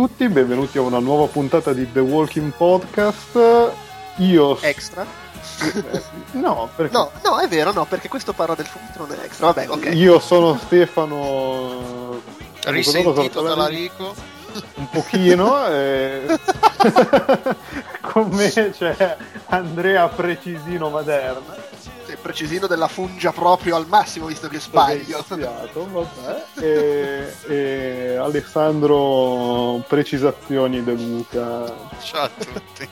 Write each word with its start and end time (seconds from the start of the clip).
Ciao 0.00 0.08
a 0.08 0.12
tutti, 0.12 0.28
benvenuti 0.30 0.78
a 0.78 0.80
una 0.80 0.98
nuova 0.98 1.26
puntata 1.26 1.74
di 1.74 1.92
The 1.92 2.00
Walking 2.00 2.52
Podcast. 2.56 3.38
Io... 4.16 4.58
Extra? 4.62 5.04
no, 6.32 6.70
perché... 6.74 6.96
no, 6.96 7.10
no, 7.22 7.38
è 7.38 7.46
vero, 7.46 7.70
no, 7.72 7.84
perché 7.84 8.08
questo 8.08 8.32
parla 8.32 8.54
del 8.54 8.64
fumetto 8.64 8.98
non 8.98 9.12
è 9.12 9.22
extra. 9.22 9.52
Vabbè, 9.52 9.68
ok. 9.68 9.90
Io 9.92 10.18
sono 10.18 10.56
Stefano... 10.56 12.18
Risentito 12.64 13.42
dalla 13.42 13.66
Rico. 13.66 14.14
Un 14.76 14.88
pochino. 14.88 15.66
e... 15.68 16.38
Con 18.00 18.30
me 18.30 18.50
c'è 18.50 19.16
Andrea 19.48 20.08
Precisino 20.08 20.88
Maderna. 20.88 21.69
Precisino 22.20 22.66
della 22.66 22.88
fungia 22.88 23.32
proprio 23.32 23.76
al 23.76 23.86
massimo, 23.86 24.26
visto 24.26 24.48
che 24.48 24.60
sbaglio. 24.60 25.22
Sbagliato, 25.24 25.88
vabbè. 25.90 26.44
E, 26.60 27.34
e 27.48 28.16
Alessandro 28.16 29.82
Precisazioni 29.86 30.84
De 30.84 30.92
Luca. 30.92 31.64
Ciao 32.00 32.24
a 32.24 32.30
tutti. 32.36 32.88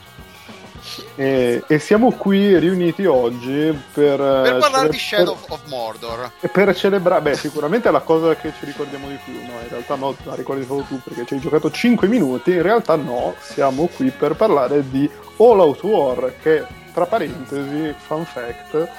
E, 1.15 1.63
e, 1.67 1.79
siamo 1.79 2.11
qui 2.11 2.57
riuniti 2.57 3.05
oggi 3.05 3.77
per, 3.93 4.17
per 4.17 4.57
parlare 4.57 4.69
cele- 4.69 4.89
di 4.89 4.97
Shadow 4.97 5.35
per, 5.35 5.51
of 5.51 5.61
Mordor 5.67 6.31
per 6.51 6.75
celebrare, 6.75 7.21
beh, 7.21 7.35
sicuramente 7.35 7.89
è 7.89 7.91
la 7.91 7.99
cosa 7.99 8.35
che 8.35 8.53
ci 8.57 8.65
ricordiamo 8.65 9.07
di 9.07 9.19
più. 9.23 9.33
No, 9.33 9.59
in 9.61 9.67
realtà 9.69 9.95
no, 9.95 10.15
la 10.23 10.35
ricordi 10.35 10.65
solo 10.65 10.81
tu 10.83 10.99
perché 11.01 11.25
ci 11.25 11.33
hai 11.35 11.39
giocato 11.39 11.69
5 11.69 12.07
minuti. 12.07 12.51
In 12.51 12.61
realtà, 12.61 12.95
no, 12.95 13.35
siamo 13.39 13.87
qui 13.87 14.09
per 14.11 14.35
parlare 14.35 14.89
di 14.89 15.09
All 15.37 15.59
Out 15.59 15.83
War, 15.83 16.33
che 16.41 16.65
tra 16.93 17.05
parentesi, 17.05 17.93
fun 17.97 18.25
fact, 18.25 18.89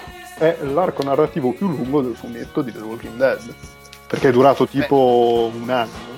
è 0.40 0.56
l'arco 0.62 1.02
narrativo 1.02 1.52
più 1.52 1.68
lungo 1.68 2.00
del 2.00 2.16
fumetto 2.16 2.62
di 2.62 2.72
The 2.72 2.78
Walking 2.78 3.16
Dead. 3.16 3.54
Perché 4.06 4.30
è 4.30 4.32
durato 4.32 4.66
tipo 4.66 5.50
beh. 5.52 5.58
un 5.58 5.70
anno. 5.70 6.08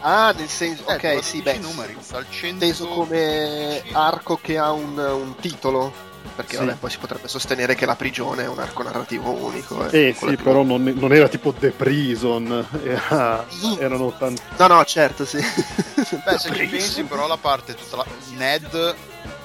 Ah, 0.00 0.34
nel 0.36 0.48
senso, 0.48 0.86
eh, 0.88 0.94
ok, 0.94 1.24
sì, 1.24 1.40
beh, 1.40 1.58
numeri, 1.58 1.96
dal 2.10 2.26
100... 2.28 2.46
inteso 2.46 2.86
come 2.88 3.82
arco 3.92 4.38
che 4.40 4.58
ha 4.58 4.70
un, 4.70 4.98
un 4.98 5.34
titolo 5.40 6.10
perché 6.34 6.56
sì. 6.56 6.64
vabbè, 6.64 6.76
poi 6.78 6.90
si 6.90 6.98
potrebbe 6.98 7.28
sostenere 7.28 7.74
che 7.74 7.84
la 7.84 7.96
prigione 7.96 8.44
è 8.44 8.48
un 8.48 8.58
arco 8.58 8.82
narrativo 8.82 9.30
unico. 9.30 9.88
Eh, 9.90 10.08
eh 10.08 10.14
sì, 10.14 10.36
però 10.36 10.62
non, 10.62 10.82
non, 10.82 11.12
era 11.12 11.28
tipo 11.28 11.52
The 11.52 11.70
Prison, 11.70 12.66
era, 12.82 13.46
erano 13.78 14.14
tanti. 14.16 14.42
No, 14.56 14.66
no, 14.66 14.84
certo, 14.84 15.24
sì. 15.24 15.38
Beh, 15.38 16.38
se 16.38 16.52
ci 16.54 16.66
pensi, 16.66 17.02
però 17.04 17.26
la 17.26 17.36
parte 17.36 17.74
tutta 17.74 17.96
la... 17.96 18.06
Ned 18.36 18.94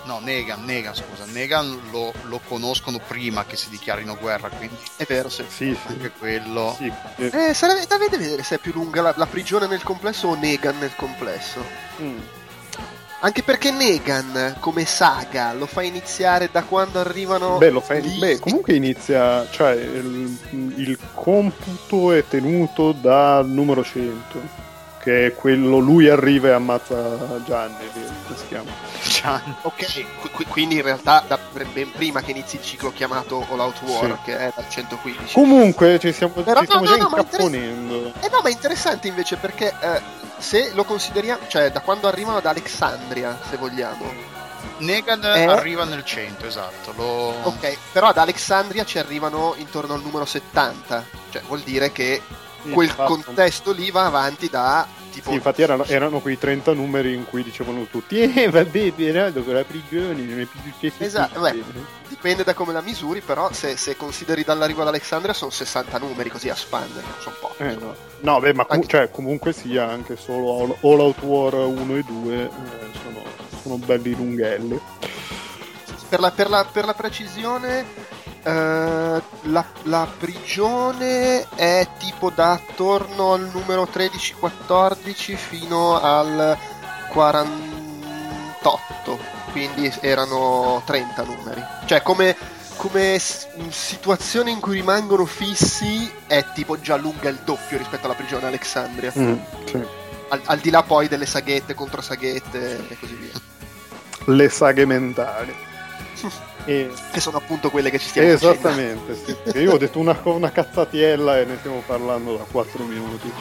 No, 0.08 0.19
Negan, 0.19 0.63
Negan, 0.63 0.95
scusa. 0.95 1.25
Negan 1.25 1.89
lo, 1.91 2.13
lo, 2.23 2.39
conoscono 2.47 2.97
prima 3.05 3.45
che 3.45 3.58
si 3.58 3.69
dichiarino 3.69 4.16
guerra, 4.16 4.47
quindi... 4.47 4.77
È 4.95 5.03
vero, 5.03 5.27
sì. 5.27 5.44
sì, 5.50 5.75
sì. 5.75 5.88
Anche 5.88 6.11
quello... 6.17 6.73
Sì. 6.77 6.89
Eh, 7.17 7.53
sarebbe 7.53 7.86
da 7.86 7.97
vedere 7.97 8.41
se 8.41 8.55
è 8.55 8.58
più 8.58 8.72
lunga 8.72 9.02
la, 9.02 9.13
la, 9.17 9.25
prigione 9.25 9.67
nel 9.67 9.83
complesso 9.83 10.30
o 10.30 10.35
Negan 10.35 10.78
nel 10.80 10.95
complesso. 10.95 11.61
Mm. 12.02 12.19
Anche 13.19 13.44
perché 13.44 13.72
Negan, 13.72 14.55
come 14.61 14.85
saga, 14.85 15.52
lo 15.52 15.66
fa 15.66 15.81
iniziare 15.81 16.47
da 16.50 16.63
quando 16.63 17.02
arrivano... 17.02 17.58
Beh, 17.58 17.69
lo 17.69 17.81
fa 17.81 17.95
in... 17.95 18.17
Beh 18.17 18.39
comunque 18.39 18.75
inizia... 18.75 19.45
Cioè, 19.50 19.73
il, 19.73 20.38
il 20.78 20.97
computo 21.13 22.13
è 22.13 22.25
tenuto 22.25 22.94
dal 22.94 23.46
numero 23.46 23.84
100 23.84 24.66
che 25.07 25.28
è 25.28 25.35
quello 25.35 25.78
lui 25.78 26.09
arriva 26.09 26.50
e 26.50 26.51
ammazza 26.51 27.41
Gianni 27.45 27.90
come 27.94 28.38
si 28.38 28.47
chiama? 28.50 28.69
Gianni. 29.07 29.56
Ok 29.62 30.06
qu- 30.34 30.47
quindi 30.50 30.75
in 30.75 30.81
realtà 30.81 31.23
da 31.25 31.40
ben 31.72 31.90
prima 31.94 32.19
che 32.22 32.31
inizi 32.31 32.57
il 32.57 32.62
ciclo 32.62 32.91
chiamato 32.91 33.46
All 33.50 33.59
Out 33.59 33.81
War 33.84 34.17
sì. 34.17 34.17
che 34.25 34.38
è 34.38 34.51
dal 34.53 34.67
115 34.67 35.34
comunque 35.34 35.97
ci 36.00 36.12
stiamo, 36.12 36.34
Però, 36.34 36.59
ci 36.59 36.66
stiamo 36.66 36.84
no, 36.84 36.90
già 36.90 36.97
no, 36.97 37.07
incapponendo 37.07 37.96
interess- 37.96 38.25
eh 38.25 38.29
no 38.29 38.41
ma 38.44 38.50
è 38.50 38.51
interessante 38.51 39.07
invece 39.07 39.38
perché 39.38 39.73
eh, 39.79 40.01
se 40.40 40.72
lo 40.73 40.84
consideriamo 40.84 41.47
cioè 41.47 41.72
da 41.72 41.79
quando 41.79 42.09
arrivano 42.09 42.38
ad 42.38 42.46
Alexandria 42.46 43.40
se 43.50 43.56
vogliamo. 43.56 44.35
Negan 44.79 45.23
è... 45.23 45.46
arriva 45.46 45.85
nel 45.85 46.03
100, 46.03 46.46
esatto. 46.46 46.94
Lo... 46.96 47.34
Ok, 47.44 47.78
però 47.91 48.09
ad 48.09 48.17
Alexandria 48.17 48.84
ci 48.84 49.00
arrivano 49.00 49.56
intorno 49.57 49.96
al 49.96 50.01
numero 50.03 50.25
70, 50.25 51.06
cioè 51.31 51.41
vuol 51.47 51.62
dire 51.62 51.91
che 51.91 52.22
quel 52.72 52.94
contesto 52.95 53.72
lì 53.72 53.91
va 53.91 54.05
avanti 54.05 54.50
da 54.50 54.88
tipo... 55.11 55.29
Sì, 55.29 55.35
infatti 55.35 55.61
erano, 55.61 55.85
erano, 55.85 56.19
quei 56.19 56.38
30 56.38 56.73
numeri 56.73 57.13
in 57.13 57.25
cui 57.25 57.44
dicevano 57.44 57.85
tutti 57.89 58.19
eh 58.19 58.50
vabbè 58.50 58.91
Berardo 58.91 59.44
con 59.44 59.53
la 59.53 59.63
prigione 59.63 60.22
non 60.22 60.39
è 60.39 60.45
più 60.45 60.59
successo 60.63 61.03
esatto 61.03 61.39
beh, 61.39 61.63
dipende 62.07 62.44
da 62.44 62.53
come 62.53 62.73
la 62.73 62.81
misuri 62.81 63.22
però 63.22 63.51
se, 63.51 63.75
se 63.78 63.95
consideri 63.95 64.44
dall'arrivo 64.44 64.81
ad 64.81 64.88
Alexandria 64.88 65.33
sono 65.33 65.51
60 65.51 65.97
numeri 65.97 66.29
così 66.29 66.50
a 66.50 66.55
spanne 66.55 67.01
non 67.01 67.16
so 67.19 67.33
pochi 67.39 67.63
eh, 67.63 67.75
no. 67.75 67.95
no 68.19 68.39
beh 68.39 68.53
ma 68.53 68.66
com- 68.66 68.85
cioè, 68.85 69.09
comunque 69.09 69.53
sia 69.53 69.89
anche 69.89 70.16
solo 70.16 70.61
All, 70.61 70.75
All 70.81 70.99
Out 70.99 71.22
War 71.23 71.53
1 71.53 71.95
e 71.95 72.03
2 72.03 72.35
eh, 72.35 72.49
sono, 73.01 73.23
sono 73.61 73.78
belli 73.78 74.16
lunghelli. 74.16 74.79
Per 76.09 76.19
la, 76.22 76.31
per 76.31 76.49
la, 76.49 76.66
per 76.72 76.85
la 76.85 76.94
precisione 76.94 77.85
Uh, 78.44 79.22
la, 79.50 79.66
la, 79.84 80.08
prigione 80.18 81.48
è 81.56 81.88
tipo 81.98 82.30
da 82.30 82.53
attorno 82.53 83.34
al 83.34 83.50
numero 83.52 83.88
13-14 83.92 85.36
fino 85.36 86.00
al 86.00 86.58
48, 87.09 89.20
quindi 89.52 89.92
erano 90.02 90.81
30 90.86 91.24
numeri. 91.24 91.64
Cioè 91.86 92.02
come, 92.02 92.36
come 92.78 93.20
situazione 93.20 94.52
in 94.52 94.59
cui 94.59 94.76
rimangono 94.76 95.26
fissi 95.26 96.09
è 96.26 96.46
tipo 96.53 96.80
già 96.80 96.96
lunga 96.96 97.30
il 97.30 97.40
doppio 97.44 97.78
rispetto 97.78 98.06
alla 98.06 98.16
prigione 98.16 98.47
Alexandria. 98.47 99.12
Mm, 99.18 99.38
sì. 99.66 99.86
al, 100.30 100.42
al 100.46 100.59
di 100.59 100.70
là 100.70 100.84
poi 100.84 101.08
delle 101.08 101.26
saghette 101.26 101.74
contro 101.74 102.02
saghette 102.02 102.88
e 102.88 102.97
così 103.00 103.16
via. 103.16 103.31
Le 104.26 104.50
saghe 104.50 104.86
mentali. 104.86 105.66
E... 106.66 106.91
Che 107.11 107.19
sono 107.19 107.38
appunto 107.38 107.69
quelle 107.69 107.89
che 107.89 108.00
ci 108.00 108.09
stiamo 108.09 108.29
Esattamente, 108.29 109.16
sì. 109.16 109.57
Io 109.59 109.73
ho 109.73 109.78
detto 109.78 110.00
una, 110.00 110.19
una 110.23 110.51
cazzatiella 110.51 111.39
e 111.39 111.45
ne 111.45 111.57
stiamo 111.59 111.81
parlando 111.85 112.35
da 112.35 112.44
4 112.50 112.83
minuti. 112.83 113.31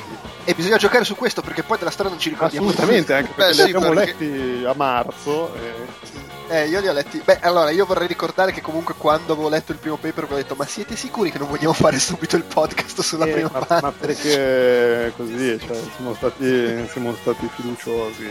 E 0.44 0.54
bisogna 0.54 0.76
giocare 0.76 1.04
su 1.04 1.16
questo 1.16 1.42
perché 1.42 1.62
poi 1.62 1.78
della 1.78 1.90
storia 1.90 2.12
non 2.12 2.20
ci 2.20 2.28
ricordiamo. 2.28 2.68
Assolutamente, 2.68 3.14
anche 3.14 3.32
perché 3.34 3.50
Beh, 3.50 3.56
li 3.56 3.74
abbiamo 3.74 3.94
perché... 3.94 4.24
letti 4.24 4.64
a 4.64 4.74
marzo. 4.76 5.54
E... 5.54 6.24
Eh, 6.48 6.68
io 6.68 6.80
li 6.80 6.86
ho 6.86 6.92
letti. 6.92 7.20
Beh, 7.24 7.40
allora, 7.40 7.70
io 7.70 7.84
vorrei 7.84 8.06
ricordare 8.06 8.52
che 8.52 8.60
comunque 8.60 8.94
quando 8.96 9.32
avevo 9.32 9.48
letto 9.48 9.72
il 9.72 9.78
primo 9.78 9.96
paper 9.96 10.28
ho 10.30 10.36
detto 10.36 10.54
ma 10.54 10.64
siete 10.64 10.94
sicuri 10.94 11.32
che 11.32 11.38
non 11.38 11.48
vogliamo 11.48 11.72
fare 11.72 11.98
subito 11.98 12.36
il 12.36 12.44
podcast 12.44 13.00
sulla 13.00 13.24
eh, 13.24 13.32
prima 13.32 13.50
ma, 13.52 13.58
parte? 13.58 13.86
Ma 13.86 13.92
perché 13.92 15.12
così, 15.16 15.58
cioè, 15.58 15.76
siamo 15.96 16.14
stati, 16.14 16.88
siamo 16.88 17.14
stati 17.20 17.50
fiduciosi. 17.52 18.28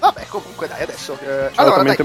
Vabbè, 0.00 0.26
comunque 0.26 0.66
dai, 0.66 0.82
adesso... 0.82 1.16
Eh, 1.20 1.50
allora, 1.54 1.82
dai, 1.82 1.96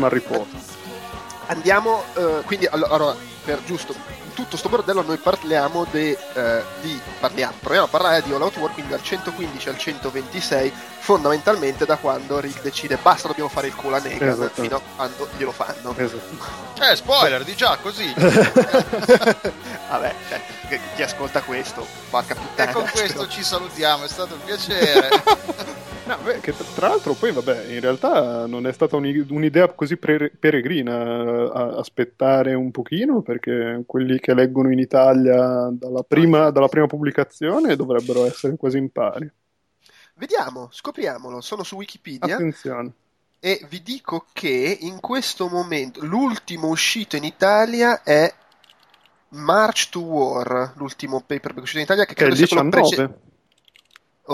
andiamo 1.49 2.03
uh, 2.15 2.43
quindi 2.45 2.65
allora 2.67 3.13
per 3.43 3.63
giusto 3.63 3.93
tutto 4.33 4.55
sto 4.55 4.69
bordello 4.69 5.01
noi 5.01 5.17
parliamo 5.17 5.85
de, 5.91 6.17
uh, 6.33 6.61
di 6.81 6.99
parliamo 7.19 7.55
proviamo 7.59 7.85
a 7.85 7.89
parlare 7.89 8.21
di 8.21 8.31
All 8.31 8.41
Out 8.41 8.57
War 8.57 8.71
quindi 8.71 8.91
dal 8.91 9.03
115 9.03 9.69
al 9.69 9.77
126 9.77 10.71
fondamentalmente 10.99 11.85
da 11.85 11.97
quando 11.97 12.39
Rick 12.39 12.61
decide 12.61 12.97
basta 13.01 13.27
dobbiamo 13.27 13.49
fare 13.49 13.67
il 13.67 13.75
culo 13.75 13.95
a 13.95 13.99
Negan 13.99 14.29
esatto. 14.29 14.61
fino 14.61 14.77
a 14.77 14.81
quando 14.95 15.27
glielo 15.35 15.51
fanno 15.51 15.93
esatto. 15.97 16.81
eh 16.81 16.95
spoiler 16.95 17.43
di 17.43 17.55
già 17.55 17.77
così 17.81 18.13
vabbè 18.15 20.15
cioè, 20.29 20.79
chi 20.95 21.01
ascolta 21.01 21.41
questo 21.41 21.85
porca 22.09 22.35
puttana 22.35 22.69
e 22.69 22.73
con 22.73 22.87
questo 22.91 23.27
ci 23.27 23.43
salutiamo 23.43 24.05
è 24.05 24.07
stato 24.07 24.35
un 24.35 24.43
piacere 24.43 25.09
No, 26.09 26.17
beh, 26.23 26.39
che 26.39 26.55
tra 26.73 26.87
l'altro 26.87 27.13
poi 27.13 27.31
vabbè, 27.31 27.65
in 27.67 27.79
realtà 27.81 28.47
non 28.47 28.65
è 28.65 28.73
stata 28.73 28.95
un'idea 28.95 29.71
così 29.73 29.95
pre- 29.95 30.31
peregrina 30.31 31.03
eh, 31.03 31.77
aspettare 31.77 32.55
un 32.55 32.71
pochino 32.71 33.21
perché 33.21 33.83
quelli 33.85 34.19
che 34.19 34.33
leggono 34.33 34.71
in 34.71 34.79
Italia 34.79 35.69
dalla 35.71 36.01
prima, 36.01 36.49
dalla 36.49 36.67
prima 36.67 36.87
pubblicazione 36.87 37.75
dovrebbero 37.75 38.25
essere 38.25 38.55
quasi 38.55 38.79
in 38.79 38.91
pari. 38.91 39.31
Vediamo, 40.15 40.69
scopriamolo, 40.71 41.41
sono 41.41 41.61
su 41.61 41.75
Wikipedia. 41.75 42.33
Attenzione. 42.33 42.91
E 43.39 43.63
vi 43.69 43.83
dico 43.83 44.25
che 44.33 44.77
in 44.81 44.99
questo 44.99 45.47
momento 45.47 46.03
l'ultimo 46.03 46.69
uscito 46.69 47.17
in 47.17 47.23
Italia 47.23 48.01
è 48.01 48.33
March 49.29 49.89
to 49.89 49.99
War, 49.99 50.73
l'ultimo 50.75 51.19
paperback 51.19 51.61
uscito 51.61 51.77
in 51.77 51.85
Italia 51.85 52.05
che 52.05 52.15
credo 52.15 52.31
è 52.31 52.33
il 52.33 52.41
19. 52.41 52.85
Sia 52.85 53.13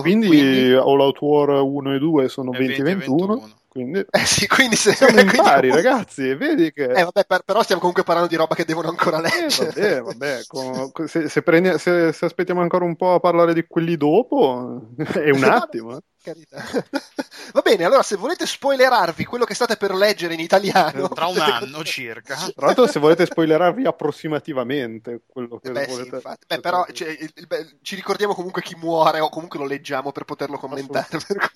quindi, 0.02 0.28
quindi, 0.28 0.72
All 0.74 1.00
Out 1.00 1.22
War 1.22 1.50
1 1.50 1.96
e 1.96 2.00
2 2.00 2.30
sono 2.30 2.52
2021. 2.52 3.64
Quindi, 3.76 4.06
eh 4.10 4.26
sì, 4.26 4.48
quindi 4.48 4.78
se, 4.78 4.94
siamo 4.94 5.20
in 5.20 5.30
pari, 5.36 5.70
ragazzi. 5.70 6.34
Vedi 6.34 6.72
che. 6.72 6.86
Eh, 6.86 7.04
vabbè, 7.04 7.26
per, 7.26 7.42
però 7.44 7.62
stiamo 7.62 7.82
comunque 7.82 8.04
parlando 8.04 8.30
di 8.30 8.38
roba 8.38 8.56
che 8.56 8.64
devono 8.64 8.88
ancora 8.88 9.18
eh, 9.18 9.22
leggere. 9.22 9.98
Eh, 9.98 10.02
vabbè, 10.02 10.42
vabbè. 10.48 10.92
Con, 10.92 11.08
se, 11.08 11.28
se, 11.28 11.42
prendi, 11.42 11.78
se, 11.78 12.14
se, 12.14 12.26
aspettiamo 12.26 12.62
ancora 12.62 12.86
un 12.86 12.96
po' 12.96 13.16
a 13.16 13.20
parlare 13.20 13.54
di 13.54 13.66
quelli 13.68 13.98
dopo, 13.98 14.92
è 14.96 15.30
un 15.30 15.44
attimo. 15.44 16.00
Eh 16.26 16.34
carità. 16.34 16.64
Va 17.54 17.62
bene, 17.62 17.84
allora 17.84 18.02
se 18.02 18.16
volete 18.16 18.46
spoilerarvi 18.46 19.24
quello 19.26 19.46
che 19.46 19.54
state 19.54 19.78
per 19.78 19.94
leggere 19.94 20.34
in 20.34 20.40
italiano... 20.40 21.08
Tra 21.10 21.28
un 21.28 21.38
anno 21.40 21.84
circa. 21.84 22.36
Tra 22.36 22.66
l'altro 22.66 22.88
se 22.88 23.00
volete 23.00 23.26
spoilerarvi 23.26 23.86
approssimativamente 23.86 25.22
quello 25.28 25.60
che 25.60 25.72
beh, 25.72 25.86
volete... 25.86 26.22
Sì, 26.22 26.36
beh, 26.48 26.60
però 26.60 26.86
cioè, 26.92 27.10
il, 27.10 27.48
beh, 27.48 27.78
ci 27.82 27.96
ricordiamo 27.96 28.34
comunque 28.34 28.62
chi 28.62 28.76
muore 28.76 29.20
o 29.20 29.30
comunque 29.30 29.60
lo 29.60 29.66
leggiamo 29.66 30.12
per 30.12 30.26
poterlo 30.26 30.58
commentare. 30.58 31.20
Per, 31.26 31.52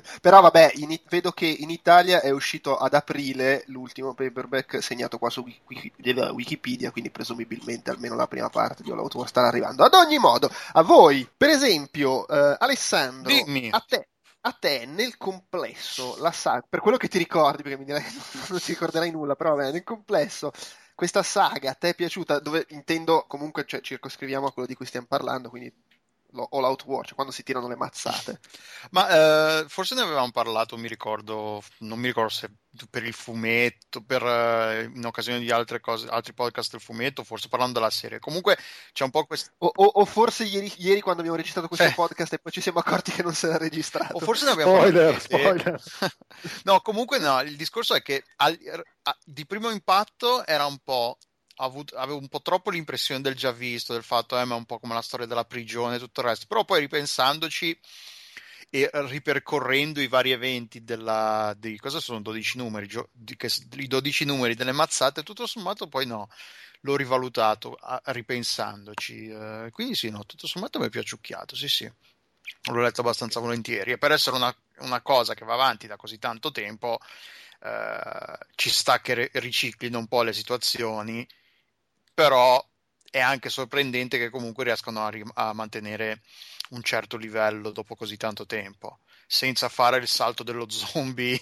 Però 0.22 0.40
vabbè, 0.40 0.72
in, 0.76 0.96
vedo 1.08 1.32
che 1.32 1.46
in 1.46 1.70
Italia 1.70 2.20
è 2.20 2.30
uscito 2.30 2.76
ad 2.76 2.94
aprile 2.94 3.64
l'ultimo 3.66 4.14
paperback 4.14 4.82
segnato 4.82 5.18
qua 5.18 5.28
su 5.28 5.44
Wikipedia, 5.66 6.90
quindi 6.92 7.10
presumibilmente 7.10 7.90
almeno 7.90 8.14
la 8.14 8.28
prima 8.28 8.48
parte 8.48 8.82
di 8.82 8.90
All 8.90 8.98
Out 8.98 9.14
War 9.14 9.28
starà 9.28 9.48
arrivando. 9.48 9.84
Ad 9.84 9.94
ogni 9.94 10.18
modo, 10.18 10.50
a 10.72 10.82
voi, 10.82 11.28
per 11.36 11.50
esempio, 11.50 12.26
eh, 12.28 12.56
Alessandro, 12.58 13.32
Dimmi. 13.32 13.68
a 13.70 13.84
te 13.86 13.95
a 14.46 14.52
te 14.52 14.86
nel 14.86 15.16
complesso 15.16 16.16
la 16.18 16.30
saga, 16.30 16.64
per 16.68 16.80
quello 16.80 16.96
che 16.96 17.08
ti 17.08 17.18
ricordi, 17.18 17.62
perché 17.62 17.78
mi 17.78 17.84
direi 17.84 18.02
non 18.48 18.60
ti 18.60 18.72
ricorderai 18.72 19.10
nulla, 19.10 19.34
però 19.34 19.54
vabbè, 19.54 19.72
nel 19.72 19.84
complesso 19.84 20.52
questa 20.94 21.22
saga 21.22 21.70
a 21.72 21.74
te 21.74 21.90
è 21.90 21.94
piaciuta? 21.94 22.38
Dove 22.38 22.64
intendo 22.70 23.24
comunque, 23.26 23.64
cioè, 23.66 23.80
circoscriviamo 23.80 24.46
a 24.46 24.52
quello 24.52 24.68
di 24.68 24.74
cui 24.74 24.86
stiamo 24.86 25.06
parlando, 25.08 25.50
quindi 25.50 25.72
All 26.32 26.64
Out 26.64 26.84
War, 26.84 27.04
cioè 27.04 27.14
quando 27.14 27.32
si 27.32 27.42
tirano 27.42 27.68
le 27.68 27.76
mazzate. 27.76 28.40
Ma 28.90 29.60
eh, 29.60 29.64
forse 29.68 29.94
ne 29.94 30.02
avevamo 30.02 30.30
parlato, 30.30 30.76
mi 30.76 30.88
ricordo, 30.88 31.62
non 31.78 31.98
mi 31.98 32.06
ricordo 32.06 32.30
se 32.30 32.50
per 32.90 33.04
il 33.04 33.14
fumetto, 33.14 34.02
per, 34.02 34.22
eh, 34.22 34.90
in 34.92 35.04
occasione 35.06 35.38
di 35.38 35.50
altre 35.50 35.80
cose, 35.80 36.06
altri 36.08 36.34
podcast 36.34 36.72
del 36.72 36.80
fumetto, 36.80 37.24
forse 37.24 37.48
parlando 37.48 37.78
della 37.78 37.90
serie. 37.90 38.18
Comunque 38.18 38.58
c'è 38.92 39.04
un 39.04 39.10
po' 39.10 39.24
questo. 39.24 39.52
O, 39.58 39.70
o, 39.74 39.84
o, 39.84 40.04
forse 40.04 40.44
ieri, 40.44 40.70
ieri, 40.76 41.00
quando 41.00 41.20
abbiamo 41.20 41.38
registrato 41.38 41.68
questo 41.68 41.86
eh. 41.86 41.92
podcast 41.92 42.34
e 42.34 42.38
poi 42.38 42.52
ci 42.52 42.60
siamo 42.60 42.80
accorti 42.80 43.12
che 43.12 43.22
non 43.22 43.34
si 43.34 43.46
era 43.46 43.56
registrato. 43.56 44.16
O 44.16 44.18
forse 44.20 44.44
ne 44.44 44.50
abbiamo 44.50 44.76
spoiler, 44.76 45.20
parlato. 45.28 45.80
Spoiler. 45.80 45.82
no, 46.64 46.80
comunque 46.80 47.18
no, 47.18 47.40
il 47.40 47.56
discorso 47.56 47.94
è 47.94 48.02
che 48.02 48.24
al, 48.36 48.58
a, 49.02 49.16
di 49.24 49.46
primo 49.46 49.70
impatto 49.70 50.44
era 50.44 50.66
un 50.66 50.78
po' 50.82 51.16
avuto, 51.56 51.96
avevo 51.96 52.18
un 52.18 52.28
po' 52.28 52.42
troppo 52.42 52.70
l'impressione 52.70 53.20
del 53.20 53.34
già 53.34 53.52
visto, 53.52 53.92
del 53.92 54.02
fatto, 54.02 54.36
eh, 54.38 54.42
è 54.42 54.44
un 54.44 54.64
po' 54.64 54.78
come 54.78 54.94
la 54.94 55.02
storia 55.02 55.26
della 55.26 55.44
prigione 55.44 55.96
e 55.96 55.98
tutto 55.98 56.20
il 56.20 56.26
resto. 56.26 56.46
Però 56.46 56.64
poi 56.64 56.80
ripensandoci 56.80 57.78
e 58.70 58.90
ripercorrendo 58.92 60.00
i 60.00 60.08
vari 60.08 60.32
eventi 60.32 60.82
della, 60.84 61.54
di 61.56 61.78
cosa 61.78 62.00
sono 62.00 62.20
12 62.20 62.58
numeri, 62.58 62.88
di, 63.12 63.36
che, 63.36 63.48
i 63.76 63.86
12 63.86 64.24
numeri 64.24 64.54
delle 64.54 64.72
mazzate, 64.72 65.22
tutto 65.22 65.46
sommato 65.46 65.86
poi 65.86 66.04
no, 66.06 66.28
l'ho 66.80 66.96
rivalutato 66.96 67.74
a, 67.74 68.00
ripensandoci. 68.06 69.28
Eh, 69.28 69.68
quindi 69.72 69.94
sì, 69.94 70.10
no, 70.10 70.24
tutto 70.26 70.46
sommato 70.46 70.78
mi 70.78 70.86
è 70.86 70.90
piaciucchiato, 70.90 71.56
sì 71.56 71.68
sì. 71.68 71.90
L'ho 72.70 72.80
letto 72.80 73.00
abbastanza 73.00 73.40
volentieri 73.40 73.92
e 73.92 73.98
per 73.98 74.12
essere 74.12 74.36
una, 74.36 74.54
una 74.78 75.00
cosa 75.00 75.34
che 75.34 75.44
va 75.44 75.54
avanti 75.54 75.86
da 75.86 75.96
così 75.96 76.18
tanto 76.18 76.50
tempo 76.50 76.98
eh, 77.60 78.38
ci 78.54 78.70
sta 78.70 79.00
che 79.00 79.30
riciclino 79.34 79.98
un 79.98 80.06
po' 80.06 80.22
le 80.22 80.32
situazioni 80.32 81.26
però 82.16 82.66
è 83.10 83.20
anche 83.20 83.50
sorprendente 83.50 84.16
che 84.16 84.30
comunque 84.30 84.64
riescano 84.64 85.04
a, 85.04 85.10
rim- 85.10 85.30
a 85.34 85.52
mantenere 85.52 86.22
un 86.70 86.82
certo 86.82 87.18
livello 87.18 87.70
dopo 87.70 87.94
così 87.94 88.16
tanto 88.16 88.46
tempo 88.46 89.00
senza 89.26 89.68
fare 89.68 89.98
il 89.98 90.08
salto 90.08 90.42
dello 90.42 90.66
zombie 90.70 91.38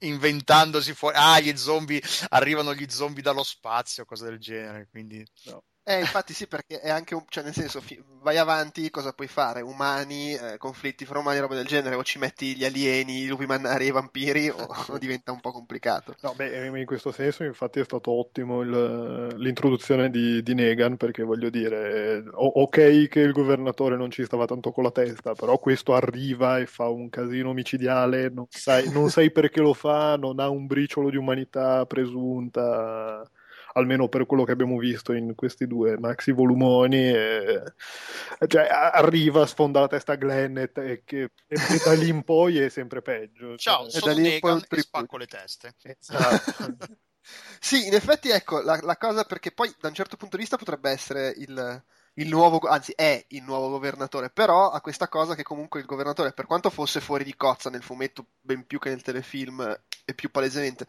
inventandosi 0.00 0.94
fuori 0.94 1.16
ah 1.16 1.38
gli 1.38 1.56
zombie 1.56 2.02
arrivano 2.30 2.74
gli 2.74 2.86
zombie 2.88 3.22
dallo 3.22 3.44
spazio 3.44 4.04
cose 4.04 4.24
del 4.24 4.40
genere 4.40 4.88
quindi 4.90 5.24
no. 5.44 5.62
Eh, 5.84 5.98
infatti 5.98 6.32
sì, 6.32 6.46
perché 6.46 6.78
è 6.80 6.90
anche 6.90 7.16
un... 7.16 7.24
cioè 7.28 7.42
nel 7.42 7.52
senso, 7.52 7.80
fi... 7.80 8.00
vai 8.20 8.38
avanti, 8.38 8.88
cosa 8.88 9.12
puoi 9.12 9.26
fare? 9.26 9.62
Umani, 9.62 10.32
eh, 10.32 10.56
conflitti 10.56 11.04
fra 11.04 11.18
umani, 11.18 11.40
roba 11.40 11.56
del 11.56 11.66
genere, 11.66 11.96
o 11.96 12.04
ci 12.04 12.20
metti 12.20 12.54
gli 12.54 12.64
alieni, 12.64 13.22
i 13.22 13.26
lupi 13.26 13.46
mannari 13.46 13.86
e 13.86 13.88
i 13.88 13.90
vampiri, 13.90 14.48
o... 14.48 14.56
o, 14.88 14.98
diventa 14.98 15.32
un 15.32 15.40
po' 15.40 15.50
complicato. 15.50 16.14
No, 16.20 16.34
beh, 16.36 16.68
in 16.78 16.86
questo 16.86 17.10
senso 17.10 17.42
infatti 17.42 17.80
è 17.80 17.84
stato 17.84 18.12
ottimo 18.12 18.60
il... 18.62 19.34
l'introduzione 19.36 20.08
di... 20.08 20.40
di, 20.42 20.54
Negan, 20.54 20.96
perché 20.96 21.24
voglio 21.24 21.50
dire, 21.50 22.22
ok 22.32 23.08
che 23.08 23.20
il 23.20 23.32
governatore 23.32 23.96
non 23.96 24.12
ci 24.12 24.24
stava 24.24 24.44
tanto 24.44 24.70
con 24.70 24.84
la 24.84 24.92
testa, 24.92 25.34
però 25.34 25.58
questo 25.58 25.94
arriva 25.94 26.58
e 26.58 26.66
fa 26.66 26.88
un 26.88 27.08
casino 27.08 27.52
micidiale, 27.52 28.28
non 28.28 28.46
sai, 28.48 28.88
non 28.92 29.10
sai 29.10 29.32
perché 29.32 29.60
lo 29.60 29.74
fa, 29.74 30.16
non 30.16 30.38
ha 30.38 30.48
un 30.48 30.66
briciolo 30.66 31.10
di 31.10 31.16
umanità 31.16 31.84
presunta 31.86 33.28
almeno 33.74 34.08
per 34.08 34.26
quello 34.26 34.44
che 34.44 34.52
abbiamo 34.52 34.76
visto 34.78 35.12
in 35.12 35.34
questi 35.34 35.66
due 35.66 35.98
maxi 35.98 36.32
volumoni, 36.32 37.08
e, 37.08 37.62
cioè, 38.46 38.66
arriva, 38.70 39.46
sfonda 39.46 39.80
la 39.80 39.88
testa 39.88 40.12
a 40.12 40.16
Glennet 40.16 40.78
e, 40.78 41.02
che, 41.04 41.30
e, 41.46 41.56
e 41.56 41.80
da 41.84 41.92
lì 41.92 42.08
in 42.08 42.22
poi 42.22 42.58
è 42.58 42.68
sempre 42.68 43.02
peggio. 43.02 43.56
Ciao, 43.58 43.88
cioè, 43.88 44.00
sono 44.00 44.14
Negan 44.14 44.62
e 44.68 44.80
spacco 44.80 45.16
le 45.16 45.26
teste. 45.26 45.74
Esatto. 45.82 46.86
sì, 47.60 47.86
in 47.86 47.94
effetti 47.94 48.30
ecco, 48.30 48.60
la, 48.60 48.78
la, 48.82 48.96
cosa 48.96 49.24
perché 49.24 49.52
poi 49.52 49.74
da 49.80 49.88
un 49.88 49.94
certo 49.94 50.16
punto 50.16 50.36
di 50.36 50.42
vista 50.42 50.56
potrebbe 50.56 50.90
essere 50.90 51.32
il, 51.36 51.82
il 52.14 52.28
nuovo, 52.28 52.58
anzi 52.60 52.92
è 52.94 53.24
il 53.28 53.42
nuovo 53.42 53.70
governatore, 53.70 54.30
però 54.30 54.70
ha 54.70 54.80
questa 54.80 55.08
cosa 55.08 55.34
che 55.34 55.42
comunque 55.42 55.80
il 55.80 55.86
governatore, 55.86 56.32
per 56.32 56.46
quanto 56.46 56.70
fosse 56.70 57.00
fuori 57.00 57.24
di 57.24 57.36
cozza 57.36 57.70
nel 57.70 57.82
fumetto, 57.82 58.26
ben 58.40 58.66
più 58.66 58.78
che 58.78 58.90
nel 58.90 59.02
telefilm, 59.02 59.80
è 60.04 60.14
più 60.14 60.30
palesemente 60.30 60.86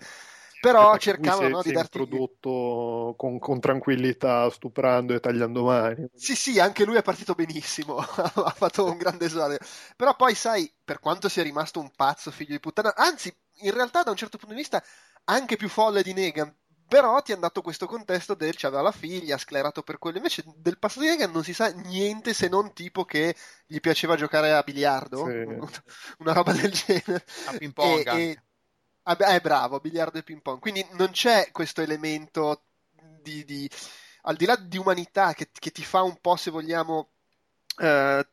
però 0.64 0.98
cercavano 0.98 1.58
no, 1.58 1.62
di 1.62 1.74
darti 1.74 1.98
prodotto 1.98 3.16
con, 3.18 3.38
con, 3.38 3.60
tranquillità, 3.60 4.50
stuprando 4.50 5.14
e 5.14 5.20
tagliando 5.20 5.66
mani. 5.66 6.08
Sì, 6.16 6.36
sì, 6.36 6.58
anche 6.58 6.86
lui 6.86 6.96
è 6.96 7.02
partito 7.02 7.34
benissimo, 7.34 7.98
ha 8.00 8.54
fatto 8.56 8.86
un 8.86 8.96
grande 8.96 9.26
esordio. 9.26 9.58
Però 9.98 10.16
poi, 10.16 10.34
sai, 10.36 10.72
per 10.82 11.00
quanto 11.00 11.28
sia 11.28 11.44
rimasto 11.44 11.82
un 11.82 11.92
pazzo 11.94 12.32
figlio 12.32 12.54
di 12.54 12.62
puttana, 12.62 12.96
anzi, 12.96 13.36
in 13.64 13.74
realtà 13.74 14.04
da 14.04 14.12
un 14.12 14.16
certo 14.16 14.38
punto 14.38 14.54
di 14.54 14.62
vista 14.62 14.82
anche 15.26 15.58
più 15.58 15.68
folle 15.68 16.02
di 16.02 16.14
Negan, 16.14 16.56
però 16.88 17.22
ti 17.22 17.34
hanno 17.34 17.42
dato 17.42 17.62
questo 17.62 17.86
contesto 17.86 18.34
del 18.34 18.56
c'aveva 18.56 18.84
la 18.84 18.94
figlia, 18.94 19.38
sclerato 19.38 19.84
per 19.84 19.98
quello. 20.00 20.16
Invece 20.16 20.46
del 20.56 20.80
passato 20.80 21.02
di 21.02 21.08
Negan 21.08 21.32
non 21.32 21.44
si 21.44 21.54
sa 21.54 21.68
niente 21.72 22.34
se 22.34 22.48
non 22.48 22.72
tipo 22.72 23.04
che 23.04 23.36
gli 23.66 23.82
piaceva 23.82 24.16
giocare 24.16 24.54
a 24.54 24.64
biliardo, 24.64 25.26
sì. 25.26 25.44
una 26.24 26.32
roba 26.32 26.54
del 26.54 26.72
genere. 26.72 27.26
A 27.48 27.58
ping 27.58 27.74
pong. 27.74 28.08
E, 28.08 28.22
e 28.22 28.42
Ah, 29.04 29.18
è 29.18 29.40
bravo, 29.42 29.80
biliardo 29.80 30.18
e 30.18 30.24
ping 30.24 30.42
pong. 30.42 30.60
Quindi 30.60 30.86
non 30.92 31.12
c'è 31.12 31.50
questo 31.52 31.82
elemento 31.82 32.64
di, 33.22 33.44
di 33.46 33.70
al 34.24 34.36
di 34.36 34.46
là 34.46 34.56
di 34.56 34.78
umanità 34.78 35.34
che, 35.34 35.50
che, 35.52 35.72
ti 35.72 35.84
fa 35.84 36.02
un 36.02 36.18
po', 36.22 36.36
se 36.36 36.52
vogliamo, 36.52 37.10
eh, 37.78 38.26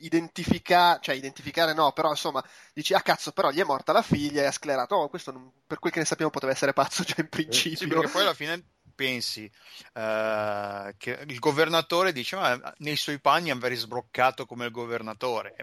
identificare, 0.00 1.00
cioè 1.02 1.14
identificare 1.14 1.74
no, 1.74 1.92
però 1.92 2.10
insomma, 2.10 2.42
dici, 2.72 2.94
ah 2.94 3.02
cazzo, 3.02 3.32
però 3.32 3.50
gli 3.50 3.60
è 3.60 3.64
morta 3.64 3.92
la 3.92 4.02
figlia 4.02 4.42
e 4.42 4.46
ha 4.46 4.52
sclerato. 4.52 4.94
Oh, 4.94 5.08
questo 5.08 5.32
non, 5.32 5.50
per 5.66 5.78
quel 5.78 5.92
che 5.92 5.98
ne 5.98 6.04
sappiamo 6.04 6.30
poteva 6.30 6.52
essere 6.52 6.72
pazzo 6.72 7.02
già 7.04 7.16
in 7.18 7.28
principio. 7.28 7.76
Sì, 7.76 7.86
perché 7.86 8.08
poi 8.08 8.22
alla 8.22 8.34
fine 8.34 8.64
pensi 8.94 9.50
uh, 9.94 10.94
che 10.96 11.24
il 11.26 11.38
governatore 11.38 12.12
dice, 12.12 12.36
ma 12.36 12.74
nei 12.78 12.96
suoi 12.96 13.20
panni 13.20 13.50
avrei 13.50 13.76
sbroccato 13.76 14.46
come 14.46 14.66
il 14.66 14.70
governatore. 14.70 15.56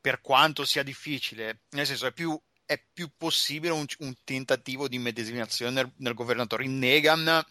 Per 0.00 0.20
quanto 0.20 0.66
sia 0.66 0.82
difficile, 0.82 1.62
nel 1.70 1.86
senso 1.86 2.06
è 2.06 2.12
più 2.12 2.38
è 2.66 2.82
più 2.92 3.10
possibile 3.16 3.72
un, 3.72 3.84
un 3.98 4.14
tentativo 4.24 4.88
di 4.88 4.98
medesimazione 4.98 5.72
nel, 5.72 5.92
nel, 5.98 6.14
governatore. 6.14 6.64
In 6.64 6.78
Negan, 6.78 7.44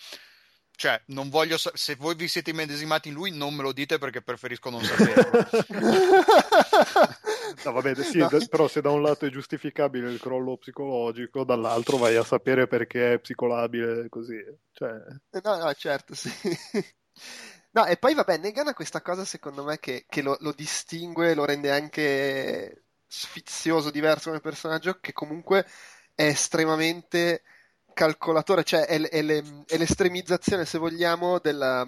cioè, 0.76 1.02
non 1.08 1.30
voglio 1.30 1.58
sa- 1.58 1.72
se 1.74 1.96
voi 1.96 2.16
vi 2.16 2.28
siete 2.28 2.50
immedesimati 2.50 3.10
in 3.10 3.14
lui, 3.14 3.32
non 3.32 3.54
me 3.54 3.62
lo 3.62 3.72
dite 3.72 3.98
perché 4.00 4.22
preferisco 4.22 4.70
non 4.70 4.84
saperlo. 4.84 5.48
no, 7.64 7.72
vabbè, 7.72 7.96
sì, 8.04 8.18
no. 8.18 8.30
però 8.50 8.68
se 8.68 8.82
da 8.82 8.90
un 8.90 9.02
lato 9.02 9.26
è 9.26 9.30
giustificabile 9.30 10.10
il 10.10 10.20
crollo 10.20 10.58
psicologico, 10.58 11.44
dall'altro 11.44 11.98
vai 11.98 12.16
a 12.16 12.24
sapere 12.24 12.68
perché 12.68 13.14
è 13.14 13.20
psicolabile 13.20 14.10
così. 14.10 14.44
Cioè... 14.72 14.92
No, 15.44 15.58
no, 15.58 15.74
certo, 15.74 16.16
sì. 16.16 16.32
No, 17.74 17.86
e 17.86 17.98
poi 17.98 18.14
vabbè, 18.14 18.38
Negan 18.38 18.68
ha 18.68 18.74
questa 18.76 19.02
cosa 19.02 19.26
secondo 19.26 19.64
me 19.64 19.80
che, 19.80 20.06
che 20.08 20.22
lo, 20.22 20.38
lo 20.42 20.52
distingue, 20.52 21.34
lo 21.34 21.44
rende 21.44 21.72
anche 21.72 22.83
sfizioso, 23.14 23.92
diverso 23.92 24.30
come 24.30 24.42
personaggio, 24.42 24.98
che 25.00 25.14
comunque 25.14 25.68
è 26.16 26.24
estremamente 26.24 27.44
calcolatore, 27.94 28.64
cioè 28.64 28.86
è, 28.86 29.00
è, 29.00 29.24
è 29.24 29.78
l'estremizzazione, 29.78 30.66
se 30.66 30.80
vogliamo, 30.80 31.38
della, 31.38 31.88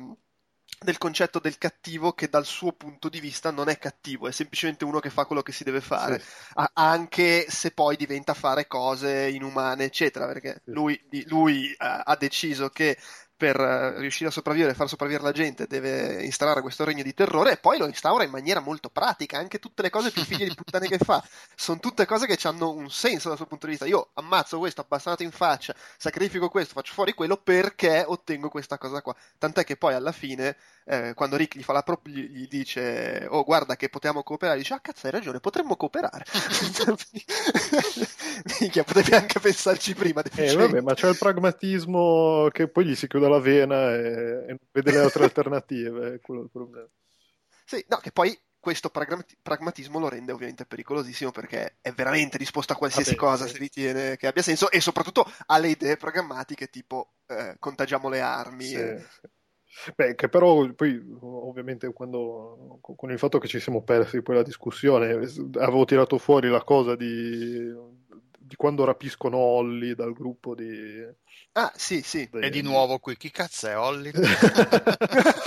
del 0.79 0.99
concetto 0.99 1.39
del 1.39 1.57
cattivo 1.57 2.13
che 2.13 2.29
dal 2.29 2.45
suo 2.45 2.73
punto 2.73 3.09
di 3.09 3.19
vista 3.19 3.49
non 3.49 3.69
è 3.69 3.79
cattivo, 3.79 4.27
è 4.27 4.31
semplicemente 4.31 4.85
uno 4.85 4.99
che 4.99 5.09
fa 5.09 5.25
quello 5.25 5.41
che 5.41 5.51
si 5.51 5.63
deve 5.63 5.81
fare, 5.81 6.19
sì. 6.19 6.63
anche 6.73 7.47
se 7.49 7.71
poi 7.71 7.95
diventa 7.95 8.35
fare 8.35 8.67
cose 8.67 9.27
inumane, 9.29 9.85
eccetera, 9.85 10.27
perché 10.27 10.61
lui, 10.65 10.99
lui 11.25 11.73
ha 11.77 12.15
deciso 12.19 12.69
che 12.69 12.99
per 13.37 13.59
eh, 13.59 13.99
riuscire 13.99 14.29
a 14.29 14.31
sopravvivere 14.31 14.71
e 14.71 14.75
far 14.75 14.87
sopravvivere 14.87 15.25
la 15.25 15.33
gente 15.33 15.67
deve 15.67 16.23
instaurare 16.23 16.61
questo 16.61 16.85
regno 16.85 17.03
di 17.03 17.13
terrore 17.13 17.53
e 17.53 17.57
poi 17.57 17.77
lo 17.77 17.85
instaura 17.85 18.23
in 18.23 18.31
maniera 18.31 18.59
molto 18.59 18.89
pratica. 18.89 19.37
Anche 19.37 19.59
tutte 19.59 19.81
le 19.81 19.89
cose 19.89 20.11
più 20.11 20.23
figlie 20.23 20.47
di 20.47 20.55
puttane 20.55 20.87
che 20.87 20.97
fa 20.97 21.23
sono 21.55 21.79
tutte 21.79 22.05
cose 22.05 22.27
che 22.27 22.37
hanno 22.47 22.71
un 22.71 22.89
senso 22.89 23.27
dal 23.27 23.37
suo 23.37 23.47
punto 23.47 23.65
di 23.65 23.73
vista. 23.73 23.85
Io 23.87 24.09
ammazzo 24.13 24.57
questo 24.57 24.81
abbassanato 24.81 25.23
in 25.23 25.31
faccia 25.31 25.75
sacrifico 25.97 26.49
questo 26.49 26.73
faccio 26.73 26.93
fuori 26.93 27.13
quello 27.13 27.37
perché 27.37 28.03
ottengo 28.07 28.49
questa 28.49 28.77
cosa 28.77 29.01
qua. 29.01 29.15
Tant'è 29.37 29.63
che 29.63 29.75
poi 29.75 29.93
alla 29.93 30.11
fine 30.11 30.55
eh, 30.85 31.13
quando 31.15 31.35
Rick 31.35 31.57
gli 31.57 31.63
fa 31.63 31.73
la 31.73 31.81
prop 31.81 32.07
gli, 32.07 32.21
gli, 32.29 32.47
dice 32.47 33.25
oh 33.29 33.43
guarda 33.43 33.75
che 33.75 33.89
potevamo 33.89 34.21
cooperare 34.21 34.59
dice 34.59 34.75
ah 34.75 34.79
cazzo 34.79 35.07
hai 35.07 35.11
ragione 35.11 35.39
potremmo 35.39 35.75
cooperare 35.75 36.25
Minchia, 38.59 38.83
potevi 38.83 39.15
anche 39.15 39.39
pensarci 39.39 39.95
prima 39.95 40.21
eh, 40.35 40.53
vabbè, 40.53 40.81
ma 40.81 40.93
c'è 40.93 41.09
il 41.09 41.17
pragmatismo 41.17 42.49
che 42.51 42.67
poi 42.67 42.85
gli 42.85 42.95
si 42.95 43.07
chiude 43.07 43.24
la 43.29 43.39
vena 43.39 43.93
e, 43.93 44.45
non 44.47 44.59
vede 44.71 44.91
le 44.91 44.99
altre 44.99 45.23
alternative 45.23 46.13
è 46.15 46.19
quello 46.21 46.41
il 46.41 46.49
problema 46.51 46.89
sì, 47.65 47.83
no, 47.89 47.97
che 47.97 48.11
poi 48.11 48.37
questo 48.59 48.89
pragmati- 48.89 49.37
pragmatismo 49.41 49.99
lo 49.99 50.09
rende 50.09 50.31
ovviamente 50.31 50.65
pericolosissimo 50.65 51.31
perché 51.31 51.77
è 51.81 51.91
veramente 51.91 52.37
disposto 52.37 52.73
a 52.73 52.75
qualsiasi 52.75 53.15
Vabbè, 53.15 53.27
cosa 53.27 53.45
sì. 53.45 53.53
se 53.53 53.57
ritiene 53.59 54.17
che 54.17 54.27
abbia 54.27 54.41
senso 54.41 54.71
e 54.71 54.81
soprattutto 54.81 55.23
ha 55.45 55.57
le 55.59 55.69
idee 55.69 55.97
programmatiche 55.97 56.67
tipo 56.67 57.13
eh, 57.27 57.57
contagiamo 57.59 58.09
le 58.09 58.21
armi. 58.21 58.65
Sì, 58.65 58.75
e- 58.75 58.99
sì. 59.07 59.27
Beh, 59.93 60.15
che 60.15 60.29
però 60.29 60.67
poi 60.73 60.99
ovviamente 61.19 61.91
quando, 61.91 62.79
con 62.81 63.11
il 63.11 63.19
fatto 63.19 63.39
che 63.39 63.47
ci 63.47 63.59
siamo 63.59 63.83
persi 63.83 64.21
poi 64.21 64.35
la 64.35 64.41
discussione, 64.43 65.11
avevo 65.11 65.83
tirato 65.85 66.17
fuori 66.17 66.47
la 66.49 66.63
cosa 66.63 66.95
di, 66.95 67.71
di 68.45 68.55
quando 68.55 68.83
rapiscono 68.85 69.37
Holly 69.37 69.95
dal 69.95 70.13
gruppo 70.13 70.53
di... 70.53 71.03
Ah, 71.53 71.71
sì, 71.75 72.01
sì. 72.03 72.29
E 72.31 72.49
di 72.49 72.61
nuovo 72.61 72.99
qui, 72.99 73.17
chi 73.17 73.31
cazzo 73.31 73.67
è 73.67 73.77
Holly? 73.77 74.11
Ah, 74.13 74.15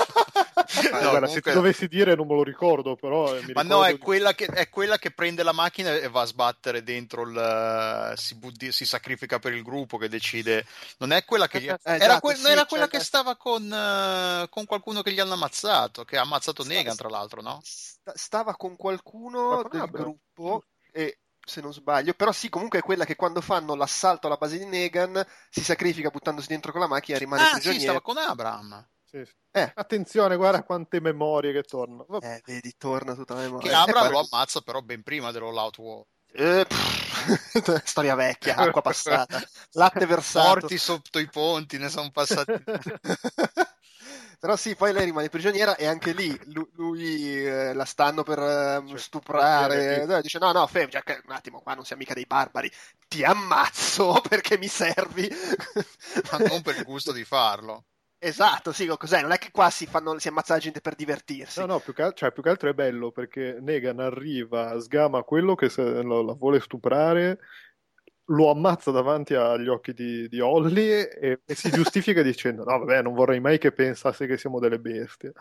No, 0.81 1.11
guarda, 1.11 1.27
se 1.27 1.41
comunque- 1.41 1.41
ti 1.43 1.53
dovessi 1.53 1.89
dire 1.89 2.15
non 2.15 2.27
me 2.27 2.35
lo 2.35 2.43
ricordo, 2.43 2.95
però 2.95 3.29
eh, 3.35 3.41
mi 3.43 3.53
Ma 3.53 3.63
ricordo 3.63 3.75
no, 3.77 3.85
è 3.87 3.93
di- 3.93 3.99
quella, 3.99 4.35
che, 4.35 4.47
è 4.47 4.69
quella 4.69 4.99
che 4.99 5.11
prende 5.11 5.43
la 5.43 5.53
macchina 5.53 5.95
e 5.95 6.09
va 6.09 6.23
a 6.23 6.27
sbattere 6.27 6.83
dentro 6.83 7.23
il. 7.23 8.13
Si, 8.17 8.35
buddi- 8.37 8.71
si 8.73 8.85
sacrifica 8.85 9.39
per 9.39 9.55
il 9.55 9.63
gruppo 9.63 9.97
che 9.97 10.09
decide. 10.09 10.67
Non 10.99 11.13
è 11.13 11.25
quella 11.25 11.47
che. 11.49 11.61
Gli... 11.61 11.67
Eh, 11.79 11.79
era, 11.83 11.97
esatto, 12.05 12.21
que- 12.21 12.35
sì, 12.35 12.43
non 12.43 12.51
era 12.51 12.61
cioè, 12.61 12.69
quella 12.69 12.85
eh. 12.85 12.89
che 12.89 13.01
stava 13.01 13.37
con, 13.37 13.73
eh, 13.73 14.47
con 14.51 14.67
qualcuno 14.67 15.03
che 15.03 15.13
gli 15.13 15.21
hanno 15.21 15.35
ammazzato. 15.35 16.05
Che 16.05 16.17
ha 16.17 16.23
ammazzato 16.23 16.65
Negan, 16.65 16.97
tra 16.97 17.09
l'altro, 17.09 17.41
no? 17.41 17.61
Sta- 17.65 18.13
stava 18.15 18.55
con 18.55 18.77
qualcuno 18.77 19.67
del 19.71 19.89
gruppo 19.91 20.65
e 20.93 21.19
se 21.49 21.61
non 21.61 21.73
sbaglio, 21.73 22.15
però 22.15 22.31
sì, 22.33 22.49
comunque 22.49 22.79
è 22.79 22.83
quella 22.83 23.05
che 23.05 23.17
quando 23.17 23.41
fanno 23.41 23.75
l'assalto 23.75 24.27
alla 24.27 24.37
base 24.37 24.59
di 24.59 24.65
Negan 24.67 25.25
si 25.51 25.63
sacrifica 25.65 26.11
buttandosi 26.11 26.47
dentro 26.49 26.71
con 26.73 26.81
la 26.81 26.87
macchina 26.87 27.17
e 27.17 27.21
rimane 27.21 27.43
Ah, 27.43 27.47
sì, 27.47 27.53
prigioniero. 27.53 27.83
stava 27.83 28.01
con 28.01 28.17
Abraham. 28.19 28.89
Sì, 29.05 29.25
sì. 29.25 29.33
Eh. 29.53 29.73
Attenzione, 29.75 30.37
guarda 30.37 30.63
quante 30.63 31.01
memorie 31.01 31.53
che 31.53 31.63
tornano. 31.63 32.05
Vabbè. 32.09 32.35
Eh, 32.35 32.43
vedi, 32.45 32.75
torna 32.77 33.15
tutta 33.15 33.35
la 33.35 33.41
Che 33.41 33.47
memoria. 33.47 33.71
E 33.71 33.75
Abraham 33.75 34.03
poi- 34.05 34.13
lo 34.13 34.29
ammazza, 34.31 34.61
però 34.61 34.81
ben 34.83 35.03
prima 35.03 35.31
dell'All 35.33 35.57
Out 35.57 35.79
War. 35.79 36.05
Eh, 36.31 36.67
storia 37.85 38.15
vecchia, 38.15 38.55
acqua 38.57 38.83
passata, 38.83 39.41
latte 39.73 40.05
versato. 40.05 40.47
Morti 40.61 40.77
sotto 40.77 41.19
i 41.19 41.27
ponti, 41.29 41.79
ne 41.79 41.89
sono 41.89 42.11
passati. 42.11 42.53
Però 44.41 44.55
sì, 44.57 44.77
poi 44.77 44.93
lei 44.93 45.05
rimane 45.07 45.29
prigioniera 45.29 45.75
e 45.77 45.87
anche 45.87 46.13
lì 46.13 46.39
lu- 46.53 46.69
lui, 46.75 47.45
eh, 47.47 47.73
la 47.75 47.85
stanno 47.85 48.23
per 48.23 48.39
eh, 48.39 48.83
Cioè, 48.87 48.99
stuprare. 48.99 50.03
Eh, 50.05 50.23
Dice: 50.23 50.39
No, 50.39 50.53
no, 50.53 50.67
Fem, 50.67 50.89
già 50.89 51.03
che- 51.03 51.21
un 51.25 51.33
attimo, 51.33 51.61
qua 51.61 51.75
non 51.75 51.85
siamo 51.85 52.03
mica 52.03 52.15
dei 52.15 52.27
barbari. 52.27 52.71
Ti 53.09 53.25
ammazzo 53.25 54.21
perché 54.29 54.57
mi 54.59 54.69
servi. 54.69 55.29
Ma 56.31 56.39
non 56.39 56.63
per 56.63 56.77
il 56.77 56.85
gusto 56.85 57.13
di 57.13 57.25
farlo. 57.25 57.85
Esatto, 58.21 58.73
sì, 58.73 58.87
cos'è? 58.87 59.23
Non 59.23 59.33
è 59.33 59.39
che 59.39 59.51
qua 59.51 59.71
si, 59.71 59.87
fanno, 59.87 60.19
si 60.21 60.29
ammazza 60.29 60.55
la 60.55 60.61
gente 60.61 60.81
per 60.81 60.95
divertirsi. 60.95 61.59
No, 61.59 61.67
no, 61.67 61.81
più 61.81 61.93
che, 61.93 62.03
al- 62.03 62.15
cioè, 62.15 62.31
più 62.33 62.43
che 62.43 62.51
altro 62.51 62.69
è 62.71 62.75
bello 62.75 63.11
perché 63.11 63.59
Negan 63.61 63.99
arriva, 63.99 64.79
sgama 64.79 65.23
quello 65.25 65.55
che 65.57 65.69
se 65.69 66.03
lo- 66.03 66.23
la 66.23 66.33
vuole 66.35 66.61
stuprare, 66.61 67.41
lo 68.31 68.51
ammazza 68.51 68.91
davanti 68.91 69.35
agli 69.35 69.69
occhi 69.69 69.93
di, 69.93 70.29
di 70.29 70.41
Holly 70.41 70.89
e, 70.89 71.41
e 71.45 71.55
si 71.55 71.71
giustifica 71.71 72.23
dicendo: 72.23 72.65
No, 72.65 72.79
vabbè, 72.79 73.03
non 73.03 73.15
vorrei 73.15 73.41
mai 73.41 73.59
che 73.59 73.73
pensasse 73.73 74.27
che 74.27 74.37
siamo 74.37 74.59
delle 74.59 74.79
bestie. 74.79 75.33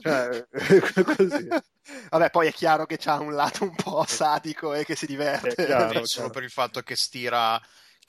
Cioè, 0.00 0.46
così. 1.16 1.48
Vabbè, 2.08 2.30
poi 2.30 2.48
è 2.48 2.52
chiaro 2.52 2.86
che 2.86 2.96
c'ha 2.96 3.18
un 3.18 3.34
lato 3.34 3.64
un 3.64 3.74
po' 3.74 4.04
sadico 4.06 4.74
e 4.74 4.84
che 4.84 4.96
si 4.96 5.06
diverte. 5.06 5.50
È 5.50 5.66
chiaro. 5.66 6.04
Solo 6.04 6.30
per 6.30 6.42
il 6.42 6.50
fatto 6.50 6.80
che 6.80 6.96
stira, 6.96 7.60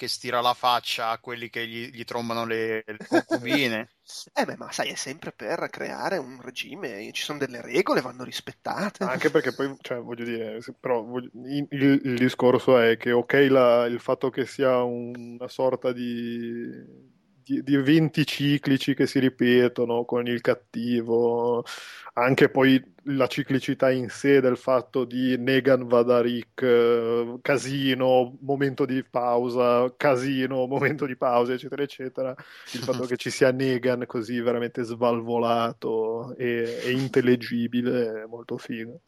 che 0.02 0.08
stira 0.08 0.42
la 0.42 0.56
faccia 0.56 1.10
a 1.10 1.20
quelli 1.20 1.50
che 1.52 1.68
gli, 1.68 1.90
gli 1.92 2.04
trombano 2.04 2.44
le, 2.44 2.84
le 2.88 2.98
concubine. 3.08 3.90
Eh 4.34 4.46
beh, 4.46 4.58
ma 4.58 4.72
sai, 4.72 4.90
è 4.90 4.96
sempre 4.96 5.32
per 5.32 5.70
creare 5.70 6.18
un 6.18 6.42
regime, 6.42 7.12
ci 7.12 7.22
sono 7.22 7.38
delle 7.38 7.62
regole, 7.62 8.02
vanno 8.02 8.24
rispettate. 8.24 9.04
Anche 9.04 9.30
perché 9.30 9.54
poi, 9.54 9.76
cioè, 9.82 10.00
voglio 10.00 10.24
dire, 10.24 10.60
però 10.80 11.04
voglio- 11.04 11.30
il, 11.46 11.68
il- 11.70 12.02
il 12.04 12.18
discorso 12.18 12.80
è 12.80 12.98
che, 12.98 13.12
ok, 13.12 13.34
la- 13.50 13.86
il 13.86 14.00
fatto 14.00 14.30
che 14.32 14.46
sia 14.48 14.82
una 14.84 15.48
sorta 15.48 15.92
di, 15.92 17.11
di, 17.52 17.64
di 17.64 17.76
eventi 17.76 18.26
ciclici 18.26 18.94
che 18.94 19.06
si 19.06 19.20
ripetono 19.20 20.06
con 20.06 20.26
il 20.28 20.40
cattivo, 20.40 21.66
anche 22.14 22.50
poi 22.50 22.82
la 23.06 23.28
ciclicità 23.28 23.92
in 23.92 24.10
sé 24.10 24.40
del 24.40 24.58
fatto 24.58 25.04
di 25.04 25.38
Negan 25.38 25.88
va 25.88 26.04
da 26.04 26.22
Rick, 26.22 26.62
eh, 26.62 27.40
casino, 27.42 28.38
momento 28.42 28.86
di 28.86 29.04
pausa, 29.04 29.94
casino, 29.98 30.66
momento 30.68 31.06
di 31.06 31.18
pausa, 31.18 31.54
eccetera, 31.54 31.84
eccetera. 31.84 32.36
Il 32.74 32.80
fatto 32.80 33.06
che 33.06 33.18
ci 33.18 33.30
sia 33.30 33.52
Negan 33.52 34.06
così 34.06 34.40
veramente 34.40 34.84
svalvolato 34.84 36.36
e, 36.38 36.80
e 36.84 36.92
intellegibile 36.92 38.24
è 38.24 38.26
molto 38.28 38.58
figo. 38.58 39.02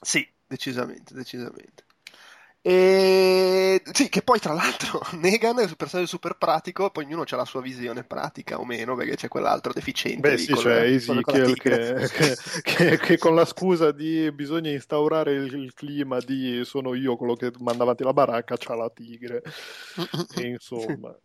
Sì, 0.00 0.26
decisamente, 0.46 1.14
decisamente. 1.14 1.85
E 2.68 3.80
sì, 3.92 4.08
che 4.08 4.22
poi 4.22 4.40
tra 4.40 4.52
l'altro 4.52 5.00
Negan 5.20 5.60
è 5.60 5.62
un 5.62 5.74
personaggio 5.76 6.08
super 6.08 6.36
pratico, 6.36 6.90
poi 6.90 7.04
ognuno 7.04 7.22
ha 7.24 7.36
la 7.36 7.44
sua 7.44 7.60
visione 7.60 8.02
pratica 8.02 8.58
o 8.58 8.64
meno, 8.64 8.96
perché 8.96 9.14
c'è 9.14 9.28
quell'altro 9.28 9.72
deficiente 9.72 10.30
Beh, 10.32 10.36
sì, 10.36 10.52
c'è 10.52 10.68
la 10.74 10.84
Ezekiel 10.84 11.56
che, 11.56 12.08
che- 12.12 12.36
che- 12.62 12.98
che 12.98 13.18
con 13.18 13.36
la 13.36 13.44
scusa 13.44 13.92
di 13.92 14.32
bisogna 14.32 14.70
instaurare 14.72 15.32
il, 15.34 15.54
il 15.54 15.74
clima 15.74 16.18
di 16.18 16.62
sono 16.64 16.94
io 16.94 17.14
quello 17.16 17.34
che 17.34 17.52
manda 17.60 17.84
avanti 17.84 18.02
la 18.02 18.12
baracca, 18.12 18.56
c'ha 18.58 18.74
la 18.74 18.90
tigre. 18.90 19.42
E 20.34 20.46
insomma. 20.48 21.16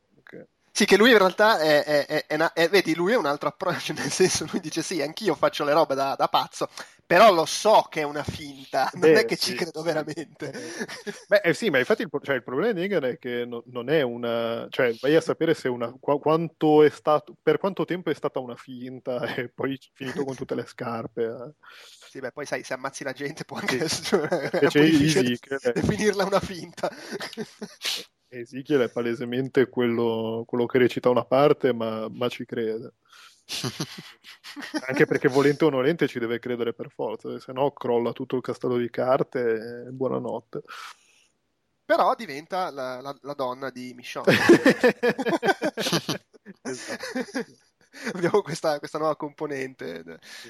Sì, 0.74 0.86
che 0.86 0.98
lui 0.98 1.12
in 1.12 1.18
realtà 1.18 1.60
è, 1.60 1.84
è- 1.84 2.26
è- 2.28 2.34
una- 2.36 2.54
è- 2.54 2.70
vedi, 2.70 2.96
lui 2.96 3.12
è 3.12 3.18
un 3.18 3.26
altro 3.26 3.50
approccio, 3.50 3.94
nel 3.94 4.10
senso 4.12 4.46
lui 4.50 4.60
dice 4.62 4.82
sì, 4.82 5.02
anch'io 5.02 5.36
faccio 5.36 5.64
le 5.66 5.74
robe 5.74 5.96
da, 5.96 6.16
da 6.18 6.28
pazzo, 6.28 6.70
però 7.06 7.32
lo 7.34 7.46
so 7.46 7.86
che 7.90 8.02
è 8.02 8.04
una 8.04 8.24
finta, 8.24 8.90
non 8.94 9.12
Beh, 9.12 9.20
è 9.20 9.26
che 9.26 9.36
sì, 9.36 9.52
ci 9.52 9.56
credo 9.56 9.80
sì. 9.82 9.86
veramente. 9.86 10.52
Beh, 11.28 11.42
eh 11.44 11.54
sì, 11.54 11.70
ma 11.70 11.78
infatti 11.78 12.04
il, 12.04 12.10
cioè, 12.24 12.36
il 12.36 12.44
problema 12.44 12.72
di 12.72 12.80
Negan 12.80 13.04
è 13.04 13.18
che 13.18 13.46
no- 13.46 13.64
non 13.68 13.90
è 13.90 14.02
una... 14.02 14.66
cioè 14.70 14.94
vai 15.02 15.16
a 15.16 15.22
sapere 15.22 15.54
se 15.54 15.68
una, 15.68 15.94
qua- 16.00 16.20
quanto 16.20 16.84
è 16.84 16.90
stato, 16.90 17.36
per 17.42 17.58
quanto 17.58 17.84
tempo 17.86 18.10
è 18.10 18.14
stata 18.14 18.40
una 18.40 18.56
finta 18.56 19.22
e 19.36 19.50
poi 19.50 19.78
finito 19.94 20.24
con 20.24 20.36
tutte 20.36 20.56
le 20.56 20.66
scarpe. 20.66 21.24
eh. 21.24 21.54
Sì, 22.10 22.20
beh, 22.20 22.32
poi 22.32 22.46
sai, 22.46 22.64
se 22.64 22.74
ammazzi 22.74 23.04
la 23.04 23.14
gente 23.14 23.44
può 23.46 23.58
anche 23.58 23.78
Sì. 23.78 23.84
essere 23.84 24.28
è 24.50 24.50
Invece 24.54 24.80
poi 24.80 24.90
difficile 24.90 25.32
Ezekiel- 25.32 25.72
definirla 25.74 26.26
una 26.26 26.40
finta. 26.40 26.90
Ezekiel 28.34 28.82
è 28.82 28.90
palesemente 28.90 29.68
quello, 29.70 30.44
quello 30.48 30.66
che 30.66 30.78
recita 30.78 31.10
una 31.10 31.26
parte, 31.26 31.74
ma, 31.74 32.08
ma 32.10 32.30
ci 32.30 32.46
crede. 32.46 32.94
Anche 34.88 35.06
perché 35.06 35.28
volente 35.28 35.66
o 35.66 35.70
nolente 35.70 36.08
ci 36.08 36.20
deve 36.20 36.40
credere 36.40 36.74
per 36.74 36.90
forza, 36.90 37.38
se 37.40 37.52
no 37.52 37.72
crolla 37.72 38.14
tutto 38.14 38.38
il 38.38 38.42
castello 38.42 38.78
di 38.78 38.90
carte 38.90 39.86
e 39.88 39.92
buonanotte. 39.92 40.62
Però 41.84 42.16
diventa 42.16 42.72
la, 42.72 43.02
la- 43.02 43.18
la 43.22 43.34
donna 43.34 43.70
di 43.70 43.94
Michonne. 43.94 44.34
Esatto. 46.64 47.71
Abbiamo 48.14 48.42
questa, 48.42 48.80
questa 48.80 48.98
nuova 48.98 49.16
componente, 49.16 50.04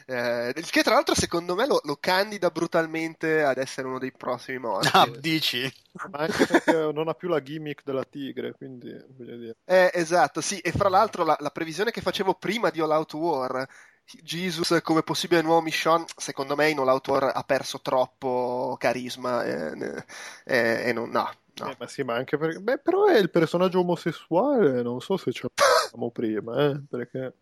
eh, 0.05 0.53
che 0.69 0.83
tra 0.83 0.93
l'altro 0.93 1.15
secondo 1.15 1.55
me 1.55 1.65
lo, 1.67 1.81
lo 1.83 1.97
candida 1.99 2.49
brutalmente 2.49 3.43
ad 3.43 3.57
essere 3.57 3.87
uno 3.87 3.99
dei 3.99 4.11
prossimi 4.11 4.57
morti. 4.57 4.89
Ah, 4.93 5.09
dici? 5.17 5.71
Ma 6.09 6.19
anche 6.19 6.45
perché 6.45 6.91
non 6.93 7.07
ha 7.09 7.13
più 7.13 7.27
la 7.27 7.41
gimmick 7.41 7.83
della 7.83 8.05
tigre, 8.05 8.53
quindi 8.53 8.91
voglio 9.09 9.37
dire. 9.37 9.55
Eh, 9.65 9.91
esatto, 9.93 10.41
sì, 10.41 10.59
e 10.59 10.71
fra 10.71 10.89
l'altro 10.89 11.23
la, 11.23 11.35
la 11.39 11.49
previsione 11.49 11.91
che 11.91 12.01
facevo 12.01 12.35
prima 12.35 12.69
di 12.69 12.79
All 12.79 12.91
Out 12.91 13.13
War, 13.13 13.67
Jesus 14.05 14.79
come 14.81 15.03
possibile 15.03 15.41
nuovo 15.41 15.61
Michonne, 15.61 16.05
secondo 16.15 16.55
me 16.55 16.69
in 16.69 16.79
All 16.79 16.87
Out 16.87 17.07
War 17.07 17.31
ha 17.33 17.43
perso 17.43 17.81
troppo 17.81 18.75
carisma 18.79 19.43
e, 19.43 19.75
ne- 19.75 20.05
e- 20.45 20.83
e 20.87 20.93
non, 20.93 21.09
no, 21.09 21.29
no. 21.55 21.69
Eh, 21.69 21.75
ma 21.77 21.87
sì, 21.87 22.03
ma 22.03 22.15
anche 22.15 22.37
perché... 22.37 22.59
Beh, 22.59 22.79
però 22.79 23.05
è 23.05 23.17
il 23.17 23.29
personaggio 23.29 23.79
omosessuale, 23.79 24.81
non 24.81 24.99
so 25.01 25.17
se 25.17 25.31
ce 25.31 25.47
l'avevamo 25.91 26.11
prima, 26.11 26.71
eh, 26.71 26.81
perché... 26.89 27.33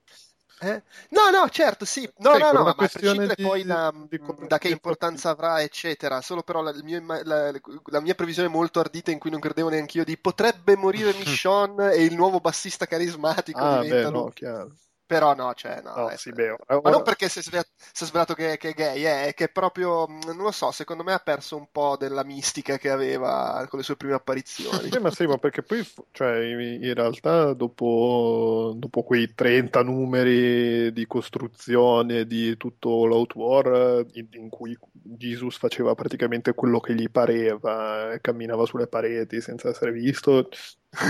Eh? 0.62 0.84
No, 1.12 1.29
no, 1.29 1.48
certo, 1.50 1.86
sì, 1.86 2.10
no, 2.18 2.36
Sì, 2.36 2.38
no, 2.38 2.51
no, 2.51 2.63
ma 2.63 2.72
a 2.72 2.74
prescindere 2.89 3.36
di- 3.36 3.44
poi 3.44 3.63
da, 3.63 3.94
di 4.10 4.20
da 4.46 4.58
che 4.58 4.68
importanza 4.68 5.29
avrà, 5.29 5.62
eccetera, 5.62 6.20
solo 6.22 6.44
però 6.44 6.62
la, 6.62 6.74
imma- 6.84 7.24
la- 7.24 7.51
la 7.86 8.01
mia 8.01 8.13
previsione 8.13 8.50
molto 8.50 8.82
ardita 8.82 9.10
in 9.10 9.20
cui 9.20 9.29
non 9.32 9.39
credevo 9.39 9.70
neanch'io 9.70 10.03
di 10.03 10.18
potrebbe 10.18 10.75
morire 10.75 11.13
Michonne 11.18 11.94
e 11.94 12.03
il 12.03 12.13
nuovo 12.15 12.41
bassista 12.41 12.86
carismatico 12.88 13.68
Ah, 13.68 13.84
diventa 13.84 14.10
beh, 14.10 14.10
no, 14.10 14.32
chiaro. 14.32 14.75
Però 15.10 15.34
no, 15.34 15.54
cioè, 15.56 15.82
no, 15.82 15.96
No, 15.96 16.10
sì, 16.18 16.32
beh, 16.32 16.50
ma 16.50 16.75
ora- 16.78 16.89
non 16.92 17.01
perché 17.01 17.30
si 17.30 17.39
è 17.39 17.42
svela- 17.42 17.66
si 17.92 18.04
è 18.04 18.08
svelato 18.08 18.36
che, 18.36 18.58
che 18.58 18.70
è 18.70 18.74
gay, 18.74 19.04
eh, 19.06 19.25
è 19.30 19.34
che 19.34 19.50
proprio, 19.50 20.06
non 20.08 20.38
lo 20.38 20.51
so, 20.51 20.72
secondo 20.72 21.04
me 21.04 21.13
ha 21.13 21.20
perso 21.20 21.58
un 21.58 21.68
po' 21.72 21.98
della 21.98 22.24
mistica 22.24 22.78
che 22.78 22.92
aveva 22.92 23.66
con 23.70 23.80
le 23.80 23.86
sue 23.86 23.96
prime 23.96 24.13
apparizioni. 24.13 24.89
Sì, 24.92 24.98
ma 25.00 25.12
sì, 25.12 25.25
ma 25.28 25.38
perché 25.38 25.62
poi, 25.62 25.84
cioè, 26.12 26.39
in 26.39 26.60
in 26.84 26.94
realtà, 26.96 27.54
dopo, 27.54 28.74
dopo 28.75 29.04
quei 29.04 29.34
30 29.36 29.84
numeri 29.84 30.92
di 30.92 31.06
costruzione 31.06 32.25
di 32.25 32.58
tutto 32.58 33.06
l'Out 33.06 33.36
War, 33.36 34.04
in, 34.13 34.28
in 34.32 34.50
cui 34.50 34.75
Jesus 34.92 35.58
faceva 35.58 35.94
praticamente 35.96 36.54
quello 36.56 36.80
che 36.80 36.96
gli 36.96 37.10
pareva, 37.10 38.13
eh, 38.13 38.22
camminava 38.22 38.66
sulle 38.66 38.88
pareti 38.88 39.42
senza 39.42 39.70
essere 39.70 39.92
visto, 39.92 40.50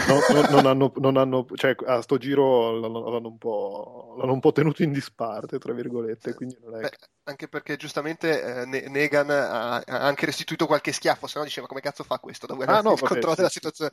no- 0.07 0.41
no- 0.41 0.50
non 0.50 0.65
hanno, 0.65 0.91
non 0.98 1.17
hanno- 1.17 1.45
cioè, 1.55 1.75
a 1.86 2.01
sto 2.01 2.17
giro 2.17 2.77
l'hanno, 2.79 3.09
l'hanno 3.09 3.29
un 3.29 3.38
po', 3.38 4.15
l'hanno 4.17 4.33
un 4.33 4.39
po' 4.39 4.51
tenuto 4.51 4.83
in 4.83 4.91
disparte, 4.91 5.57
tra 5.57 5.74
virgolette, 5.74 6.33
quindi 6.33 6.57
non 6.62 6.75
è 6.75 6.81
Beh, 6.81 6.89
che... 6.89 6.98
anche 7.24 7.48
perché 7.48 7.77
giustamente 7.77 8.62
eh, 8.62 8.65
Negan 8.65 9.29
ha, 9.29 9.75
ha, 9.75 9.83
anche 9.86 10.25
restituito 10.25 10.67
qualche 10.67 10.91
schiaffo, 10.91 11.27
se 11.27 11.39
no 11.39 11.45
diceva 11.45 11.67
come 11.67 11.81
cazzo 11.81 12.03
fa 12.03 12.19
questo, 12.19 12.45
da 12.45 12.55
ah, 12.65 12.81
no, 12.81 12.93
il 12.93 13.00
controllo 13.00 13.29
sì. 13.29 13.36
della 13.36 13.50
situazione. 13.50 13.91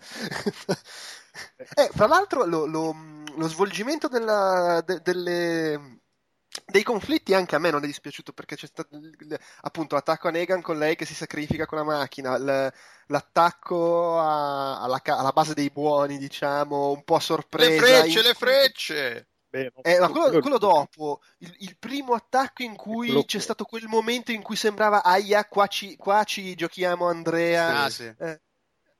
eh, 1.76 1.90
fra 1.92 2.06
l'altro 2.06 2.44
lo, 2.44 2.66
lo, 2.66 2.94
lo 3.36 3.48
svolgimento 3.48 4.08
della, 4.08 4.82
de, 4.84 5.00
delle, 5.02 6.00
dei 6.64 6.82
conflitti 6.82 7.34
anche 7.34 7.54
a 7.54 7.58
me 7.58 7.70
non 7.70 7.82
è 7.82 7.86
dispiaciuto 7.86 8.32
perché 8.32 8.56
c'è 8.56 8.66
stato 8.66 8.98
appunto 9.62 9.94
l'attacco 9.94 10.28
a 10.28 10.30
Negan 10.30 10.62
con 10.62 10.78
lei 10.78 10.96
che 10.96 11.04
si 11.04 11.14
sacrifica 11.14 11.66
con 11.66 11.78
la 11.78 11.84
macchina, 11.84 12.38
l'attacco 13.06 14.18
a, 14.18 14.80
alla, 14.80 15.00
alla, 15.04 15.32
base 15.32 15.54
dei 15.54 15.70
buoni, 15.70 16.18
diciamo, 16.18 16.90
un 16.90 17.04
po' 17.04 17.16
a 17.16 17.20
sorpresa. 17.20 17.70
Le 17.70 17.78
frecce, 17.78 18.18
in... 18.18 18.24
le 18.24 18.34
frecce! 18.34 19.28
Beh, 19.48 19.72
eh, 19.82 20.00
ma 20.00 20.08
quello, 20.08 20.40
quello 20.40 20.58
dopo, 20.58 21.20
il, 21.38 21.54
il, 21.60 21.76
primo 21.78 22.14
attacco 22.14 22.62
in 22.62 22.74
cui 22.74 23.24
c'è 23.24 23.38
stato 23.38 23.64
quel 23.64 23.86
momento 23.86 24.32
in 24.32 24.42
cui 24.42 24.56
sembrava 24.56 25.04
aia, 25.04 25.44
qua 25.46 25.66
ci, 25.68 25.96
qua 25.96 26.24
ci 26.24 26.54
giochiamo 26.56 27.06
Andrea. 27.06 27.84
Ah, 27.84 27.88
sì. 27.88 28.12
eh, 28.18 28.40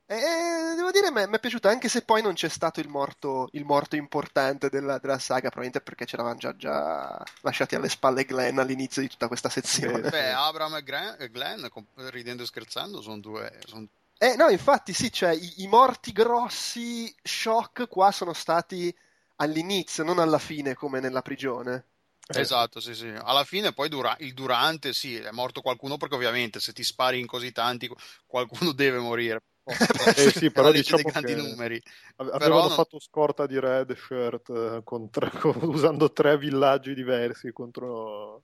eh, 0.09 0.75
devo 0.75 0.89
dire, 0.89 1.11
mi 1.11 1.35
è 1.35 1.39
piaciuto 1.39 1.67
anche 1.67 1.89
se 1.89 2.01
poi 2.01 2.21
non 2.21 2.33
c'è 2.33 2.47
stato 2.47 2.79
il 2.79 2.87
morto, 2.87 3.49
il 3.51 3.65
morto 3.65 3.97
importante 3.97 4.69
della, 4.69 4.99
della, 4.99 5.19
saga, 5.19 5.49
probabilmente 5.49 5.81
perché 5.81 6.05
ce 6.05 6.15
l'avevano 6.15 6.39
già, 6.39 6.55
già, 6.55 7.21
lasciati 7.41 7.75
alle 7.75 7.89
spalle 7.89 8.23
Glenn 8.23 8.57
all'inizio 8.57 9.01
di 9.01 9.09
tutta 9.09 9.27
questa 9.27 9.49
sezione. 9.49 10.09
Beh, 10.09 10.31
Abram 10.31 10.75
e 10.75 10.83
Glenn, 10.83 11.25
Glenn 11.25 11.65
ridendo 12.09 12.43
e 12.43 12.45
scherzando, 12.45 13.01
sono 13.01 13.19
due. 13.19 13.59
Sono... 13.65 13.85
Eh, 14.17 14.35
no, 14.37 14.47
infatti, 14.47 14.93
sì, 14.93 15.11
cioè 15.11 15.31
i, 15.33 15.63
i 15.63 15.67
morti 15.67 16.13
grossi, 16.13 17.13
shock 17.21 17.89
qua 17.89 18.09
sono 18.11 18.31
stati 18.31 18.95
all'inizio, 19.35 20.05
non 20.05 20.19
alla 20.19 20.39
fine 20.39 20.73
come 20.73 21.01
nella 21.01 21.21
prigione. 21.21 21.85
Eh. 22.27 22.39
Esatto, 22.39 22.79
sì, 22.79 22.93
sì. 22.93 23.07
Alla 23.07 23.43
fine 23.43 23.73
poi 23.73 23.89
dura- 23.89 24.15
il 24.19 24.33
durante, 24.33 24.93
sì, 24.93 25.17
è 25.17 25.31
morto 25.31 25.59
qualcuno 25.59 25.97
perché 25.97 26.15
ovviamente 26.15 26.61
se 26.61 26.71
ti 26.71 26.83
spari 26.83 27.19
in 27.19 27.27
così 27.27 27.51
tanti 27.51 27.89
qualcuno 28.25 28.71
deve 28.71 28.99
morire. 28.99 29.41
eh 30.15 30.31
sì, 30.31 30.49
però 30.49 30.71
diciamo 30.71 31.03
che 31.03 31.35
numeri. 31.35 31.81
avevano 32.15 32.37
però 32.39 32.67
non... 32.67 32.71
fatto 32.71 32.99
scorta 32.99 33.45
di 33.45 33.59
red 33.59 33.95
shirt 33.95 34.49
eh, 34.49 35.09
tre, 35.09 35.31
usando 35.67 36.11
tre 36.11 36.37
villaggi 36.37 36.93
diversi 36.93 37.51
contro, 37.51 38.43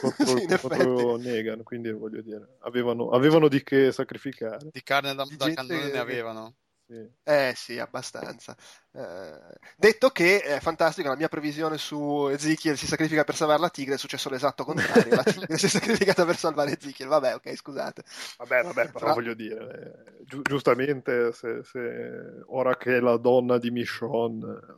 contro, 0.00 0.26
sì, 0.36 0.46
contro 0.60 1.16
Negan, 1.16 1.62
quindi 1.62 1.90
voglio 1.92 2.20
dire, 2.20 2.56
avevano, 2.60 3.10
avevano, 3.10 3.48
di 3.48 3.62
che 3.62 3.90
sacrificare. 3.90 4.68
Di 4.70 4.82
carne 4.82 5.14
da, 5.14 5.26
da 5.36 5.52
cannone 5.52 5.90
ne 5.90 5.98
avevano. 5.98 6.54
Sì. 6.88 7.06
Eh 7.22 7.52
sì, 7.54 7.78
abbastanza. 7.78 8.56
Eh, 8.92 9.58
detto 9.76 10.08
che 10.08 10.40
è 10.40 10.58
fantastico, 10.58 11.08
la 11.08 11.16
mia 11.16 11.28
previsione 11.28 11.76
su 11.76 12.28
Ezekiel 12.28 12.78
si 12.78 12.86
sacrifica 12.86 13.24
per 13.24 13.36
salvare 13.36 13.60
la 13.60 13.68
tigre 13.68 13.96
è 13.96 13.98
successo 13.98 14.30
l'esatto 14.30 14.64
contrario. 14.64 15.14
la 15.14 15.22
tigre 15.22 15.58
si 15.58 15.66
è 15.66 15.68
sacrificata 15.68 16.24
per 16.24 16.38
salvare 16.38 16.78
Ezekiel. 16.78 17.08
Vabbè, 17.08 17.34
ok, 17.34 17.54
scusate. 17.56 18.04
Vabbè, 18.38 18.62
vabbè, 18.62 18.86
però 18.86 18.98
Fra... 19.00 19.12
voglio 19.12 19.34
dire, 19.34 20.14
eh, 20.16 20.24
gi- 20.24 20.40
giustamente 20.42 21.30
se, 21.32 21.62
se, 21.62 22.42
ora 22.46 22.74
che 22.78 23.00
la 23.00 23.18
donna 23.18 23.58
di 23.58 23.70
Michonne 23.70 24.77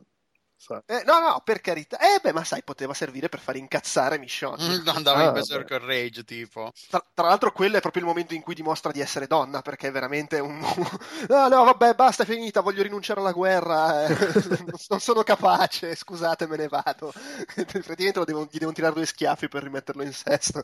eh, 0.85 1.03
no, 1.05 1.19
no, 1.19 1.41
per 1.43 1.59
carità. 1.59 1.97
Eh, 1.97 2.19
beh, 2.21 2.33
ma 2.33 2.43
sai, 2.43 2.61
poteva 2.63 2.93
servire 2.93 3.29
per 3.29 3.39
far 3.39 3.55
incazzare 3.55 4.19
Michonne. 4.19 4.81
Mm, 4.81 4.87
andava 4.89 5.23
ah, 5.23 5.27
in 5.27 5.33
Berserker 5.33 5.81
Rage, 5.81 6.23
tipo. 6.23 6.71
Tra, 6.89 7.03
tra, 7.13 7.27
l'altro, 7.27 7.51
quello 7.51 7.77
è 7.77 7.81
proprio 7.81 8.03
il 8.03 8.07
momento 8.07 8.35
in 8.35 8.41
cui 8.41 8.53
dimostra 8.53 8.91
di 8.91 8.99
essere 8.99 9.25
donna, 9.25 9.61
perché 9.61 9.87
è 9.87 9.91
veramente 9.91 10.39
un... 10.39 10.59
no, 10.59 11.47
no, 11.49 11.63
vabbè, 11.63 11.95
basta, 11.95 12.23
è 12.23 12.25
finita, 12.25 12.61
voglio 12.61 12.83
rinunciare 12.83 13.19
alla 13.19 13.31
guerra, 13.31 14.05
eh. 14.05 14.15
non 14.89 14.99
sono 14.99 15.23
capace, 15.23 15.95
scusate, 15.95 16.45
me 16.47 16.57
ne 16.57 16.67
vado. 16.67 17.11
Praticamente 17.55 18.23
devo, 18.23 18.47
gli 18.49 18.59
devo 18.59 18.71
tirare 18.71 18.93
due 18.93 19.05
schiaffi 19.05 19.47
per 19.47 19.63
rimetterlo 19.63 20.03
in 20.03 20.13
sesto. 20.13 20.63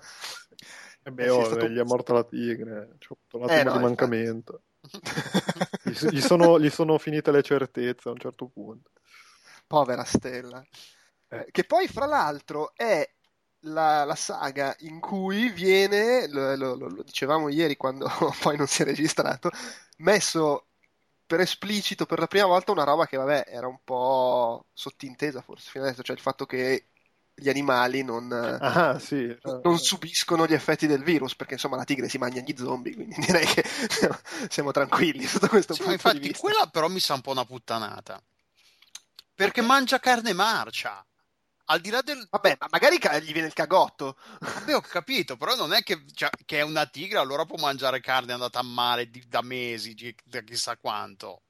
Eh 1.04 1.12
beh, 1.12 1.30
oh, 1.30 1.46
stato... 1.46 1.68
gli 1.68 1.80
è 1.80 1.84
morta 1.84 2.14
la 2.14 2.24
tigre, 2.24 2.98
c'è 3.00 3.08
avuto 3.10 3.38
un 3.38 3.44
attimo 3.44 3.60
eh, 3.60 3.64
no, 3.64 3.72
di 3.74 3.80
mancamento. 3.80 4.62
gli, 5.84 6.10
gli, 6.12 6.22
sono, 6.22 6.60
gli 6.60 6.70
sono 6.70 6.98
finite 6.98 7.32
le 7.32 7.42
certezze 7.42 8.10
a 8.10 8.12
un 8.12 8.20
certo 8.20 8.48
punto 8.48 8.92
povera 9.68 10.04
Stella. 10.04 10.66
Eh. 11.30 11.48
Che 11.52 11.64
poi, 11.66 11.88
fra 11.88 12.06
l'altro, 12.06 12.74
è 12.76 13.08
la, 13.62 14.04
la, 14.06 14.16
saga 14.16 14.76
in 14.80 15.00
cui 15.00 15.50
viene, 15.50 16.28
lo, 16.28 16.56
lo, 16.56 16.76
lo, 16.76 17.04
dicevamo 17.04 17.50
ieri 17.50 17.76
quando 17.76 18.08
poi 18.42 18.58
non 18.58 18.68
si 18.68 18.82
è 18.82 18.86
registrato, 18.86 19.50
messo 19.98 20.68
per 21.26 21.42
esplicito 21.42 22.06
per 22.06 22.20
la 22.20 22.28
prima 22.28 22.46
volta 22.46 22.72
una 22.72 22.86
roba 22.86 23.06
che, 23.06 23.18
vabbè, 23.18 23.46
era 23.48 23.68
un 23.68 23.80
po' 23.84 24.68
sottintesa 24.74 25.42
forse 25.42 25.70
fino 25.70 25.84
adesso, 25.84 26.02
cioè 26.02 26.16
il 26.16 26.22
fatto 26.22 26.46
che 26.46 26.86
gli 27.40 27.50
animali 27.50 28.04
non, 28.04 28.32
ah, 28.32 28.98
sì. 28.98 29.36
non, 29.62 29.78
subiscono 29.78 30.48
gli 30.48 30.54
effetti 30.54 30.88
del 30.88 31.04
virus, 31.04 31.36
perché 31.36 31.54
insomma 31.54 31.76
la 31.76 31.84
tigre 31.84 32.10
si 32.10 32.18
mangia 32.18 32.40
gli 32.40 32.56
zombie, 32.58 32.96
quindi 32.96 33.16
direi 33.20 33.46
che 33.46 33.64
siamo 34.50 34.72
tranquilli 34.72 35.26
sotto 35.26 35.48
questo 35.48 35.74
sì, 35.74 35.82
punto 35.82 35.94
infatti, 35.94 36.20
di 36.20 36.28
vista. 36.30 36.42
Quella 36.42 36.68
però 36.68 36.88
mi 36.88 37.00
sa 37.00 37.14
un 37.14 37.22
po' 37.22 37.32
una 37.32 37.46
puttanata 37.46 38.20
perché 39.38 39.62
mangia 39.62 40.00
carne 40.00 40.34
marcia. 40.34 41.06
Al 41.70 41.80
di 41.80 41.92
là 41.92 42.02
del. 42.02 42.26
Vabbè, 42.30 42.58
ma 42.60 42.68
magari 42.72 42.98
gli 42.98 43.32
viene 43.34 43.48
il 43.48 43.54
cagotto. 43.54 44.18
Vabbè, 44.40 44.74
ho 44.74 44.82
capito, 44.82 45.38
però 45.38 45.56
non 45.56 45.74
è 45.74 45.84
che, 45.84 46.06
cioè, 46.14 46.30
che 46.44 46.60
è 46.60 46.62
una 46.62 46.88
tigre, 46.88 47.20
allora 47.20 47.46
può 47.46 47.58
mangiare 47.58 48.00
carne 48.00 48.34
andata 48.34 48.60
a 48.60 48.64
male 48.64 49.10
di, 49.10 49.24
da 49.28 49.42
mesi, 49.42 49.94
di, 49.94 50.16
da 50.24 50.42
chissà 50.42 50.76
quanto. 50.78 51.44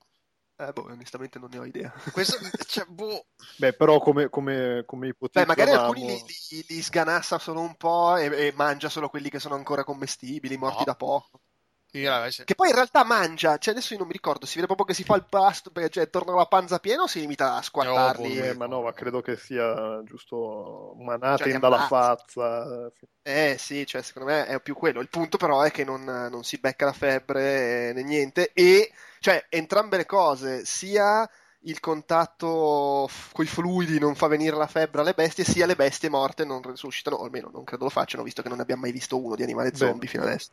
Eh, 0.58 0.74
boh, 0.74 0.88
onestamente 0.90 1.40
non 1.40 1.50
ne 1.52 1.60
ho 1.60 1.66
idea. 1.66 1.94
Questo, 2.12 2.38
cioè, 2.68 2.86
boh. 2.86 3.28
Beh, 3.58 3.74
però 3.74 4.00
come, 4.00 4.28
come, 4.30 4.84
come 4.86 5.08
ipotizzo... 5.08 5.40
Beh, 5.40 5.46
magari 5.46 5.72
alcuni 5.72 6.08
li, 6.08 6.24
li, 6.50 6.66
li, 6.68 6.82
sganassa 6.82 7.38
solo 7.38 7.62
un 7.62 7.76
po' 7.76 8.18
e, 8.18 8.26
e, 8.26 8.54
mangia 8.56 8.90
solo 8.90 9.08
quelli 9.08 9.30
che 9.30 9.40
sono 9.40 9.56
ancora 9.56 9.84
commestibili, 9.84 10.58
morti 10.58 10.80
no. 10.80 10.86
da 10.86 10.96
poco. 10.96 11.42
Che 11.90 12.56
poi 12.56 12.70
in 12.70 12.76
realtà 12.76 13.04
mangia, 13.04 13.58
cioè 13.58 13.74
adesso 13.74 13.94
io 13.94 14.00
non 14.00 14.08
mi 14.08 14.14
ricordo, 14.14 14.46
si 14.46 14.56
vede 14.56 14.68
proprio 14.68 14.86
che 14.86 14.94
si 14.94 15.04
fa 15.04 15.16
il 15.16 15.26
pasto, 15.28 15.72
cioè 15.90 16.10
torna 16.10 16.36
la 16.36 16.46
panza 16.46 16.80
piena 16.80 17.04
o 17.04 17.08
si 17.08 17.20
limita 17.20 17.56
a 17.56 17.62
squattarli? 17.62 18.36
No, 18.36 18.44
eh, 18.44 18.54
ma 18.56 18.68
no, 18.68 18.82
ma 18.82 18.94
credo 18.94 19.22
che 19.22 19.38
sia 19.38 20.02
giusto 20.04 20.96
manate 21.00 21.50
cioè, 21.50 21.60
dalla 21.60 21.88
fazza. 21.88 22.92
Eh 23.24 23.56
sì, 23.58 23.86
cioè 23.86 24.02
secondo 24.02 24.30
me 24.30 24.46
è 24.46 24.62
più 24.62 24.76
quello. 24.76 25.02
Il 25.02 25.10
punto 25.10 25.38
però 25.38 25.62
è 25.62 25.72
che 25.72 25.84
non, 25.84 26.04
non 26.04 26.44
si 26.44 26.58
becca 26.58 26.86
la 26.86 26.94
febbre 26.94 27.94
né 27.94 28.04
niente 28.04 28.52
e, 28.54 28.92
cioè, 29.20 29.46
entrambe 29.50 29.98
le 29.98 30.06
cose, 30.06 30.66
sia 30.66 31.28
il 31.62 31.80
contatto 31.80 33.10
con 33.32 33.44
i 33.44 33.48
fluidi 33.48 34.00
non 34.00 34.16
fa 34.16 34.28
venire 34.28 34.56
la 34.56 34.68
febbre 34.68 35.02
alle 35.02 35.14
bestie, 35.14 35.44
sia 35.44 35.66
le 35.66 35.76
bestie 35.76 36.10
morte 36.10 36.46
non 36.46 36.62
risuscitano, 36.62 37.16
o 37.16 37.24
almeno 37.24 37.50
non 37.52 37.64
credo 37.64 37.86
lo 37.86 37.90
facciano, 37.90 38.24
visto 38.24 38.42
che 38.42 38.48
non 38.48 38.58
ne 38.58 38.64
abbiamo 38.64 38.82
mai 38.82 38.92
visto 38.92 39.18
uno 39.22 39.36
di 39.36 39.44
animale 39.44 39.74
zombie 39.74 40.06
Beh. 40.06 40.08
fino 40.08 40.24
adesso. 40.24 40.50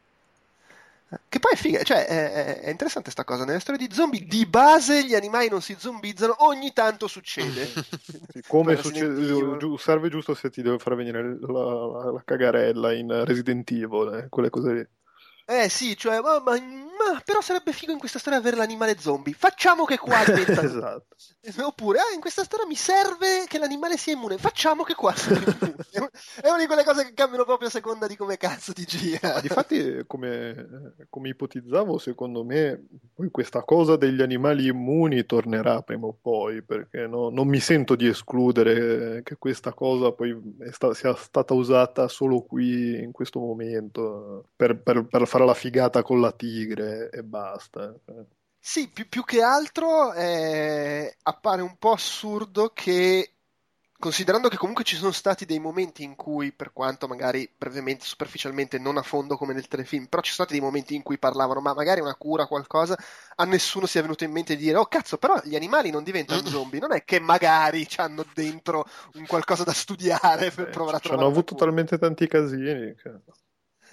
Che 1.29 1.39
poi 1.39 1.53
è 1.53 1.57
figa, 1.57 1.83
cioè 1.83 2.07
è, 2.07 2.61
è, 2.61 2.71
interessante 2.71 3.11
sta 3.11 3.25
cosa. 3.25 3.45
Nelle 3.45 3.61
storie 3.61 3.87
di 3.87 3.93
zombie, 3.95 4.25
di 4.25 4.47
base 4.47 5.05
gli 5.05 5.15
animali 5.15 5.49
non 5.49 5.61
si 5.61 5.77
zombizzano, 5.79 6.37
ogni 6.39 6.73
tanto 6.73 7.07
succede. 7.07 7.67
sì, 8.33 8.43
come 8.49 8.77
succede, 8.77 9.25
giu, 9.59 9.77
serve 9.77 10.09
giusto 10.09 10.35
se 10.35 10.51
ti 10.51 10.63
deve 10.63 10.79
far 10.79 10.97
venire 10.97 11.39
la, 11.41 11.53
la, 11.53 12.11
la 12.11 12.23
cagarella 12.25 12.93
in 12.93 13.25
Resident 13.25 13.71
Evil, 13.71 14.15
eh, 14.15 14.27
quelle 14.29 14.51
cose 14.51 14.73
lì. 14.73 14.87
Eh 15.47 15.69
sì, 15.69 15.97
cioè, 15.97 16.21
ma, 16.21 16.41
ma, 16.41 16.57
ma, 16.97 17.21
però 17.25 17.41
sarebbe 17.41 17.73
figo 17.73 17.93
in 17.93 17.99
questa 17.99 18.19
storia 18.19 18.39
avere 18.39 18.57
l'animale 18.57 18.97
zombie. 18.99 19.35
Facciamo 19.35 19.85
che 19.85 19.99
qua 19.99 20.23
diventa... 20.25 20.63
esatto. 20.63 21.17
Oppure, 21.63 21.99
ah, 21.99 22.15
in 22.15 22.21
questa 22.21 22.45
storia 22.45 22.67
mi 22.67 22.75
serve 22.75 23.45
che 23.47 23.59
l'animale 23.59 23.97
sia 23.97 24.15
immune. 24.15 24.39
Facciamo 24.39 24.83
che 24.83 24.95
qua 24.95 25.15
sia 25.15 25.37
immune. 25.37 25.75
È 26.41 26.49
una 26.49 26.59
di 26.59 26.67
quelle 26.67 26.85
cose 26.85 27.05
che 27.05 27.15
cambiano 27.15 27.45
proprio 27.45 27.69
a 27.69 27.71
seconda 27.71 28.07
di 28.07 28.17
come 28.17 28.37
cazzo 28.37 28.73
ti 28.73 28.85
gira. 28.85 29.41
Difatti, 29.41 30.05
come, 30.07 30.95
come 31.11 31.29
ipotizzavo, 31.31 31.99
secondo 31.99 32.45
me, 32.45 32.87
poi 33.15 33.31
questa 33.31 33.63
cosa 33.63 33.97
degli 33.97 34.23
animali 34.23 34.67
immuni 34.67 35.27
tornerà 35.27 35.83
prima 35.83 36.07
o 36.07 36.17
poi, 36.21 36.63
perché 36.63 37.07
no, 37.07 37.29
non 37.29 37.49
mi 37.49 37.61
sento 37.61 37.95
di 37.95 38.07
escludere 38.07 39.23
che 39.23 39.37
questa 39.37 39.73
cosa 39.73 40.13
poi 40.13 40.37
sta, 40.71 40.95
sia 40.95 41.15
stata 41.15 41.55
usata 41.55 42.09
solo 42.09 42.43
qui, 42.43 43.03
in 43.03 43.13
questo 43.13 43.39
momento, 43.41 44.49
per, 44.57 44.81
per, 44.81 45.07
per 45.07 45.27
fare 45.27 45.45
la 45.45 45.55
figata 45.55 46.03
con 46.03 46.21
la 46.21 46.33
tigre 46.33 46.84
e 47.11 47.23
basta. 47.23 47.95
Sì, 48.59 48.89
più, 48.89 49.09
più 49.09 49.25
che 49.25 49.43
altro 49.43 50.13
eh, 50.15 51.17
appare 51.23 51.63
un 51.63 51.77
po' 51.77 51.93
assurdo 51.93 52.71
che 52.73 53.35
considerando 54.05 54.49
che 54.49 54.59
comunque 54.59 54.85
ci 54.85 54.97
sono 54.97 55.13
stati 55.13 55.47
dei 55.47 55.59
momenti 55.59 56.03
in 56.03 56.15
cui, 56.15 56.53
per 56.53 56.73
quanto 56.75 57.07
magari 57.09 57.51
brevemente, 57.57 58.05
superficialmente, 58.05 58.79
non 58.79 58.99
a 58.99 59.03
fondo 59.03 59.37
come 59.37 59.55
nel 59.55 59.67
telefilm, 59.67 60.07
però 60.07 60.21
ci 60.21 60.33
sono 60.33 60.47
stati 60.47 60.59
dei 60.59 60.67
momenti 60.67 60.95
in 60.95 61.03
cui 61.03 61.17
parlavano, 61.17 61.61
ma 61.61 61.73
magari 61.73 62.01
una 62.01 62.15
cura, 62.15 62.47
qualcosa, 62.47 62.99
a 63.37 63.45
nessuno 63.45 63.87
si 63.87 63.97
è 63.97 64.03
venuto 64.03 64.25
in 64.25 64.31
mente 64.31 64.57
di 64.57 64.65
dire, 64.65 64.77
oh 64.77 64.87
cazzo, 64.87 65.17
però 65.17 65.41
gli 65.43 65.57
animali 65.57 65.91
non 65.91 66.03
diventano 66.03 66.45
zombie, 66.45 66.81
non 66.81 66.93
è 66.93 67.03
che 67.05 67.19
magari 67.19 67.87
hanno 67.97 68.27
dentro 68.35 68.87
un 69.15 69.27
qualcosa 69.27 69.65
da 69.65 69.73
studiare 69.73 70.51
per 70.51 70.69
provare 70.69 70.99
a 70.99 71.01
trovare. 71.01 71.23
Hanno 71.23 71.31
avuto 71.31 71.55
talmente 71.55 71.97
tanti 71.97 72.27
casini 72.27 72.95
che... 72.95 73.21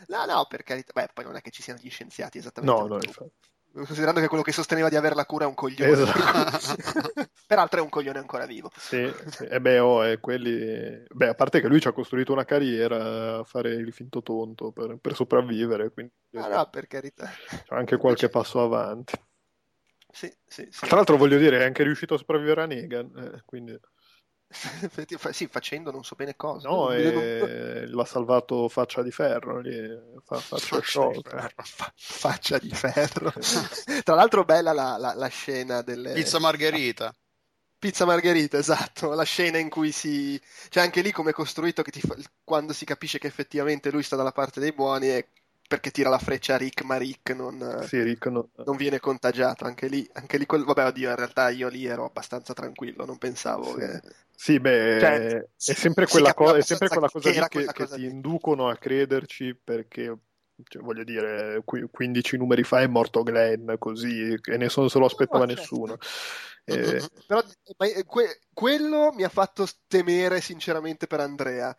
No, 0.07 0.25
no, 0.25 0.45
per 0.47 0.63
carità. 0.63 0.91
Beh, 0.93 1.09
poi 1.13 1.25
non 1.25 1.35
è 1.35 1.41
che 1.41 1.51
ci 1.51 1.61
siano 1.61 1.79
gli 1.81 1.89
scienziati 1.89 2.37
esattamente. 2.37 2.81
No, 2.81 2.87
no, 2.87 2.95
infatti. 2.95 3.31
considerando 3.73 4.19
che 4.19 4.27
quello 4.27 4.43
che 4.43 4.51
sosteneva 4.51 4.89
di 4.89 4.95
avere 4.95 5.15
la 5.15 5.25
cura 5.25 5.45
è 5.45 5.47
un 5.47 5.53
coglione. 5.53 5.91
Esatto. 5.91 7.11
Peraltro 7.47 7.79
è 7.79 7.83
un 7.83 7.89
coglione 7.89 8.19
ancora 8.19 8.45
vivo. 8.45 8.71
Sì, 8.75 9.11
sì. 9.27 9.43
E 9.43 9.59
beh, 9.59 9.79
oh, 9.79 10.03
è 10.03 10.19
quelli... 10.19 11.03
beh, 11.09 11.27
a 11.27 11.35
parte 11.35 11.59
che 11.59 11.67
lui 11.67 11.81
ci 11.81 11.87
ha 11.87 11.91
costruito 11.91 12.31
una 12.31 12.45
carriera 12.45 13.39
a 13.39 13.43
fare 13.43 13.73
il 13.73 13.91
finto 13.91 14.21
tonto 14.21 14.71
per, 14.71 14.97
per 15.01 15.15
sopravvivere, 15.15 15.91
quindi... 15.91 16.13
Ah, 16.35 16.47
no, 16.47 16.69
per 16.69 16.87
carità. 16.87 17.29
C'è 17.49 17.75
anche 17.75 17.97
qualche 17.97 18.29
passo 18.29 18.61
avanti. 18.61 19.15
Sì, 20.09 20.33
sì, 20.45 20.67
sì. 20.69 20.85
Tra 20.85 20.95
l'altro 20.95 21.17
voglio 21.17 21.37
dire, 21.37 21.59
è 21.59 21.63
anche 21.65 21.83
riuscito 21.83 22.13
a 22.13 22.17
sopravvivere 22.17 22.61
a 22.61 22.65
Negan, 22.65 23.11
eh, 23.17 23.41
quindi... 23.45 23.77
sì, 25.31 25.47
facendo 25.47 25.91
non 25.91 26.03
so 26.03 26.15
bene 26.15 26.35
cosa. 26.35 26.67
No, 26.67 26.91
e... 26.91 27.85
l'ha 27.87 28.05
salvato 28.05 28.67
faccia 28.67 29.01
di 29.01 29.11
ferro. 29.11 29.59
Lì. 29.59 29.71
Fa, 30.23 30.37
faccia, 30.37 30.81
faccia, 30.81 31.07
di 31.09 31.21
ferro. 31.23 31.53
Fa, 31.63 31.93
faccia 31.95 32.57
di 32.57 32.69
ferro. 32.69 33.33
Tra 34.03 34.15
l'altro, 34.15 34.43
bella 34.43 34.73
la, 34.73 34.97
la, 34.97 35.13
la 35.15 35.27
scena 35.27 35.81
delle. 35.81 36.13
Pizza 36.13 36.39
Margherita. 36.39 37.13
Pizza 37.81 38.05
Margherita, 38.05 38.59
esatto, 38.59 39.15
la 39.15 39.23
scena 39.23 39.57
in 39.57 39.67
cui 39.67 39.91
si... 39.91 40.39
Cioè 40.69 40.83
anche 40.83 41.01
lì 41.01 41.11
come 41.11 41.31
è 41.31 41.33
costruito, 41.33 41.81
che 41.81 41.99
fa... 41.99 42.15
quando 42.43 42.73
si 42.73 42.85
capisce 42.85 43.17
che 43.17 43.25
effettivamente 43.25 43.89
lui 43.89 44.03
sta 44.03 44.15
dalla 44.15 44.31
parte 44.31 44.59
dei 44.59 44.71
buoni 44.71 45.07
è 45.07 45.25
perché 45.71 45.89
tira 45.89 46.10
la 46.10 46.17
freccia 46.17 46.55
a 46.55 46.57
Rick, 46.57 46.84
ma 46.84 46.97
Rick 46.97 47.34
non, 47.34 47.81
sì, 47.88 48.01
Rick 48.01 48.25
no. 48.25 48.49
non 48.65 48.75
viene 48.75 48.99
contagiato. 48.99 49.63
Anche 49.63 49.88
lì, 49.88 50.05
anche 50.12 50.38
lì 50.38 50.45
quel... 50.45 50.65
vabbè, 50.65 50.88
oddio, 50.88 51.10
in 51.10 51.15
realtà 51.15 51.47
io 51.47 51.69
lì 51.69 51.86
ero 51.86 52.03
abbastanza 52.03 52.53
tranquillo, 52.53 53.05
non 53.05 53.17
pensavo 53.17 53.63
sì. 53.63 53.75
che... 53.77 54.01
Sì, 54.36 54.60
beh, 54.60 54.97
cioè, 54.99 55.47
è 55.71 55.73
sempre 55.73 56.07
quella, 56.07 56.34
co- 56.34 56.55
è 56.55 56.62
sempre 56.62 56.89
quella 56.89 57.07
cosa 57.07 57.31
che, 57.31 57.47
che, 57.47 57.65
che 57.71 57.88
ti 57.88 58.03
inducono 58.03 58.67
a 58.67 58.75
crederci 58.75 59.55
perché 59.63 60.13
cioè, 60.67 60.81
voglio 60.81 61.05
dire, 61.05 61.63
15 61.63 62.36
numeri 62.36 62.63
fa 62.63 62.81
è 62.81 62.88
morto 62.88 63.23
Glenn, 63.23 63.71
così, 63.77 64.34
e 64.34 64.57
nessuno 64.57 64.89
se 64.89 64.99
lo 64.99 65.05
aspettava 65.05 65.45
no, 65.45 65.53
nessuno. 65.53 65.97
Eh... 66.63 67.02
Però 67.26 67.43
eh, 67.78 68.06
que- 68.06 68.39
quello 68.54 69.12
mi 69.13 69.24
ha 69.24 69.30
fatto 69.30 69.67
temere 69.88 70.41
sinceramente 70.41 71.08
per 71.08 71.19
Andrea. 71.19 71.76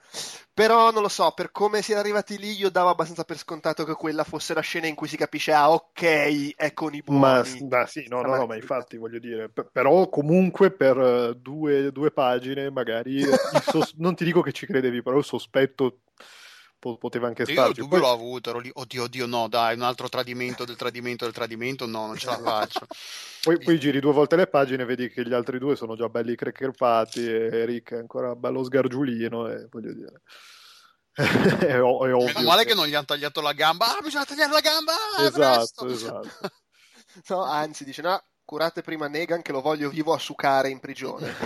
Però 0.53 0.90
non 0.90 1.03
lo 1.03 1.09
so, 1.09 1.33
per 1.33 1.51
come 1.51 1.83
si 1.83 1.92
è 1.92 1.97
arrivati 1.97 2.38
lì, 2.38 2.53
io 2.53 2.71
davo 2.71 2.90
abbastanza 2.90 3.25
per 3.25 3.38
scontato 3.38 3.85
che 3.85 3.95
quella 3.95 4.25
fosse 4.25 4.55
la 4.55 4.61
scena 4.61 4.87
in 4.87 4.95
cui 4.95 5.09
si 5.09 5.16
capisce, 5.16 5.53
ah, 5.53 5.71
ok, 5.71 6.55
è 6.57 6.73
con 6.73 6.95
i 6.95 7.03
buoni. 7.03 7.21
Ma, 7.21 7.45
ma 7.68 7.87
sì, 7.87 8.07
no, 8.09 8.23
no, 8.23 8.35
no, 8.35 8.47
ma 8.47 8.57
infatti 8.57 8.97
voglio 8.97 9.18
dire, 9.18 9.49
p- 9.49 9.68
però 9.71 10.09
comunque 10.09 10.71
per 10.71 10.97
uh, 10.97 11.35
due, 11.35 11.92
due, 11.92 12.11
pagine 12.11 12.71
magari, 12.71 13.23
sos- 13.62 13.95
non 13.97 14.14
ti 14.14 14.25
dico 14.25 14.42
che 14.42 14.53
ci 14.53 14.66
credevi, 14.66 15.03
però 15.03 15.18
il 15.18 15.25
sospetto 15.25 16.01
poteva 16.99 17.29
anche 17.29 17.42
io 17.42 17.53
starci. 17.53 17.81
Io 17.81 17.88
Poi... 17.88 18.01
l'ho 18.01 18.11
avuto, 18.11 18.51
ero 18.51 18.59
lì, 18.59 18.71
oddio, 18.73 19.05
oddio, 19.05 19.27
no, 19.27 19.49
dai, 19.49 19.77
un 19.77 19.83
altro 19.83 20.09
tradimento 20.09 20.64
del 20.64 20.77
tradimento 20.77 21.25
del 21.25 21.35
tradimento, 21.35 21.87
no, 21.87 22.07
non 22.07 22.16
ce 22.16 22.27
la 22.27 22.38
faccio. 22.38 22.87
poi, 23.42 23.59
poi, 23.59 23.79
giri 23.79 24.01
due 24.01 24.12
volte 24.12 24.37
le 24.37 24.47
pagine 24.49 24.85
vedi 24.85 25.09
che 25.09 25.27
gli 25.27 25.33
altri 25.33 25.59
due 25.59 25.77
sono 25.77 25.97
già 25.97 26.09
belli 26.09 26.35
crepati 26.35 27.25
e 27.25 27.64
Rick 27.64 27.92
è 27.92 27.99
ancora 27.99 28.35
bello 28.35 28.64
sgargiulino 28.64 29.49
e 29.49 29.68
voglio 29.71 29.92
dire... 29.92 30.23
è, 31.66 31.81
ov- 31.81 32.07
è 32.07 32.14
ovvio. 32.14 32.33
Meno 32.35 32.42
male 32.42 32.62
che... 32.62 32.71
che 32.71 32.75
non 32.75 32.87
gli 32.87 32.95
hanno 32.95 33.05
tagliato 33.05 33.40
la 33.40 33.53
gamba, 33.53 33.97
ah, 33.97 34.01
bisogna 34.03 34.25
tagliare 34.25 34.53
la 34.53 34.61
gamba! 34.61 34.92
Ah, 35.16 35.25
esatto, 35.25 35.87
esatto. 35.87 36.29
no, 37.29 37.42
anzi, 37.45 37.85
dice, 37.85 38.03
no, 38.03 38.23
curate 38.44 38.83
prima 38.83 39.09
Negan 39.09 39.42
che 39.42 39.52
lo 39.52 39.61
voglio 39.61 39.88
vivo 39.88 40.12
a 40.12 40.18
sucare 40.18 40.68
in 40.68 40.81
prigione. 40.81 41.33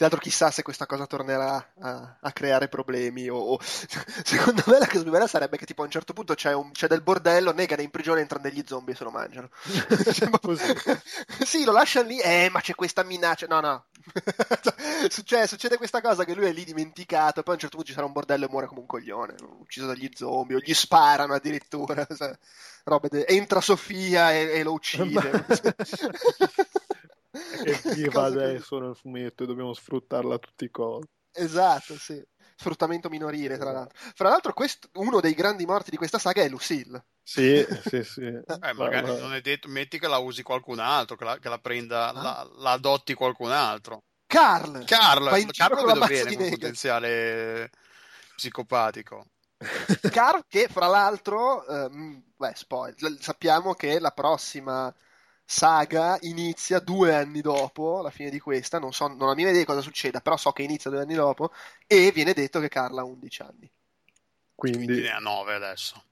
Tra 0.00 0.08
l'altro 0.08 0.18
chissà 0.18 0.50
se 0.50 0.62
questa 0.62 0.86
cosa 0.86 1.06
tornerà 1.06 1.72
a, 1.80 2.16
a 2.20 2.32
creare 2.32 2.68
problemi 2.68 3.28
o, 3.28 3.36
o, 3.36 3.58
secondo 3.62 4.62
me 4.66 4.78
la 4.78 4.86
cosa 4.86 5.02
più 5.02 5.10
bella 5.10 5.26
sarebbe 5.26 5.56
che 5.56 5.66
tipo 5.66 5.82
a 5.82 5.84
un 5.84 5.90
certo 5.90 6.12
punto 6.12 6.34
c'è, 6.34 6.52
un, 6.52 6.72
c'è 6.72 6.86
del 6.86 7.02
bordello, 7.02 7.52
Negan 7.52 7.78
è 7.78 7.82
in 7.82 7.90
prigione, 7.90 8.20
entrano 8.20 8.42
degli 8.42 8.62
zombie 8.66 8.94
e 8.94 8.96
se 8.96 9.04
lo 9.04 9.10
mangiano. 9.10 9.48
sì, 11.44 11.64
lo 11.64 11.72
lasciano 11.72 12.08
lì, 12.08 12.18
eh 12.18 12.48
ma 12.50 12.60
c'è 12.60 12.74
questa 12.74 13.02
minaccia, 13.04 13.46
no 13.46 13.60
no. 13.60 13.84
cioè, 15.24 15.46
succede 15.46 15.76
questa 15.76 16.00
cosa 16.00 16.24
che 16.24 16.34
lui 16.34 16.46
è 16.46 16.52
lì 16.52 16.64
dimenticato, 16.64 17.42
poi 17.42 17.52
a 17.52 17.56
un 17.56 17.60
certo 17.60 17.76
punto 17.76 17.90
ci 17.90 17.94
sarà 17.94 18.06
un 18.06 18.12
bordello 18.12 18.46
e 18.46 18.48
muore 18.48 18.66
come 18.66 18.80
un 18.80 18.86
coglione, 18.86 19.34
ucciso 19.58 19.86
dagli 19.86 20.08
zombie 20.14 20.56
o 20.56 20.60
gli 20.60 20.74
sparano 20.74 21.34
addirittura. 21.34 22.06
De... 23.08 23.26
entra 23.26 23.60
Sofia 23.60 24.32
e, 24.32 24.58
e 24.58 24.62
lo 24.62 24.72
uccide. 24.72 25.44
che 27.30 27.94
viva 27.94 28.24
adesso 28.24 28.78
nel 28.78 28.96
fumetto 28.96 29.44
e 29.44 29.46
dobbiamo 29.46 29.72
sfruttarla 29.72 30.34
a 30.34 30.38
tutti 30.38 30.64
i 30.64 30.70
costi. 30.70 31.10
Esatto, 31.32 31.96
sì. 31.96 32.20
Sfruttamento 32.60 33.08
minorile, 33.08 33.56
tra 33.56 33.72
l'altro. 33.72 33.96
Fra 34.14 34.28
l'altro, 34.28 34.52
questo, 34.52 34.90
uno 34.96 35.18
dei 35.20 35.32
grandi 35.32 35.64
morti 35.64 35.88
di 35.88 35.96
questa 35.96 36.18
saga 36.18 36.42
è 36.42 36.48
Lucille. 36.50 37.06
Sì, 37.22 37.66
sì, 37.88 38.04
sì. 38.04 38.26
Eh, 38.26 38.72
magari 38.74 39.06
ma, 39.06 39.18
non 39.18 39.32
è 39.32 39.40
detto, 39.40 39.66
metti 39.68 39.98
che 39.98 40.06
la 40.06 40.18
usi 40.18 40.42
qualcun 40.42 40.78
altro, 40.78 41.16
che 41.16 41.24
la, 41.24 41.38
che 41.38 41.48
la 41.48 41.58
prenda, 41.58 42.08
ah. 42.08 42.12
la, 42.12 42.50
la, 42.58 42.72
adotti 42.72 43.14
qualcun 43.14 43.50
altro. 43.50 44.02
Carl! 44.26 44.84
Carl, 44.84 45.50
Carl 45.52 45.74
lo 45.74 45.86
vedo 45.86 46.06
bene 46.06 46.36
come 46.36 46.50
potenziale 46.50 47.70
psicopatico. 48.36 49.24
Carl 50.12 50.44
che 50.46 50.68
fra 50.68 50.86
l'altro, 50.86 51.66
ehm, 51.66 52.22
beh, 52.36 52.52
spoiler, 52.56 53.16
sappiamo 53.20 53.72
che 53.72 53.98
la 53.98 54.10
prossima 54.10 54.94
saga 55.50 56.16
inizia 56.20 56.78
due 56.78 57.12
anni 57.12 57.40
dopo 57.40 58.00
la 58.02 58.10
fine 58.10 58.30
di 58.30 58.38
questa, 58.38 58.78
non, 58.78 58.92
so, 58.92 59.08
non 59.08 59.22
ho 59.22 59.32
né 59.32 59.40
idea 59.40 59.52
di 59.52 59.64
cosa 59.64 59.80
succeda, 59.80 60.20
però 60.20 60.36
so 60.36 60.52
che 60.52 60.62
inizia 60.62 60.90
due 60.90 61.00
anni 61.00 61.14
dopo 61.14 61.50
e 61.88 62.12
viene 62.12 62.32
detto 62.32 62.60
che 62.60 62.68
Carla 62.68 63.00
ha 63.00 63.04
11 63.04 63.42
anni. 63.42 63.68
Quindi, 64.54 64.84
quindi 64.84 65.02
ne 65.02 65.10
ha 65.10 65.18
9 65.18 65.54
adesso. 65.54 66.04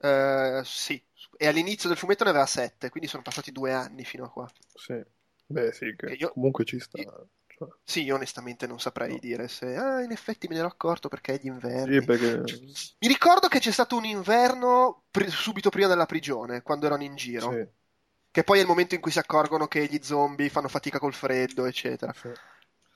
Uh, 0.00 0.60
sì, 0.64 1.00
e 1.36 1.46
all'inizio 1.46 1.88
del 1.88 1.96
fumetto 1.96 2.24
ne 2.24 2.30
aveva 2.30 2.46
7, 2.46 2.90
quindi 2.90 3.08
sono 3.08 3.22
passati 3.22 3.52
due 3.52 3.72
anni 3.72 4.04
fino 4.04 4.24
a 4.24 4.30
qua. 4.30 4.50
Sì, 4.74 5.00
beh 5.46 5.72
sì, 5.72 5.94
io, 6.18 6.32
comunque 6.32 6.64
ci 6.64 6.80
sta. 6.80 6.98
Io, 7.00 7.28
cioè. 7.46 7.68
Sì, 7.84 8.02
io 8.02 8.16
onestamente 8.16 8.66
non 8.66 8.80
saprei 8.80 9.12
no. 9.12 9.18
dire 9.20 9.46
se... 9.46 9.76
Ah, 9.76 10.02
in 10.02 10.10
effetti 10.10 10.48
me 10.48 10.54
ne 10.54 10.60
ero 10.60 10.68
accorto 10.68 11.08
perché 11.08 11.34
è 11.34 11.38
gli 11.40 11.46
inverni. 11.46 12.00
Sì, 12.00 12.04
perché... 12.04 12.42
Mi 12.98 13.06
ricordo 13.06 13.46
che 13.46 13.60
c'è 13.60 13.70
stato 13.70 13.96
un 13.96 14.04
inverno 14.04 15.04
pr- 15.12 15.28
subito 15.28 15.70
prima 15.70 15.86
della 15.86 16.06
prigione, 16.06 16.62
quando 16.62 16.86
erano 16.86 17.04
in 17.04 17.14
giro. 17.14 17.52
Sì 17.52 17.77
che 18.30 18.44
poi 18.44 18.58
è 18.58 18.62
il 18.62 18.66
momento 18.66 18.94
in 18.94 19.00
cui 19.00 19.10
si 19.10 19.18
accorgono 19.18 19.66
che 19.66 19.86
gli 19.86 19.98
zombie 20.02 20.48
fanno 20.48 20.68
fatica 20.68 20.98
col 20.98 21.14
freddo, 21.14 21.64
eccetera. 21.64 22.12
Sì. 22.12 22.30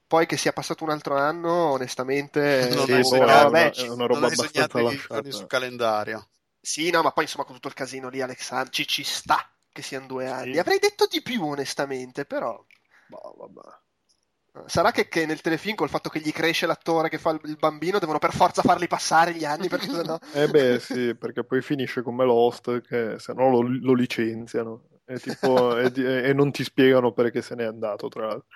Poi 0.07 0.27
che 0.27 0.37
sia 0.37 0.53
passato 0.53 0.85
un 0.85 0.90
altro 0.90 1.16
anno, 1.16 1.51
onestamente, 1.71 2.68
non 2.75 2.85
sì, 2.85 3.01
boh, 3.01 3.16
no, 3.16 3.25
vabbè, 3.25 3.73
è 3.73 3.88
una 3.88 4.07
roba 4.07 4.27
abbastanza 4.27 4.83
lasciata 4.83 5.31
sul 5.31 5.47
calendario. 5.47 6.29
Sì, 6.61 6.90
no, 6.90 7.03
ma 7.03 7.12
poi 7.12 7.25
insomma 7.25 7.45
con 7.45 7.55
tutto 7.55 7.68
il 7.68 7.75
casino 7.75 8.09
lì, 8.09 8.21
Alexandro, 8.21 8.71
ci, 8.71 8.87
ci 8.87 9.05
sta 9.05 9.49
che 9.73 9.81
siano 9.81 10.07
due 10.07 10.29
anni. 10.29 10.53
Sì. 10.53 10.59
Avrei 10.59 10.79
detto 10.79 11.07
di 11.11 11.23
più, 11.23 11.42
onestamente, 11.42 12.27
però. 12.27 12.62
Boh, 13.07 13.35
vabbè. 13.38 14.66
Sarà 14.66 14.90
che, 14.90 15.09
che, 15.09 15.25
nel 15.25 15.40
telefilm 15.40 15.77
col 15.77 15.88
fatto 15.88 16.11
che 16.11 16.21
gli 16.21 16.31
cresce 16.31 16.66
l'attore 16.66 17.09
che 17.09 17.16
fa 17.16 17.31
il 17.31 17.57
bambino 17.59 17.99
devono 17.99 18.18
per 18.18 18.35
forza 18.35 18.61
farli 18.61 18.87
passare 18.87 19.33
gli 19.33 19.47
anni 19.47 19.68
perché 19.68 19.88
sennò... 19.88 20.18
eh 20.35 20.47
beh 20.47 20.79
sì, 20.79 21.14
perché 21.14 21.42
poi 21.42 21.62
finisce 21.62 22.03
come 22.03 22.27
Lost 22.27 22.83
che 22.83 23.18
se 23.18 23.33
no 23.33 23.49
lo, 23.49 23.62
lo 23.62 23.95
licenziano 23.95 24.83
e, 25.04 25.18
tipo, 25.18 25.76
e, 25.78 25.92
e, 25.94 26.32
non 26.32 26.50
ti 26.50 26.64
spiegano 26.64 27.12
perché 27.12 27.42
se 27.42 27.54
n'è 27.54 27.64
andato, 27.64 28.08
tra 28.08 28.26
l'altro. 28.26 28.46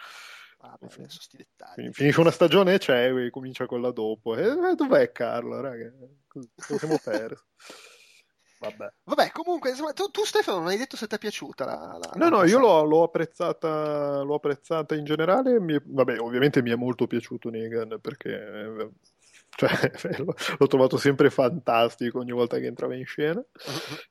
Ah, 0.59 0.77
beh, 0.81 0.87
adesso 0.87 1.21
sti 1.21 1.37
dettagli. 1.37 1.91
finisce 1.93 2.21
una 2.21 2.31
stagione 2.31 2.75
e 2.75 2.79
c'è, 2.79 3.13
e 3.13 3.31
comincia 3.31 3.67
quella 3.67 3.91
dopo. 3.91 4.37
E, 4.37 4.45
eh, 4.45 4.75
dov'è 4.75 5.13
Carlo, 5.13 5.61
raga? 5.61 5.93
Cosa 6.27 6.79
siamo 6.79 6.99
persi? 7.03 7.43
Vabbè. 8.59 8.89
Vabbè, 9.05 9.31
comunque, 9.33 9.71
insomma, 9.71 9.93
tu, 9.93 10.11
tu, 10.11 10.25
Stefano 10.25 10.59
non 10.59 10.69
hai 10.69 10.79
detto 10.79 10.97
se 10.97 11.07
ti 11.07 11.15
è 11.15 11.19
piaciuta 11.19 11.65
la, 11.67 11.99
la 12.01 12.11
No, 12.15 12.29
no, 12.31 12.45
io 12.45 12.59
l'ho, 12.59 12.85
l'ho, 12.85 13.03
apprezzata, 13.03 14.23
l'ho 14.23 14.35
apprezzata 14.35 14.95
in 14.95 15.05
generale. 15.05 15.61
Mi, 15.61 15.79
vabbè, 15.85 16.19
ovviamente 16.19 16.63
mi 16.63 16.71
è 16.71 16.75
molto 16.75 17.07
piaciuto 17.07 17.51
Negan 17.51 17.99
perché 18.01 18.31
eh, 18.31 18.91
cioè, 19.49 19.71
l'ho 20.59 20.67
trovato 20.67 20.97
sempre 20.97 21.31
fantastico 21.31 22.19
ogni 22.19 22.33
volta 22.33 22.59
che 22.59 22.67
entrava 22.67 22.95
in 22.95 23.07
scena. 23.07 23.43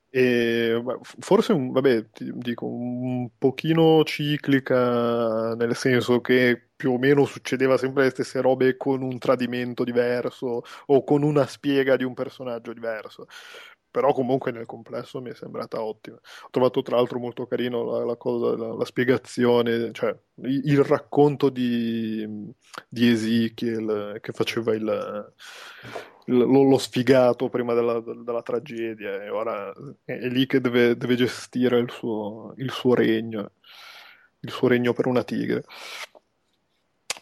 E 0.09 0.81
forse, 1.19 1.53
un, 1.53 1.71
vabbè, 1.71 2.05
dico, 2.33 2.65
un 2.65 3.29
pochino 3.37 4.03
ciclica, 4.03 5.53
nel 5.55 5.75
senso 5.75 6.21
che 6.21 6.69
più 6.75 6.93
o 6.93 6.97
meno 6.97 7.25
succedeva 7.25 7.77
sempre 7.77 8.03
le 8.03 8.09
stesse 8.09 8.41
robe 8.41 8.75
con 8.77 9.01
un 9.01 9.17
tradimento 9.17 9.83
diverso 9.83 10.61
o 10.87 11.03
con 11.03 11.23
una 11.23 11.45
spiega 11.45 11.95
di 11.95 12.03
un 12.03 12.13
personaggio 12.13 12.73
diverso 12.73 13.27
però 13.95 14.11
comunque 14.11 14.51
nel 14.51 14.65
complesso 14.65 15.21
mi 15.21 15.29
è 15.29 15.33
sembrata 15.33 15.81
ottima. 15.81 16.17
Ho 16.17 16.49
trovato 16.51 16.81
tra 16.81 16.97
l'altro 16.97 17.17
molto 17.17 17.47
carino 17.47 17.85
la, 17.85 18.03
la, 18.03 18.17
cosa, 18.17 18.57
la, 18.57 18.73
la 18.73 18.83
spiegazione, 18.83 19.93
cioè 19.93 20.13
il, 20.41 20.61
il 20.65 20.83
racconto 20.83 21.47
di, 21.47 22.27
di, 22.89 23.07
Ezekiel 23.09 24.17
che 24.19 24.33
faceva 24.33 24.75
il, 24.75 25.33
il, 26.25 26.35
lo, 26.35 26.77
sfigato 26.77 27.47
prima 27.47 27.73
della, 27.73 28.01
della, 28.01 28.41
tragedia 28.41 29.23
e 29.23 29.29
ora 29.29 29.71
è, 30.03 30.11
è 30.11 30.27
lì 30.27 30.45
che 30.45 30.59
deve, 30.59 30.97
deve 30.97 31.15
gestire 31.15 31.79
suo, 31.87 32.53
il 32.57 32.71
suo 32.71 32.95
regno, 32.95 33.51
il 34.41 34.51
suo 34.51 34.67
regno 34.67 34.91
per 34.91 35.05
una 35.07 35.23
tigre. 35.23 35.63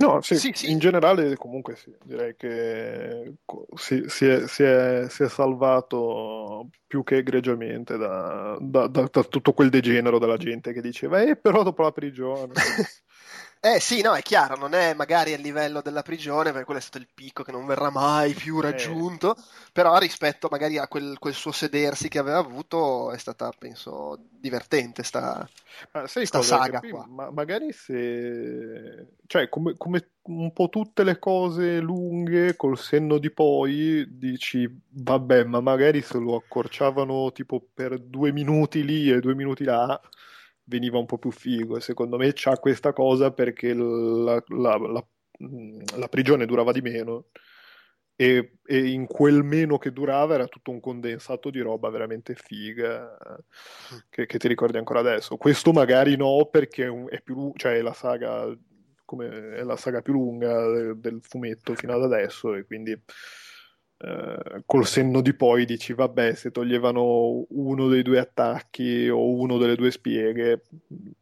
No, 0.04 0.22
sì, 0.22 0.36
sì, 0.36 0.52
sì, 0.54 0.70
in 0.70 0.80
generale 0.80 1.38
comunque 1.38 1.78
sì, 1.78 1.96
direi 2.04 2.36
che 2.36 3.36
si, 3.76 4.04
si, 4.08 4.28
è, 4.28 4.48
si, 4.48 4.64
è, 4.64 5.06
si 5.08 5.24
è, 5.24 5.30
salvato 5.30 6.68
più 6.86 7.04
che 7.04 7.18
egregiamente 7.18 7.96
da, 7.96 8.58
da, 8.60 8.88
da, 8.88 9.08
da, 9.10 9.24
tutto 9.24 9.54
quel 9.54 9.70
degenero 9.70 10.20
della 10.20 10.36
gente 10.36 10.74
che 10.74 10.82
diceva, 10.82 11.22
eh 11.22 11.38
però 11.38 11.64
dopo 11.64 11.84
la 11.84 11.92
prigione... 11.92 12.52
Eh 13.66 13.80
sì, 13.80 14.02
no, 14.02 14.14
è 14.14 14.22
chiaro, 14.22 14.58
non 14.58 14.74
è 14.74 14.94
magari 14.94 15.34
a 15.34 15.38
livello 15.38 15.82
della 15.82 16.02
prigione, 16.02 16.52
perché 16.52 16.66
quello 16.66 16.82
è 16.82 16.84
stato 16.84 16.98
il 16.98 17.08
picco 17.14 17.44
che 17.44 17.54
non 17.54 17.66
verrà 17.66 17.90
mai 17.90 18.34
più 18.34 18.60
eh. 18.60 18.64
raggiunto, 18.64 19.38
eh. 19.38 19.42
però 19.72 19.98
rispetto 20.00 20.50
magari 20.52 20.78
a 20.78 20.90
quel, 20.90 21.18
quel, 21.18 21.34
suo 21.34 21.54
sedersi 21.54 22.10
che 22.10 22.20
aveva 22.20 22.40
avuto 22.40 23.14
è 23.14 23.18
stata, 23.18 23.54
penso, 23.58 24.20
divertente 24.30 25.04
sta, 25.04 25.48
sai 26.08 26.26
sta 26.26 26.42
saga 26.42 26.82
qua. 26.82 27.06
Ma 27.08 27.32
magari 27.32 27.72
se... 27.72 29.08
cioè, 29.28 29.48
come, 29.48 29.76
come 29.78 30.10
un 30.24 30.52
po' 30.52 30.68
tutte 30.68 31.06
le 31.06 31.18
cose 31.18 31.80
lunghe, 31.80 32.58
col 32.58 32.78
senno 32.78 33.18
di 33.18 33.32
poi, 33.32 34.06
dici, 34.10 34.70
vabbè, 34.90 35.46
ma 35.46 35.62
magari 35.62 36.02
se 36.02 36.18
lo 36.18 36.36
accorciavano 36.36 37.32
tipo 37.32 37.66
per 37.74 37.98
due 37.98 38.34
minuti 38.34 38.84
lì 38.84 39.10
e 39.10 39.22
due 39.22 39.36
minuti 39.36 39.64
là 39.64 39.98
veniva 40.66 40.98
un 40.98 41.06
po' 41.06 41.18
più 41.18 41.32
figo. 41.32 41.78
E 41.78 41.82
secondo 41.82 42.18
me 42.18 42.32
c'ha 42.34 42.58
questa 42.58 42.94
cosa 42.94 43.32
perché 43.32 43.74
la, 43.74 44.44
la, 44.48 44.78
la, 44.78 45.06
la 45.98 46.08
prigione 46.08 46.46
durava 46.46 46.72
di 46.72 46.82
meno 46.82 47.28
e, 48.16 48.58
e, 48.64 48.78
in 48.92 49.08
quel 49.08 49.44
meno 49.44 49.78
che 49.78 49.92
durava 49.92 50.36
era 50.36 50.48
tutto 50.48 50.72
un 50.72 50.80
condensato 50.80 51.50
di 51.50 51.60
roba 51.60 51.90
veramente 51.90 52.36
figa 52.36 53.18
che, 54.10 54.26
che 54.26 54.38
ti 54.38 54.48
ricordi 54.48 54.78
ancora 54.78 55.00
adesso. 55.00 55.38
Questo 55.38 55.72
magari 55.72 56.16
no 56.16 56.48
perché 56.52 56.92
è 57.10 57.22
più 57.22 57.52
cioè 57.56 57.74
è 57.74 57.82
la 57.82 57.94
saga 57.94 58.56
come 59.06 59.56
è 59.56 59.64
la 59.64 59.76
saga 59.76 60.02
più 60.02 60.14
lunga 60.14 60.68
del, 60.70 61.00
del 61.00 61.20
fumetto 61.22 61.76
fino 61.76 61.94
ad 61.94 62.04
adesso 62.04 62.56
e 62.56 62.66
quindi 62.66 62.98
eh, 64.04 64.64
col 64.66 64.86
senno 64.86 65.22
di 65.22 65.34
poi 65.34 65.64
dici 65.64 65.94
vabbè 65.94 66.36
se 66.36 66.52
toglievano 66.52 67.46
uno 67.50 67.88
dei 67.88 68.02
due 68.02 68.20
attacchi 68.20 69.08
o 69.08 69.32
uno 69.32 69.58
delle 69.58 69.78
due 69.78 69.92
spieghe 69.92 70.64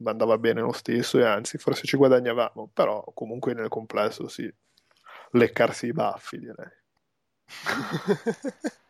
andava 0.04 0.40
bene 0.40 0.62
lo 0.62 0.72
stesso 0.72 1.20
e 1.20 1.26
anzi 1.26 1.60
forse 1.60 1.86
ci 1.86 1.96
guadagnavamo 1.96 2.72
però 2.74 3.04
comunque 3.14 3.54
nel 3.54 3.68
complesso 3.68 4.28
sì 4.28 4.52
leccarsi 5.34 5.88
i 5.88 5.94
baffi 5.94 6.40
direi 6.40 6.72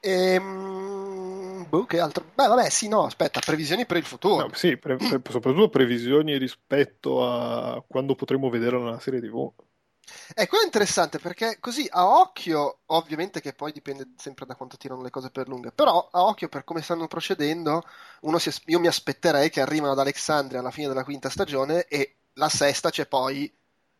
ehm, 0.00 1.66
boh, 1.68 1.84
che 1.84 2.00
altro? 2.00 2.24
Beh, 2.34 2.46
vabbè, 2.46 2.70
sì, 2.70 2.88
no, 2.88 3.04
aspetta, 3.04 3.40
previsioni 3.40 3.86
per 3.86 3.98
il 3.98 4.04
futuro. 4.04 4.46
No, 4.46 4.54
sì, 4.54 4.76
pre- 4.76 4.96
pre- 4.96 5.20
soprattutto 5.28 5.68
previsioni 5.68 6.38
rispetto 6.38 7.28
a 7.28 7.82
quando 7.86 8.14
potremo 8.14 8.48
vedere 8.48 8.76
una 8.76 8.98
serie 9.00 9.20
TV. 9.20 9.52
Eh, 10.34 10.46
quello 10.46 10.62
è 10.62 10.66
interessante 10.66 11.18
perché 11.18 11.58
così 11.60 11.86
a 11.90 12.06
occhio, 12.06 12.80
ovviamente 12.86 13.40
che 13.40 13.52
poi 13.52 13.72
dipende 13.72 14.12
sempre 14.16 14.46
da 14.46 14.54
quanto 14.54 14.76
tirano 14.76 15.02
le 15.02 15.10
cose 15.10 15.30
per 15.30 15.48
lunghe, 15.48 15.72
però 15.72 16.08
a 16.10 16.24
occhio 16.24 16.48
per 16.48 16.64
come 16.64 16.82
stanno 16.82 17.06
procedendo, 17.06 17.84
si, 18.38 18.52
io 18.66 18.80
mi 18.80 18.86
aspetterei 18.86 19.50
che 19.50 19.60
arrivino 19.60 19.90
ad 19.90 19.98
Alexandria 19.98 20.60
alla 20.60 20.70
fine 20.70 20.88
della 20.88 21.04
quinta 21.04 21.30
stagione 21.30 21.86
e 21.86 22.16
la 22.34 22.48
sesta 22.48 22.90
c'è 22.90 23.06
poi 23.06 23.52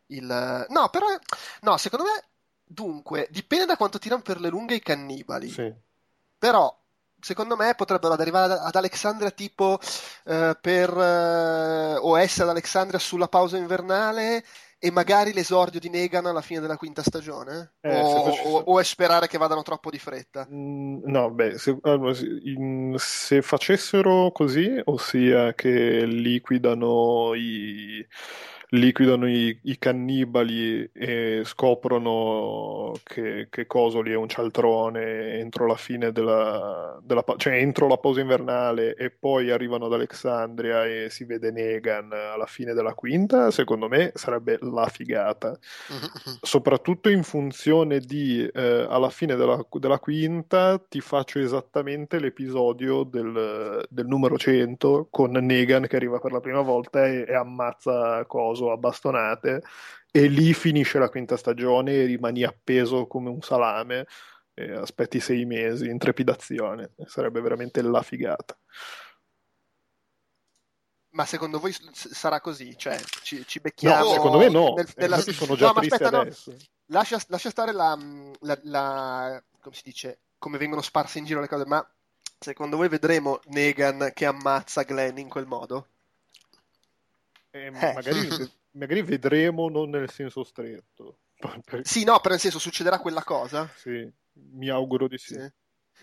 il... 0.07 0.67
No, 0.69 0.89
però... 0.91 1.07
No, 1.63 1.77
secondo 1.77 2.05
me, 2.05 2.25
dunque, 2.65 3.29
dipende 3.31 3.67
da 3.67 3.77
quanto 3.77 3.99
tirano 3.99 4.23
per 4.23 4.41
le 4.41 4.49
lunghe 4.49 4.77
i 4.77 4.83
cannibali. 4.83 5.51
Sì. 5.51 5.73
Però 6.39 6.75
secondo 7.21 7.57
me 7.57 7.75
potrebbero 7.75 8.15
arrivare 8.15 8.55
ad 8.55 8.75
Alexandria 8.77 9.31
tipo 9.31 9.79
eh, 10.25 10.57
per 10.61 10.97
eh, 10.97 11.97
OS 11.97 12.41
ad 12.41 12.49
Alexandria 12.49 12.99
sulla 12.99 13.29
pausa 13.29 13.57
invernale 13.57 14.45
e 14.79 14.91
magari 14.91 15.33
l'esordio 15.33 15.81
di 15.81 15.89
Negan 15.89 16.27
alla 16.27 16.41
fine 16.41 16.61
della 16.61 16.77
quinta 16.77 17.03
stagione? 17.03 17.75
Eh, 17.81 18.01
o, 18.01 18.25
facesse... 18.25 18.49
o, 18.49 18.59
o, 18.59 18.81
è 18.81 18.85
sperare 18.85 19.27
che 19.27 19.39
vadano 19.39 19.63
troppo 19.63 19.91
di 19.91 19.99
fretta? 19.99 20.47
Mm, 20.51 21.01
no, 21.05 21.31
beh, 21.31 21.59
se, 21.59 21.77
se, 22.97 23.43
facessero 23.43 24.31
così, 24.31 24.81
ossia 24.85 25.53
che 25.55 26.05
liquidano 26.07 27.35
i 27.35 28.07
liquidano 28.71 29.29
i, 29.29 29.59
i, 29.63 29.79
cannibali 29.79 30.91
e 30.93 31.43
scoprono 31.45 32.93
che, 33.03 33.47
che 33.49 33.67
Cosoli 33.67 34.13
è 34.13 34.17
un 34.17 34.29
cialtrone 34.29 35.39
entro 35.39 35.67
la 35.67 35.77
fine 35.77 36.13
della, 36.13 36.99
della, 37.03 37.25
cioè 37.37 37.55
entro 37.55 37.89
la 37.89 37.97
pausa 37.97 38.21
invernale 38.21 38.95
e 38.95 39.11
poi 39.11 39.51
arrivano 39.51 39.87
ad 39.87 39.95
Alexandria 39.95 40.85
e 40.85 41.09
si 41.09 41.25
vede 41.25 41.51
Negan 41.51 42.13
alla 42.13 42.47
fine 42.47 42.75
della 42.75 42.93
quinta, 42.93 43.51
secondo 43.51 43.89
me 43.89 44.13
sarebbe 44.15 44.59
la 44.61 44.87
figata. 44.89 45.59
Soprattutto 46.43 47.09
in 47.09 47.23
funzione 47.23 48.01
di 48.01 48.47
eh, 48.53 48.87
alla 48.89 49.11
fine 49.11 49.35
della, 49.37 49.65
della, 49.73 49.99
quinta 49.99 50.79
ti 50.79 51.01
faccio 51.01 51.39
esattamente 51.39 52.19
l'episodio 52.19 53.03
del, 53.05 53.85
del 53.89 54.07
numero 54.07 54.37
100 54.37 55.09
con 55.11 55.31
Negan 55.33 55.87
che 55.87 55.97
arriva 55.97 56.19
per 56.19 56.33
la 56.33 56.41
prima 56.41 56.61
volta 56.61 57.07
e, 57.07 57.25
e 57.27 57.35
ammazza 57.35 58.25
Cosoli 58.27 58.58
coso 58.59 58.73
a 58.73 58.77
bastonate 58.77 59.63
e 60.11 60.27
lì 60.27 60.53
finisce 60.53 60.99
la 60.99 61.09
quinta 61.09 61.37
stagione 61.37 61.93
e 61.93 62.05
rimani 62.07 62.43
appeso 62.43 63.07
come 63.07 63.29
un 63.29 63.41
salame 63.41 64.07
e 64.55 64.73
aspetti 64.73 65.21
sei 65.21 65.45
mesi 65.45 65.89
in 65.89 65.99
trepidazione 65.99 66.93
sarebbe 67.07 67.41
veramente 67.41 67.81
la 67.83 68.03
figata 68.03 68.59
ma 71.11 71.25
secondo 71.25 71.59
voi 71.59 71.75
sarà 71.93 72.41
così? 72.41 72.77
Cioè, 72.77 72.97
ci, 73.23 73.45
ci 73.45 73.59
becchiamo? 73.59 74.05
No, 74.05 74.11
secondo 74.13 74.39
me 74.39 74.49
no. 74.51 74.75
Nel, 74.75 74.87
nella... 74.99 75.19
sono 75.19 75.57
già 75.57 75.73
no, 75.73 75.81
aspetta. 75.81 76.11
No. 76.11 76.29
Lascia, 76.91 77.19
lascia, 77.29 77.51
stare 77.51 77.73
la, 77.73 77.99
la, 78.41 78.59
la, 78.65 79.43
come 79.61 79.75
si 79.75 79.83
dice, 79.85 80.21
come 80.39 80.59
vengono 80.59 80.81
sparse 80.81 81.19
in 81.19 81.25
giro 81.25 81.41
le 81.41 81.49
cose, 81.49 81.65
ma 81.67 81.85
secondo 82.39 82.77
voi 82.77 82.89
vedremo 82.89 83.41
Negan 83.47 84.13
che 84.15 84.27
ammazza 84.27 84.85
Glenn 84.85 85.17
in 85.17 85.29
quel 85.29 85.47
modo? 85.47 85.89
Eh, 87.51 87.67
eh. 87.67 87.71
Magari, 87.71 88.29
magari, 88.73 89.03
vedremo 89.03 89.69
non 89.69 89.91
nel 89.91 90.11
senso 90.11 90.45
stretto. 90.45 91.21
Sì, 91.83 92.03
no, 92.05 92.19
però 92.19 92.31
nel 92.31 92.41
senso 92.41 92.59
succederà 92.59 92.99
quella 92.99 93.23
cosa? 93.23 93.71
Sì, 93.77 94.11
mi 94.33 94.69
auguro 94.69 95.07
di 95.07 95.19
sì. 95.19 95.35
sì. 95.35 95.53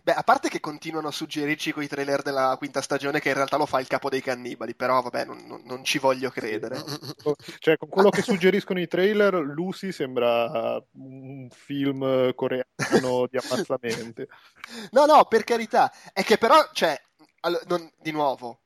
Beh, 0.03 0.13
a 0.13 0.23
parte 0.23 0.49
che 0.49 0.59
continuano 0.59 1.07
a 1.07 1.11
suggerirci 1.11 1.71
con 1.71 1.81
i 1.81 1.87
trailer 1.87 2.21
della 2.21 2.55
quinta 2.57 2.81
stagione 2.81 3.19
che 3.19 3.29
in 3.29 3.35
realtà 3.35 3.57
lo 3.57 3.65
fa 3.65 3.79
il 3.79 3.87
capo 3.87 4.09
dei 4.09 4.21
cannibali, 4.21 4.75
però 4.75 5.01
vabbè, 5.01 5.25
non, 5.25 5.45
non, 5.45 5.61
non 5.65 5.83
ci 5.83 5.99
voglio 5.99 6.29
credere. 6.29 6.77
cioè, 7.59 7.77
con 7.77 7.89
quello 7.89 8.09
che 8.09 8.21
suggeriscono 8.21 8.79
i 8.79 8.87
trailer, 8.87 9.33
Lucy 9.35 9.91
sembra 9.91 10.83
un 10.91 11.47
film 11.49 12.33
coreano 12.35 13.27
di 13.29 13.37
ammazzamenti. 13.37 14.27
No, 14.91 15.05
no, 15.05 15.25
per 15.25 15.43
carità. 15.43 15.91
È 16.11 16.23
che 16.23 16.37
però, 16.37 16.69
cioè, 16.73 16.99
allora, 17.41 17.63
non, 17.67 17.89
di 17.97 18.11
nuovo, 18.11 18.61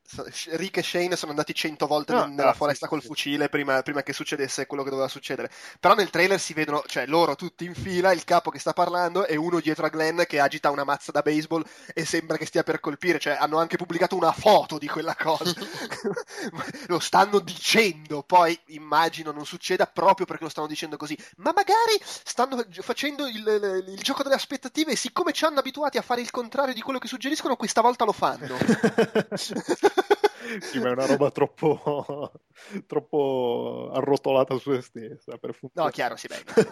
Rick 0.51 0.77
e 0.77 0.83
Shane 0.83 1.15
sono 1.15 1.31
andati 1.31 1.53
cento 1.53 1.85
volte 1.85 2.13
no, 2.13 2.25
nella 2.25 2.53
foresta 2.53 2.85
sì, 2.85 2.91
col 2.91 3.01
sì. 3.01 3.07
fucile 3.07 3.49
prima, 3.49 3.81
prima, 3.81 4.01
che 4.01 4.13
succedesse 4.13 4.65
quello 4.65 4.83
che 4.83 4.89
doveva 4.89 5.07
succedere. 5.07 5.51
Però 5.79 5.93
nel 5.93 6.09
trailer 6.09 6.39
si 6.39 6.53
vedono, 6.53 6.83
cioè 6.87 7.05
loro 7.05 7.35
tutti 7.35 7.65
in 7.65 7.75
fila, 7.75 8.11
il 8.11 8.23
capo 8.23 8.49
che 8.49 8.59
sta 8.59 8.73
parlando 8.73 9.25
e 9.25 9.35
uno 9.35 9.59
dietro 9.59 9.85
a 9.85 9.89
Glenn 9.89 10.21
che 10.27 10.39
agita 10.39 10.71
una 10.71 10.83
mazza 10.83 11.11
da 11.11 11.21
baseball 11.21 11.63
e 11.93 12.05
sembra 12.05 12.37
che 12.37 12.45
stia 12.45 12.63
per 12.63 12.79
colpire. 12.79 13.19
Cioè 13.19 13.37
hanno 13.39 13.59
anche 13.59 13.77
pubblicato 13.77 14.15
una 14.15 14.31
foto 14.31 14.77
di 14.77 14.87
quella 14.87 15.15
cosa. 15.15 15.53
lo 16.87 16.99
stanno 16.99 17.39
dicendo, 17.39 18.23
poi 18.23 18.57
immagino 18.67 19.31
non 19.31 19.45
succeda 19.45 19.85
proprio 19.85 20.25
perché 20.25 20.43
lo 20.43 20.49
stanno 20.49 20.67
dicendo 20.67 20.97
così. 20.97 21.17
Ma 21.37 21.51
magari 21.53 21.99
stanno 22.01 22.65
facendo 22.81 23.27
il, 23.27 23.35
il, 23.35 23.83
il 23.89 24.01
gioco 24.01 24.23
delle 24.23 24.35
aspettative 24.35 24.91
e 24.91 24.95
siccome 24.95 25.33
ci 25.33 25.45
hanno 25.45 25.59
abituati 25.59 25.97
a 25.97 26.01
fare 26.01 26.21
il 26.21 26.31
contrario 26.31 26.73
di 26.73 26.81
quello 26.81 26.99
che 26.99 27.07
suggeriscono, 27.07 27.55
questa 27.55 27.81
volta 27.81 28.05
lo 28.05 28.13
fanno. 28.13 28.57
sì, 30.61 30.79
ma 30.79 30.89
è 30.89 30.91
una 30.91 31.05
roba 31.05 31.31
troppo, 31.31 32.31
troppo 32.87 33.91
arrotolata 33.93 34.57
su 34.57 34.73
se 34.73 34.81
stessa. 34.81 35.37
Per 35.37 35.57
no, 35.73 35.89
chiaro, 35.89 36.15
si 36.15 36.27
venga. 36.27 36.53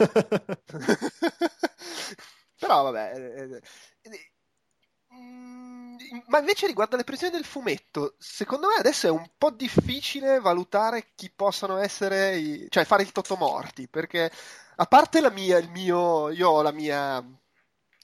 Però 2.59 2.83
vabbè. 2.83 3.11
Eh, 3.15 3.61
eh, 4.01 4.31
mm, 5.13 5.95
ma 6.27 6.39
invece 6.39 6.67
riguardo 6.67 6.95
alle 6.95 7.03
previsioni 7.03 7.35
del 7.35 7.45
fumetto, 7.45 8.15
secondo 8.17 8.67
me 8.67 8.75
adesso 8.75 9.07
è 9.07 9.11
un 9.11 9.29
po' 9.37 9.51
difficile 9.51 10.39
valutare 10.39 11.11
chi 11.15 11.31
possano 11.33 11.77
essere, 11.77 12.37
i... 12.37 12.65
cioè 12.69 12.85
fare 12.85 13.03
il 13.03 13.11
totomorti, 13.11 13.87
perché 13.87 14.31
a 14.75 14.85
parte 14.85 15.21
la 15.21 15.29
mia, 15.29 15.57
il 15.57 15.69
mio, 15.69 16.29
io 16.29 16.49
ho 16.49 16.61
la 16.61 16.71
mia 16.71 17.23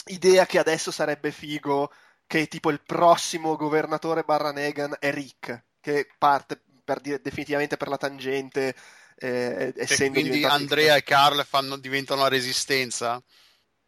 idea 0.06 0.46
che 0.46 0.60
adesso 0.60 0.92
sarebbe 0.92 1.32
figo 1.32 1.92
che 2.34 2.48
tipo 2.48 2.72
il 2.72 2.82
prossimo 2.84 3.56
governatore 3.56 4.24
barra 4.24 4.52
Negan 4.52 4.96
è 5.00 5.12
Rick, 5.12 5.66
che 5.80 6.08
parte 6.18 6.60
per 6.84 7.00
dire, 7.00 7.22
definitivamente 7.22 7.78
per 7.78 7.88
la 7.88 7.98
tangente. 7.98 8.74
Eh, 9.16 9.72
essendo 9.78 10.18
e 10.18 10.22
quindi 10.22 10.44
Andrea 10.44 10.96
e 10.96 11.04
Carl 11.04 11.46
fanno, 11.46 11.78
diventano 11.78 12.22
la 12.22 12.30
resistenza? 12.30 13.22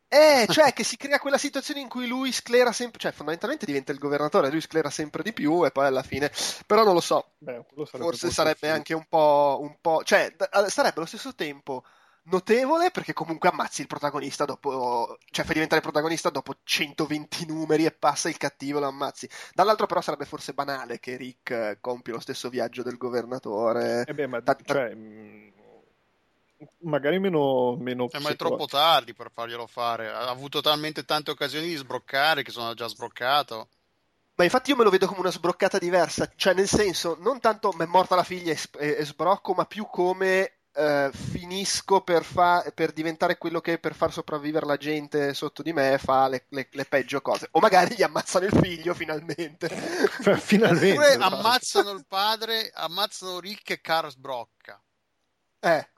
Eh, 0.08 0.46
cioè 0.54 0.74
che 0.74 0.84
si 0.84 0.96
crea 0.96 1.18
quella 1.18 1.40
situazione 1.40 1.80
in 1.80 1.90
cui 1.90 2.06
lui 2.06 2.32
sclera 2.32 2.72
sempre, 2.72 3.00
cioè 3.00 3.12
fondamentalmente 3.12 3.66
diventa 3.66 3.92
il 3.92 3.98
governatore, 3.98 4.52
lui 4.52 4.62
sclera 4.62 4.92
sempre 4.92 5.24
di 5.24 5.34
più 5.34 5.66
e 5.66 5.72
poi 5.72 5.88
alla 5.88 6.04
fine, 6.04 6.32
però 6.68 6.84
non 6.84 6.94
lo 6.94 7.02
so, 7.02 7.32
Beh, 7.40 7.66
sarebbe 7.74 7.88
forse 7.88 8.30
sarebbe 8.30 8.70
anche 8.70 8.94
un 8.94 9.06
po', 9.10 9.58
un 9.60 9.76
po', 9.82 10.04
cioè 10.04 10.32
sarebbe 10.68 10.98
allo 10.98 11.08
stesso 11.08 11.34
tempo 11.34 11.84
notevole 12.26 12.92
perché 12.92 13.14
comunque 13.14 13.50
ammazzi 13.50 13.82
il 13.82 13.88
protagonista 13.88 14.46
dopo, 14.46 15.18
cioè 15.32 15.44
fai 15.46 15.54
diventare 15.54 15.82
il 15.82 15.88
protagonista 15.88 16.30
dopo 16.30 16.56
120 16.64 17.46
numeri 17.46 17.86
e 17.86 17.92
passa 17.92 18.30
il 18.30 18.38
cattivo 18.38 18.80
lo 18.80 18.88
ammazzi. 18.88 19.30
Dall'altro 19.54 19.86
però 19.86 20.02
sarebbe 20.02 20.26
forse 20.26 20.54
banale 20.54 21.00
che 21.00 21.18
Rick 21.18 21.50
eh, 21.52 21.78
compia 21.82 22.14
lo 22.14 22.20
stesso 22.20 22.50
viaggio 22.50 22.84
del 22.84 22.98
governatore. 22.98 24.06
Eh 24.08 24.14
beh, 24.14 24.28
ma 24.28 24.42
ta- 24.42 24.58
cioè, 24.64 24.94
mm, 24.94 25.48
magari 26.80 27.20
meno, 27.20 27.76
meno 27.76 28.10
eh, 28.10 28.20
ma 28.20 28.30
è 28.30 28.36
troppo 28.36 28.66
tardi 28.66 29.14
per 29.14 29.30
farglielo 29.32 29.68
fare. 29.68 30.10
Ha 30.10 30.30
avuto 30.30 30.62
talmente 30.62 31.06
tante 31.06 31.32
occasioni 31.32 31.68
di 31.68 31.76
sbroccare 31.76 32.44
che 32.44 32.52
sono 32.52 32.74
già 32.74 32.88
sbroccato. 32.88 33.70
Ma 34.38 34.44
infatti 34.44 34.72
io 34.72 34.76
me 34.76 34.84
lo 34.84 34.90
vedo 34.90 35.08
come 35.08 35.22
una 35.22 35.32
sbroccata 35.32 35.78
diversa, 35.78 36.30
cioè 36.36 36.54
nel 36.54 36.68
senso, 36.68 37.16
non 37.22 37.40
tanto 37.40 37.74
è 37.78 37.86
morta 37.86 38.16
la 38.16 38.24
figlia 38.24 38.54
e 38.78 39.06
sbrocco, 39.06 39.54
ma 39.54 39.66
più 39.66 39.88
come 39.88 40.56
Uh, 40.76 41.10
finisco 41.10 42.02
per, 42.02 42.26
fa- 42.26 42.70
per, 42.76 42.92
diventare 42.92 43.38
quello 43.38 43.62
che 43.62 43.80
per 43.80 43.96
far 43.96 44.12
sopravvivere 44.12 44.66
la 44.66 44.76
gente 44.76 45.34
sotto 45.34 45.64
di 45.64 45.72
me 45.72 45.98
fa 45.98 46.28
le, 46.28 46.48
le, 46.50 46.68
le 46.70 46.84
peggio 46.84 47.22
cose. 47.22 47.48
O 47.52 47.62
magari 47.62 47.96
gli 47.96 48.04
ammazzano 48.04 48.46
il 48.46 48.60
figlio 48.62 48.94
finalmente. 48.94 49.70
finalmente. 50.38 50.98
Oppure 50.98 51.14
ammazzano 51.14 51.92
il 51.92 52.06
padre, 52.06 52.72
ammazzano 52.74 53.40
Rick 53.40 53.70
e 53.70 53.80
Carl 53.80 54.10
sbrocca. 54.10 54.82
Eh. 55.62 55.90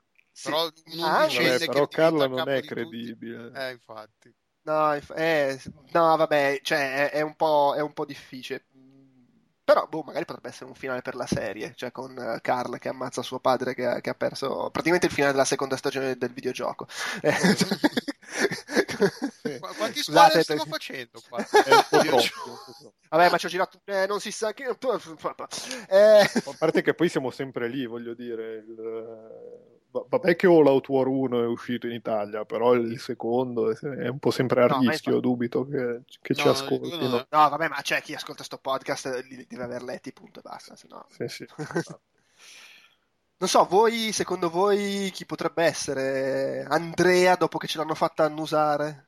Però, 0.42 0.70
sì. 0.72 1.00
ah, 1.00 1.26
vabbè, 1.26 1.66
però 1.66 1.88
Carla 1.88 2.26
non 2.28 2.48
è 2.48 2.62
credibile. 2.62 3.50
Eh, 3.54 3.72
infatti. 3.72 4.32
No, 4.62 4.92
eh, 4.92 5.60
no, 5.92 6.16
vabbè, 6.16 6.60
cioè, 6.62 7.08
è, 7.08 7.10
è, 7.10 7.20
un 7.22 7.34
è, 7.74 7.80
un 7.80 7.92
po', 7.92 8.04
difficile. 8.04 8.66
Però, 9.68 9.86
boh, 9.86 10.02
magari 10.02 10.24
potrebbe 10.24 10.48
essere 10.48 10.64
un 10.64 10.74
finale 10.74 11.02
per 11.02 11.14
la 11.14 11.26
serie, 11.26 11.74
cioè 11.76 11.92
con 11.92 12.16
uh, 12.16 12.38
Carl 12.40 12.78
che 12.78 12.88
ammazza 12.88 13.20
suo 13.20 13.38
padre 13.38 13.74
che 13.74 13.84
ha, 13.84 14.00
che 14.00 14.08
ha, 14.08 14.14
perso 14.14 14.70
praticamente 14.70 15.08
il 15.08 15.12
finale 15.12 15.32
della 15.32 15.44
seconda 15.44 15.76
stagione 15.76 16.16
del 16.16 16.32
videogioco. 16.32 16.86
Eh. 19.42 19.58
Quanti 19.58 20.02
spoiler 20.02 20.42
stiamo 20.42 20.64
per... 20.64 20.72
facendo 20.72 21.22
qua? 21.28 21.38
Vabbè, 23.08 23.30
ma 23.30 23.38
ci 23.38 23.46
ho 23.46 23.48
girato, 23.48 23.80
eh, 23.84 24.06
non 24.06 24.20
si 24.20 24.30
sa 24.30 24.52
che... 24.52 24.64
Eh... 25.88 26.20
A 26.20 26.54
parte 26.58 26.82
che 26.82 26.94
poi 26.94 27.08
siamo 27.08 27.30
sempre 27.30 27.68
lì, 27.68 27.86
voglio 27.86 28.14
dire, 28.14 28.56
il 28.56 29.77
vabbè 29.90 30.36
che 30.36 30.46
All 30.46 30.66
Out 30.66 30.88
War 30.88 31.06
1 31.06 31.42
è 31.42 31.46
uscito 31.46 31.86
in 31.86 31.94
Italia, 31.94 32.44
però 32.44 32.74
il 32.74 32.98
secondo 32.98 33.70
è 33.70 34.08
un 34.08 34.18
po' 34.18 34.30
sempre 34.30 34.62
a 34.62 34.66
no, 34.66 34.80
rischio, 34.80 35.14
fa... 35.14 35.20
dubito 35.20 35.64
che, 35.66 36.02
che 36.20 36.34
no, 36.36 36.42
ci 36.42 36.48
ascoltino. 36.48 37.08
No, 37.08 37.16
no, 37.16 37.26
vabbè, 37.28 37.68
ma 37.68 37.80
c'è 37.80 38.02
chi 38.02 38.14
ascolta 38.14 38.36
questo 38.36 38.58
podcast 38.58 39.24
li 39.28 39.46
deve 39.48 39.62
aver 39.62 39.82
letti, 39.82 40.12
punto 40.12 40.40
e 40.40 40.42
basta, 40.42 40.76
sennò... 40.76 41.04
Sì, 41.08 41.28
sì. 41.28 41.46
non 43.38 43.48
so, 43.48 43.64
voi, 43.64 44.12
secondo 44.12 44.50
voi, 44.50 45.10
chi 45.12 45.24
potrebbe 45.24 45.64
essere 45.64 46.64
Andrea 46.68 47.34
dopo 47.36 47.58
che 47.58 47.66
ce 47.66 47.78
l'hanno 47.78 47.94
fatta 47.94 48.24
annusare? 48.24 49.07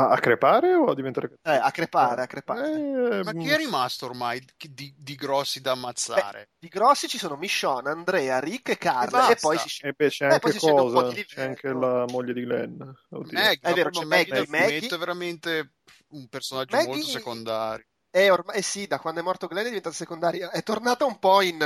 A, 0.00 0.10
a, 0.10 0.18
crepare 0.18 0.74
o 0.74 0.90
a 0.90 0.94
diventare 0.94 1.32
eh, 1.42 1.50
a 1.50 1.70
crepare, 1.70 2.22
a 2.22 2.26
crepare. 2.26 3.18
Eh, 3.18 3.22
Ma 3.22 3.32
chi 3.32 3.48
è 3.48 3.56
rimasto 3.56 4.06
ormai 4.06 4.42
di, 4.68 4.94
di 4.96 5.14
grossi 5.14 5.60
da 5.60 5.72
ammazzare? 5.72 6.38
Beh, 6.38 6.48
di 6.58 6.68
grossi 6.68 7.08
ci 7.08 7.18
sono 7.18 7.36
Michonne, 7.36 7.90
Andrea, 7.90 8.38
Rick 8.38 8.70
e 8.70 8.78
Carla 8.78 9.28
e, 9.28 9.32
e 9.32 9.36
poi 9.36 9.58
si 9.58 9.82
E 9.82 9.92
beh, 9.92 10.08
c'è 10.08 10.26
eh, 10.26 10.32
anche 10.34 10.58
cosa, 10.58 11.12
c'è 11.12 11.42
anche 11.42 11.68
la 11.72 12.04
moglie 12.08 12.32
di 12.32 12.42
Glenn. 12.42 12.82
Maggie, 13.08 13.58
è 13.60 13.72
vero, 13.72 13.90
c'è 13.90 14.04
Maggie, 14.04 14.30
Maggie, 14.30 14.50
Maggie 14.50 14.94
è 14.94 14.98
veramente 14.98 15.72
un 16.08 16.26
personaggio 16.28 16.76
Maggie... 16.76 16.88
molto 16.88 17.06
secondario. 17.06 17.84
Eh, 18.10 18.30
ormai, 18.30 18.56
eh 18.56 18.62
sì, 18.62 18.86
da 18.86 18.98
quando 18.98 19.20
è 19.20 19.22
morto 19.22 19.46
Glenn 19.46 19.64
è 19.64 19.68
diventata 19.68 19.94
secondaria. 19.94 20.50
È 20.50 20.62
tornata 20.62 21.04
un 21.04 21.18
po' 21.18 21.42
in 21.42 21.58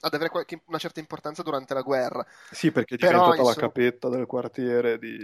ad 0.00 0.14
avere 0.14 0.30
qualche, 0.30 0.62
una 0.66 0.78
certa 0.78 1.00
importanza 1.00 1.42
durante 1.42 1.74
la 1.74 1.82
guerra. 1.82 2.26
Sì, 2.50 2.72
perché 2.72 2.94
è 2.94 2.98
diventata 2.98 3.30
Però, 3.30 3.42
la 3.42 3.48
insomma... 3.48 3.66
capetta 3.66 4.08
del 4.08 4.26
quartiere 4.26 4.98
di, 4.98 5.18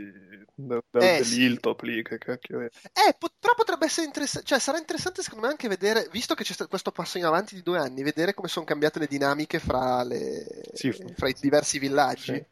de, 0.54 0.82
de, 0.90 1.16
eh, 1.16 1.22
lì, 1.22 2.02
che 2.02 2.18
cacchio 2.18 2.60
è. 2.60 2.68
Eh, 2.92 3.14
pot- 3.18 3.34
però 3.38 3.54
potrebbe 3.54 3.86
essere 3.86 4.06
interessante, 4.06 4.46
cioè 4.46 4.58
sarà 4.58 4.78
interessante 4.78 5.22
secondo 5.22 5.46
me 5.46 5.52
anche 5.52 5.68
vedere, 5.68 6.08
visto 6.10 6.34
che 6.34 6.44
c'è 6.44 6.52
stato 6.52 6.70
questo 6.70 6.92
passo 6.92 7.18
in 7.18 7.24
avanti 7.24 7.54
di 7.54 7.62
due 7.62 7.78
anni, 7.78 8.02
vedere 8.02 8.34
come 8.34 8.48
sono 8.48 8.64
cambiate 8.64 8.98
le 8.98 9.06
dinamiche 9.06 9.58
fra, 9.58 10.02
le, 10.02 10.44
sì, 10.72 10.92
fra 10.92 11.28
i 11.28 11.34
diversi 11.38 11.78
villaggi. 11.78 12.34
Sì 12.34 12.51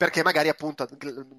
perché 0.00 0.22
magari 0.22 0.48
appunto 0.48 0.88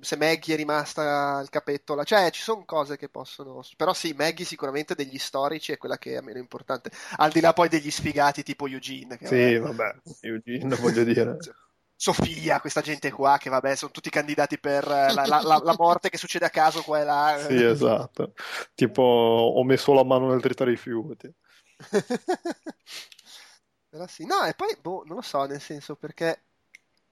se 0.02 0.17
Maggie 0.17 0.54
è 0.54 0.56
rimasta 0.56 1.38
al 1.38 1.50
capetto 1.50 1.95
là, 1.95 2.04
cioè 2.04 2.30
ci 2.30 2.43
sono 2.43 2.63
cose 2.63 2.95
che 2.95 3.10
possono 3.10 3.63
però 3.76 3.91
sì 3.91 4.13
Maggie 4.15 4.43
sicuramente 4.43 4.93
degli 4.93 5.17
storici 5.17 5.71
è 5.71 5.80
quella 5.80 5.97
che 5.97 6.15
è 6.15 6.21
meno 6.21 6.38
importante 6.38 6.91
al 7.15 7.32
di 7.32 7.39
là 7.39 7.54
poi 7.54 7.69
degli 7.69 7.89
sfigati 7.89 8.43
tipo 8.43 8.67
Eugene 8.67 9.17
che 9.17 9.26
sì 9.26 9.58
vabbè, 9.58 9.95
Eugene 10.19 10.76
voglio 10.76 11.04
dire 11.04 11.38
Sofia, 11.97 12.60
questa 12.60 12.82
gente 12.82 13.10
qua 13.10 13.39
che 13.39 13.50
vabbè 13.50 13.76
sono 13.76 13.89
tutti 13.89 14.12
candidati 14.12 14.60
per 14.60 14.86
la, 14.86 15.12
la, 15.12 15.41
la, 15.41 15.60
la, 15.63 15.76
morte 15.76 16.10
che 16.10 16.17
succede 16.17 16.45
a 16.45 16.50
caso 16.50 16.82
qua 16.82 17.00
e 17.00 17.04
là. 17.04 17.38
Sì, 17.47 17.63
esatto. 17.63 18.34
Tipo 18.74 19.04
ho 19.04 19.63
messo 19.63 19.93
la 19.93 20.04
mano 20.04 20.32
nel 20.32 20.41
tritare 20.41 20.71
i 20.71 20.78
fiuti. 20.78 21.32
Però 23.88 24.08
sì, 24.08 24.26
no, 24.26 24.43
e 24.45 24.56
poi 24.56 24.76
boh, 24.82 25.04
non 25.06 25.17
lo 25.17 25.21
so, 25.21 25.45
nel 25.45 25.62
senso 25.62 25.95
perché 25.95 26.45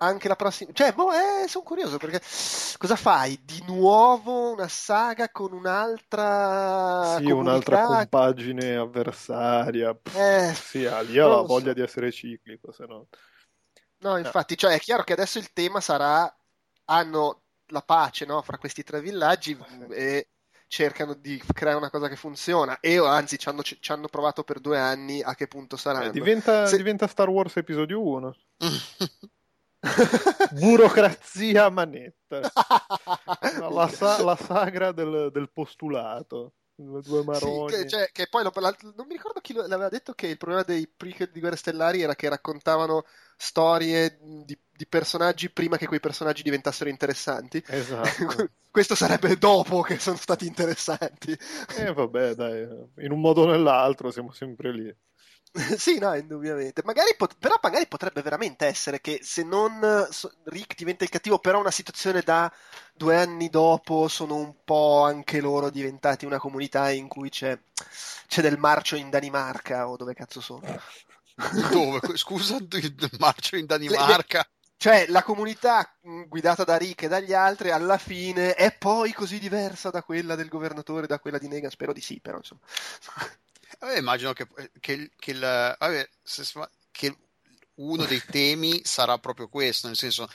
anche 0.02 0.28
la 0.28 0.36
prossima. 0.36 0.72
Cioè, 0.74 0.94
boh, 0.94 1.12
eh, 1.12 1.48
sono 1.48 1.64
curioso 1.64 1.98
perché 1.98 2.22
cosa 2.78 2.96
fai? 2.96 3.40
Di 3.44 3.64
nuovo 3.66 4.52
una 4.52 4.68
saga 4.68 5.30
con 5.30 5.54
un'altra. 5.54 7.18
Sì, 7.18 7.32
un'altra 7.32 7.84
compagine 7.84 8.76
avversaria. 8.76 9.98
Eh, 10.14 10.54
sì, 10.54 10.80
lì 10.80 11.20
ha 11.20 11.28
la 11.28 11.42
voglia 11.42 11.68
so. 11.68 11.74
di 11.74 11.82
essere 11.82 12.12
ciclico, 12.12 12.72
se 12.72 12.86
no. 12.86 13.08
No, 14.02 14.18
infatti, 14.18 14.58
cioè, 14.58 14.76
è 14.76 14.80
chiaro 14.80 15.04
che 15.04 15.14
adesso 15.14 15.40
il 15.40 15.52
tema 15.54 15.82
sarà. 15.82 16.34
Hanno 16.92 17.44
la 17.68 17.82
pace 17.82 18.26
no, 18.26 18.42
fra 18.42 18.58
questi 18.58 18.84
tre 18.84 19.00
villaggi 19.00 19.56
e 19.92 20.30
cercano 20.66 21.14
di 21.14 21.40
creare 21.54 21.78
una 21.78 21.92
cosa 21.92 22.08
che 22.08 22.16
funziona 22.16 22.80
e 22.80 22.98
anzi 22.98 23.38
ci 23.38 23.48
hanno, 23.48 23.62
ci 23.62 23.92
hanno 23.92 24.08
provato 24.08 24.44
per 24.44 24.60
due 24.60 24.80
anni 24.80 25.22
a 25.22 25.36
che 25.36 25.48
punto 25.48 25.78
saranno. 25.78 26.06
Eh, 26.06 26.12
diventa, 26.12 26.66
Se... 26.66 26.78
diventa 26.78 27.06
Star 27.06 27.30
Wars 27.30 27.58
episodio 27.58 28.02
1. 28.02 28.36
Burocrazia 30.52 31.66
a 31.66 31.70
manetta. 31.70 32.42
la, 33.70 33.88
sa- 33.88 34.24
la, 34.24 34.36
sagra 34.36 34.92
del, 34.92 35.30
del 35.32 35.50
postulato. 35.52 36.54
Due 36.76 37.24
maroni. 37.26 37.74
Sì, 37.74 37.76
che, 37.76 37.88
cioè, 37.90 38.10
che 38.14 38.28
poi 38.30 38.44
lo, 38.44 38.52
la, 38.56 38.74
non 38.96 39.06
mi 39.06 39.14
ricordo 39.14 39.42
chi 39.42 39.54
l'aveva 39.54 39.90
detto 39.90 40.14
che 40.14 40.28
il 40.28 40.38
problema 40.38 40.64
dei 40.64 40.88
prequel 40.88 41.30
di 41.30 41.42
Guerre 41.42 41.58
Stellari 41.58 42.02
era 42.02 42.16
che 42.16 42.30
raccontavano 42.30 43.04
storie 43.36 44.18
di, 44.22 44.58
di 44.72 44.88
personaggi 44.88 45.50
prima 45.50 45.76
che 45.76 45.88
quei 45.88 46.00
personaggi 46.00 46.42
diventassero 46.42 46.90
interessanti. 46.90 47.62
Esatto. 47.68 48.50
Questo 48.72 48.96
sarebbe 48.96 49.38
dopo 49.38 49.82
che 49.82 50.00
sono 50.00 50.16
stati 50.16 50.46
interessanti. 50.46 51.32
E 51.32 51.84
eh, 51.84 51.94
vabbè, 51.94 52.36
dai, 52.36 52.62
in 53.00 53.12
un 53.12 53.20
modo 53.20 53.42
o 53.42 53.46
nell'altro 53.46 54.10
siamo 54.12 54.32
sempre 54.32 54.72
lì. 54.72 54.96
sì, 55.78 55.98
no, 55.98 56.14
indubbiamente. 56.16 56.82
Magari 56.84 57.16
pot- 57.18 57.36
però 57.38 57.60
magari 57.62 57.88
potrebbe 57.88 58.22
veramente 58.22 58.66
essere 58.66 59.02
che 59.02 59.20
se 59.24 59.44
non 59.44 60.08
so- 60.12 60.32
Rick 60.46 60.76
diventa 60.76 61.04
il 61.04 61.10
cattivo, 61.10 61.40
però 61.40 61.60
una 61.60 61.72
situazione 61.72 62.22
da 62.22 62.52
due 62.94 63.18
anni 63.18 63.50
dopo 63.50 64.08
sono 64.08 64.36
un 64.36 64.56
po' 64.64 65.04
anche 65.04 65.42
loro 65.42 65.70
diventati 65.70 66.26
una 66.26 66.38
comunità 66.38 66.92
in 66.92 67.08
cui 67.08 67.30
c'è, 67.30 67.58
c'è 68.28 68.42
del 68.42 68.58
marcio 68.58 68.96
in 68.96 69.10
Danimarca 69.10 69.88
o 69.88 69.96
dove 69.98 70.14
cazzo 70.14 70.42
sono. 70.42 70.62
Dove? 71.72 72.18
Scusa, 72.18 72.58
il 72.58 73.10
marcio 73.18 73.56
in 73.56 73.66
Danimarca? 73.66 74.38
Le, 74.40 74.44
le, 74.44 74.50
cioè, 74.76 75.06
la 75.08 75.24
comunità 75.24 75.90
guidata 76.28 76.64
da 76.66 76.78
Rick 76.78 77.04
e 77.04 77.08
dagli 77.08 77.34
altri 77.34 77.72
alla 77.72 77.98
fine 77.98 78.56
è 78.56 78.76
poi 78.78 79.14
così 79.14 79.40
diversa 79.40 79.90
da 79.90 80.04
quella 80.04 80.36
del 80.36 80.50
governatore, 80.50 81.08
da 81.08 81.20
quella 81.20 81.38
di 81.38 81.48
Negan. 81.48 81.70
Spero 81.70 81.94
di 81.94 82.02
sì, 82.02 82.20
però 82.20 82.38
insomma. 82.38 82.62
Vabbè, 83.78 83.98
immagino 83.98 84.34
che, 84.34 84.48
che, 84.80 85.12
che, 85.16 85.32
il, 85.32 85.40
vabbè, 85.40 86.10
che, 86.92 87.18
uno 87.76 88.06
dei 88.06 88.22
temi 88.30 88.82
sarà 88.84 89.18
proprio 89.20 89.48
questo, 89.48 89.88
nel 89.88 89.96
senso 89.96 90.28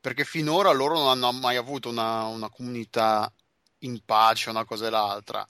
perché 0.00 0.24
finora 0.24 0.70
loro 0.70 0.98
non 0.98 1.08
hanno 1.08 1.32
mai 1.32 1.56
avuto 1.56 1.88
una, 1.88 2.24
una 2.24 2.50
comunità 2.50 3.32
in 3.78 4.00
pace, 4.04 4.50
una 4.50 4.64
cosa 4.64 4.86
e 4.86 4.90
l'altra. 4.90 5.46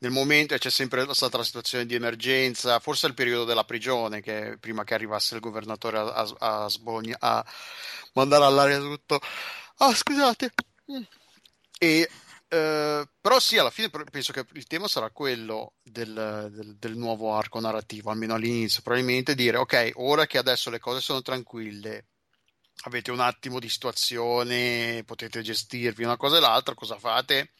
Nel 0.00 0.10
momento 0.10 0.56
c'è 0.56 0.70
sempre 0.70 1.06
stata 1.14 1.38
la 1.38 1.44
situazione 1.44 1.86
di 1.86 1.94
emergenza, 1.94 2.78
forse 2.78 3.06
il 3.06 3.14
periodo 3.14 3.44
della 3.44 3.64
prigione, 3.64 4.20
che 4.20 4.56
prima 4.58 4.84
che 4.84 4.94
arrivasse 4.94 5.34
il 5.34 5.40
governatore 5.40 5.98
a, 5.98 6.04
a, 6.04 6.64
a, 6.64 6.68
Sbogna, 6.68 7.16
a 7.18 7.44
mandare 8.14 8.44
all'aria 8.44 8.78
tutto. 8.78 9.20
Ah, 9.76 9.86
oh, 9.86 9.94
scusate. 9.94 10.52
E 11.78 12.10
eh, 12.52 13.08
però 13.20 13.38
sì, 13.38 13.58
alla 13.58 13.70
fine 13.70 13.90
penso 13.90 14.32
che 14.32 14.44
il 14.54 14.66
tema 14.66 14.88
sarà 14.88 15.10
quello 15.10 15.74
del, 15.82 16.48
del, 16.52 16.76
del, 16.76 16.96
nuovo 16.96 17.34
arco 17.34 17.60
narrativo, 17.60 18.10
almeno 18.10 18.34
all'inizio, 18.34 18.82
probabilmente 18.82 19.34
dire 19.36 19.56
ok, 19.56 19.92
ora 19.96 20.26
che 20.26 20.38
adesso 20.38 20.68
le 20.70 20.80
cose 20.80 21.00
sono 21.00 21.22
tranquille, 21.22 22.06
avete 22.84 23.10
un 23.12 23.20
attimo 23.20 23.60
di 23.60 23.68
situazione, 23.68 25.04
potete 25.04 25.42
gestirvi 25.42 26.02
una 26.02 26.16
cosa 26.16 26.38
e 26.38 26.40
l'altra, 26.40 26.74
cosa 26.74 26.98
fate? 26.98 27.52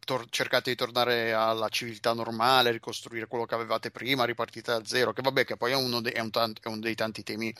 tor- 0.00 0.26
cercate 0.30 0.70
di 0.70 0.76
tornare 0.76 1.32
alla 1.32 1.68
civiltà 1.68 2.12
normale, 2.12 2.70
ricostruire 2.72 3.26
quello 3.26 3.46
che 3.46 3.54
avevate 3.54 3.90
prima, 3.90 4.24
ripartite 4.24 4.72
da 4.72 4.84
zero, 4.84 5.12
che 5.12 5.22
vabbè, 5.22 5.44
che 5.44 5.56
poi 5.56 5.72
è 5.72 5.76
uno, 5.76 6.00
de- 6.00 6.12
è 6.12 6.20
un 6.20 6.30
t- 6.30 6.60
è 6.60 6.68
uno 6.68 6.80
dei 6.80 6.94
tanti 6.94 7.22
temi 7.22 7.54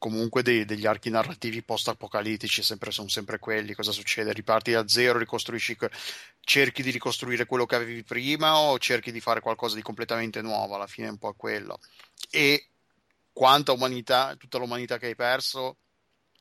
comunque 0.00 0.42
dei, 0.42 0.64
degli 0.64 0.86
archi 0.86 1.10
narrativi 1.10 1.62
post-apocalittici 1.62 2.62
sempre, 2.62 2.90
sono 2.90 3.08
sempre 3.08 3.38
quelli. 3.38 3.74
Cosa 3.74 3.92
succede? 3.92 4.32
Riparti 4.32 4.72
da 4.72 4.88
zero, 4.88 5.18
ricostruisci, 5.18 5.76
cerchi 6.40 6.82
di 6.82 6.90
ricostruire 6.90 7.44
quello 7.44 7.66
che 7.66 7.74
avevi 7.74 8.02
prima 8.02 8.56
o 8.56 8.78
cerchi 8.78 9.12
di 9.12 9.20
fare 9.20 9.40
qualcosa 9.40 9.76
di 9.76 9.82
completamente 9.82 10.40
nuovo? 10.40 10.74
Alla 10.74 10.86
fine 10.86 11.08
è 11.08 11.10
un 11.10 11.18
po' 11.18 11.34
quello. 11.34 11.78
E 12.30 12.68
quanta 13.30 13.72
umanità, 13.72 14.34
tutta 14.36 14.56
l'umanità 14.56 14.96
che 14.96 15.06
hai 15.06 15.14
perso 15.14 15.76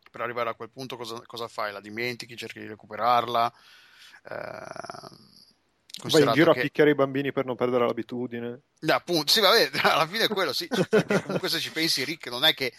per 0.09 0.21
arrivare 0.21 0.51
a 0.51 0.55
quel 0.55 0.69
punto, 0.69 0.95
cosa, 0.95 1.21
cosa 1.25 1.49
fai? 1.49 1.73
La 1.73 1.81
dimentichi, 1.81 2.37
cerchi 2.37 2.61
di 2.61 2.67
recuperarla? 2.67 3.53
Eh, 4.23 5.37
Vai 6.07 6.23
in 6.23 6.31
giro 6.31 6.53
che... 6.53 6.59
a 6.59 6.61
picchiare 6.61 6.91
i 6.91 6.95
bambini 6.95 7.33
per 7.33 7.43
non 7.43 7.57
perdere 7.57 7.85
l'abitudine. 7.85 8.61
Eh, 8.79 8.91
appunto, 8.93 9.33
sì, 9.33 9.41
vabbè, 9.41 9.71
alla 9.83 10.07
fine 10.07 10.23
è 10.23 10.29
quello, 10.29 10.53
sì. 10.53 10.65
Cioè, 10.71 11.23
comunque 11.23 11.49
se 11.49 11.59
ci 11.59 11.71
pensi, 11.71 12.05
Rick, 12.05 12.29
non 12.29 12.45
è 12.45 12.53
che 12.53 12.73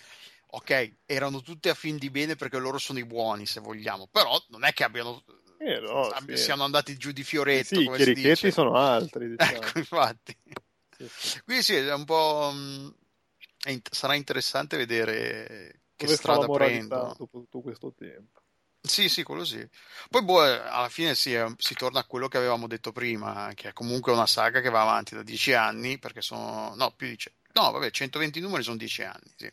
ok, 0.50 0.94
erano 1.06 1.42
tutti 1.42 1.68
a 1.68 1.74
fin 1.74 1.96
di 1.96 2.10
bene 2.10 2.36
perché 2.36 2.58
loro 2.58 2.78
sono 2.78 2.98
i 2.98 3.04
buoni, 3.04 3.46
se 3.46 3.60
vogliamo, 3.60 4.08
però 4.10 4.42
non 4.48 4.64
è 4.64 4.72
che 4.72 4.84
abbiano 4.84 5.22
eh 5.62 5.78
no, 5.78 6.10
sì. 6.26 6.36
siano 6.38 6.64
andati 6.64 6.96
giù 6.96 7.12
di 7.12 7.22
fioretto. 7.22 7.74
Sì, 7.76 7.82
i 7.82 7.90
cherichetti 7.90 8.50
sono 8.50 8.76
altri. 8.76 9.28
Diciamo. 9.36 9.56
Ecco, 9.56 9.78
infatti. 9.78 10.34
Sì, 10.96 11.06
sì. 11.10 11.42
Quindi 11.42 11.62
sì, 11.62 11.74
è 11.74 11.92
un 11.92 12.06
po'. 12.06 12.50
Mm, 12.54 12.88
sarà 13.90 14.14
interessante 14.14 14.78
vedere 14.78 15.82
che 15.94 16.06
Dove 16.06 16.16
strada 16.16 16.46
prendono. 16.46 17.14
Dopo 17.18 17.40
tutto 17.40 17.60
questo 17.60 17.92
tempo. 17.94 18.40
Sì, 18.80 19.10
sì, 19.10 19.22
quello 19.22 19.44
sì. 19.44 19.62
Poi 20.08 20.22
boh, 20.22 20.40
alla 20.40 20.88
fine 20.88 21.14
sì, 21.14 21.38
si 21.58 21.74
torna 21.74 22.00
a 22.00 22.04
quello 22.04 22.28
che 22.28 22.38
avevamo 22.38 22.66
detto 22.66 22.90
prima, 22.90 23.52
che 23.54 23.68
è 23.68 23.72
comunque 23.74 24.12
una 24.12 24.26
saga 24.26 24.62
che 24.62 24.70
va 24.70 24.80
avanti 24.80 25.14
da 25.14 25.22
dieci 25.22 25.52
anni, 25.52 25.98
perché 25.98 26.22
sono... 26.22 26.74
No, 26.74 26.90
più 26.96 27.06
di... 27.06 27.18
No, 27.52 27.70
vabbè, 27.70 27.90
120 27.90 28.40
numeri 28.40 28.62
sono 28.62 28.78
dieci 28.78 29.02
anni, 29.02 29.30
sì 29.36 29.52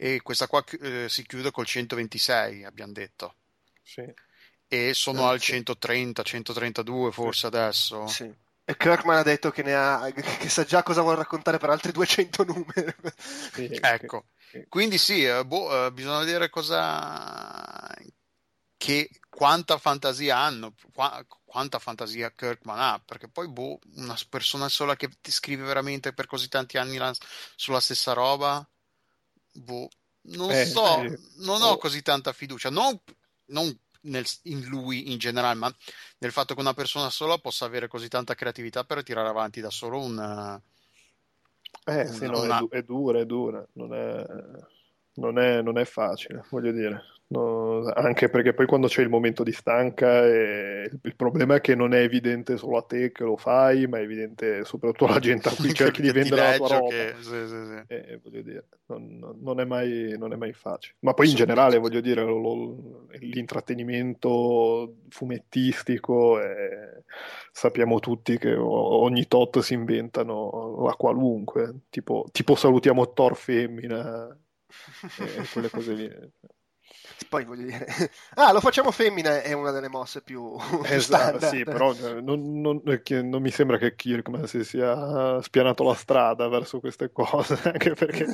e 0.00 0.20
questa 0.22 0.46
qua 0.46 0.64
eh, 0.80 1.08
si 1.08 1.26
chiude 1.26 1.50
col 1.50 1.66
126, 1.66 2.64
abbiamo 2.64 2.92
detto. 2.92 3.34
Sì. 3.82 4.04
E 4.68 4.94
sono 4.94 5.22
eh, 5.22 5.32
al 5.32 5.40
sì. 5.40 5.52
130, 5.52 6.22
132 6.22 7.10
forse 7.10 7.46
adesso. 7.48 8.06
Sì. 8.06 8.32
E 8.64 8.76
Kirkman 8.76 9.16
ha 9.16 9.22
detto 9.22 9.50
che, 9.50 9.74
ha, 9.74 10.08
che, 10.12 10.48
sa 10.48 10.64
già 10.64 10.82
cosa 10.82 11.00
vuole 11.00 11.16
raccontare 11.16 11.58
per 11.58 11.70
altri 11.70 11.90
200 11.90 12.44
numeri. 12.44 12.94
Sì, 13.52 13.78
ecco, 13.80 14.26
quindi 14.68 14.98
sì, 14.98 15.24
eh, 15.24 15.44
boh, 15.44 15.86
eh, 15.86 15.92
bisogna 15.92 16.18
vedere 16.18 16.48
cosa... 16.48 17.92
Che, 18.76 19.10
quanta 19.28 19.78
fantasia 19.78 20.36
hanno, 20.36 20.74
qua, 20.92 21.24
quanta 21.44 21.80
fantasia 21.80 22.30
Kirkman 22.30 22.78
ha, 22.78 23.02
perché 23.04 23.26
poi 23.26 23.48
boh, 23.48 23.80
una 23.96 24.16
persona 24.28 24.68
sola 24.68 24.94
che 24.94 25.08
ti 25.20 25.32
scrive 25.32 25.64
veramente 25.64 26.12
per 26.12 26.26
così 26.26 26.48
tanti 26.48 26.76
anni 26.76 26.98
la, 26.98 27.12
sulla 27.56 27.80
stessa 27.80 28.12
roba 28.12 28.64
boh, 29.58 29.88
non 30.22 30.50
eh, 30.50 30.64
so, 30.64 31.02
eh, 31.02 31.18
non 31.38 31.62
ho 31.62 31.70
oh. 31.70 31.76
così 31.76 32.02
tanta 32.02 32.32
fiducia, 32.32 32.70
non, 32.70 32.98
non 33.46 33.76
nel, 34.02 34.26
in 34.44 34.64
lui 34.66 35.12
in 35.12 35.18
generale, 35.18 35.58
ma 35.58 35.74
nel 36.18 36.32
fatto 36.32 36.54
che 36.54 36.60
una 36.60 36.74
persona 36.74 37.10
sola 37.10 37.38
possa 37.38 37.64
avere 37.64 37.88
così 37.88 38.08
tanta 38.08 38.34
creatività 38.34 38.84
per 38.84 39.02
tirare 39.02 39.28
avanti 39.28 39.60
da 39.60 39.70
solo 39.70 40.00
una... 40.00 40.60
Eh 41.84 42.00
una, 42.02 42.12
sì, 42.12 42.26
no, 42.26 42.42
una... 42.42 42.66
È, 42.68 42.82
dura, 42.82 43.20
è 43.20 43.26
dura, 43.26 43.66
non 43.74 43.94
è, 43.94 44.24
non 45.18 45.38
è, 45.38 45.62
non 45.62 45.78
è 45.78 45.84
facile, 45.84 46.44
voglio 46.50 46.72
dire. 46.72 47.02
No, 47.30 47.82
anche 47.92 48.30
perché 48.30 48.54
poi 48.54 48.64
quando 48.64 48.86
c'è 48.86 49.02
il 49.02 49.10
momento 49.10 49.42
di 49.42 49.52
stanca 49.52 50.24
eh, 50.24 50.90
il 51.02 51.14
problema 51.14 51.56
è 51.56 51.60
che 51.60 51.74
non 51.74 51.92
è 51.92 51.98
evidente 51.98 52.56
solo 52.56 52.78
a 52.78 52.82
te 52.82 53.12
che 53.12 53.22
lo 53.22 53.36
fai 53.36 53.86
ma 53.86 53.98
è 53.98 54.00
evidente 54.00 54.64
soprattutto 54.64 55.04
alla 55.04 55.18
gente 55.18 55.50
a 55.50 55.52
cui 55.54 55.70
cerchi 55.74 56.00
di 56.00 56.10
vendere 56.10 56.40
la 56.40 56.56
tua 56.56 56.68
roba 56.68 56.88
che... 56.88 57.14
sì, 57.20 57.46
sì, 57.46 57.64
sì. 57.66 57.82
Eh, 57.86 58.20
dire, 58.42 58.64
non, 58.86 59.36
non, 59.42 59.60
è 59.60 59.66
mai, 59.66 60.14
non, 60.16 60.32
è 60.32 60.36
mai, 60.36 60.54
facile 60.54 60.94
ma 61.00 61.12
poi 61.12 61.28
in 61.28 61.34
generale 61.34 61.76
voglio 61.76 62.00
dire 62.00 62.24
lo, 62.24 62.38
lo, 62.38 63.06
l'intrattenimento 63.18 64.94
fumettistico 65.10 66.40
eh, 66.40 67.02
sappiamo 67.52 68.00
tutti 68.00 68.38
che 68.38 68.54
ogni 68.54 69.28
tot 69.28 69.58
si 69.58 69.74
inventano 69.74 70.82
la 70.82 70.94
qualunque 70.94 71.74
tipo, 71.90 72.24
tipo 72.32 72.54
salutiamo 72.54 73.12
Thor 73.12 73.36
femmina 73.36 74.34
e 75.18 75.48
quelle 75.52 75.70
cose 75.70 75.92
lì 75.92 76.32
poi 77.28 77.44
voglio 77.44 77.64
dire, 77.64 77.86
ah, 78.34 78.52
lo 78.52 78.60
facciamo 78.60 78.90
femmina 78.90 79.42
è 79.42 79.52
una 79.52 79.70
delle 79.70 79.88
mosse 79.88 80.22
più, 80.22 80.56
esatto, 80.84 81.46
Sì, 81.46 81.64
però 81.64 81.92
eh, 81.92 82.20
non, 82.20 82.60
non, 82.60 82.80
non, 82.84 83.42
mi 83.42 83.50
sembra 83.50 83.76
che 83.76 83.94
Kirkman 83.94 84.46
si 84.46 84.64
sia 84.64 85.40
spianato 85.42 85.82
la 85.84 85.94
strada 85.94 86.48
verso 86.48 86.80
queste 86.80 87.10
cose, 87.10 87.58
anche 87.64 87.94
perché 87.94 88.26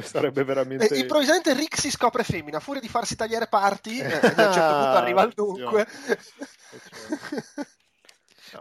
sarebbe 0.00 0.42
veramente... 0.44 0.88
E, 0.88 0.98
improvvisamente 0.98 1.54
Rick 1.54 1.78
si 1.78 1.90
scopre 1.90 2.24
femmina, 2.24 2.60
fuori 2.60 2.80
di 2.80 2.88
farsi 2.88 3.14
tagliare 3.14 3.46
parti, 3.46 3.98
eh, 3.98 4.12
a 4.12 4.26
un 4.26 4.52
certo 4.52 4.72
punto 4.72 4.96
arriva 4.96 5.20
al 5.20 5.32
dunque. 5.32 5.86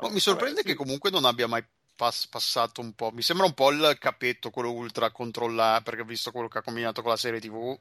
No, 0.02 0.10
mi 0.10 0.20
sorprende 0.20 0.64
che 0.64 0.74
comunque 0.74 1.10
non 1.10 1.26
abbia 1.26 1.48
mai 1.48 1.64
pass- 2.02 2.26
passato 2.26 2.82
un 2.82 2.94
po'. 2.94 3.12
Mi 3.12 3.22
sembra 3.22 3.46
un 3.46 3.54
po' 3.54 3.70
il 3.70 3.96
capetto, 4.00 4.50
quello 4.50 4.72
ultra 4.72 5.12
controllato, 5.12 5.84
perché 5.84 6.02
ho 6.02 6.06
visto 6.06 6.32
quello 6.32 6.48
che 6.48 6.58
ha 6.58 6.64
combinato 6.64 7.04
con 7.04 7.12
la 7.12 7.18
serie 7.18 7.40
TV 7.40 7.80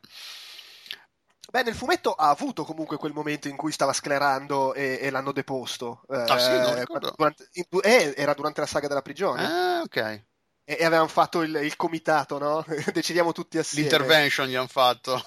Beh, 1.50 1.62
nel 1.62 1.74
fumetto 1.74 2.12
ha 2.12 2.28
avuto 2.28 2.64
comunque 2.64 2.98
quel 2.98 3.14
momento 3.14 3.48
in 3.48 3.56
cui 3.56 3.72
stava 3.72 3.94
sclerando 3.94 4.74
e, 4.74 4.98
e 5.00 5.10
l'hanno 5.10 5.32
deposto. 5.32 6.02
Ah, 6.08 6.36
eh, 6.36 6.38
sì, 6.38 6.50
non 6.50 6.84
durante, 7.16 7.48
eh, 7.82 8.14
era 8.14 8.34
durante 8.34 8.60
la 8.60 8.66
saga 8.66 8.86
della 8.86 9.02
prigione. 9.02 9.42
Ah, 9.42 9.80
ok. 9.82 9.96
E, 9.96 10.24
e 10.64 10.84
avevano 10.84 11.08
fatto 11.08 11.40
il, 11.40 11.54
il 11.56 11.74
comitato, 11.74 12.38
no? 12.38 12.64
Decidiamo 12.92 13.32
tutti 13.32 13.58
assieme. 13.58 13.88
L'intervention 13.88 14.46
gli 14.46 14.54
hanno 14.54 14.68
fatto. 14.68 15.20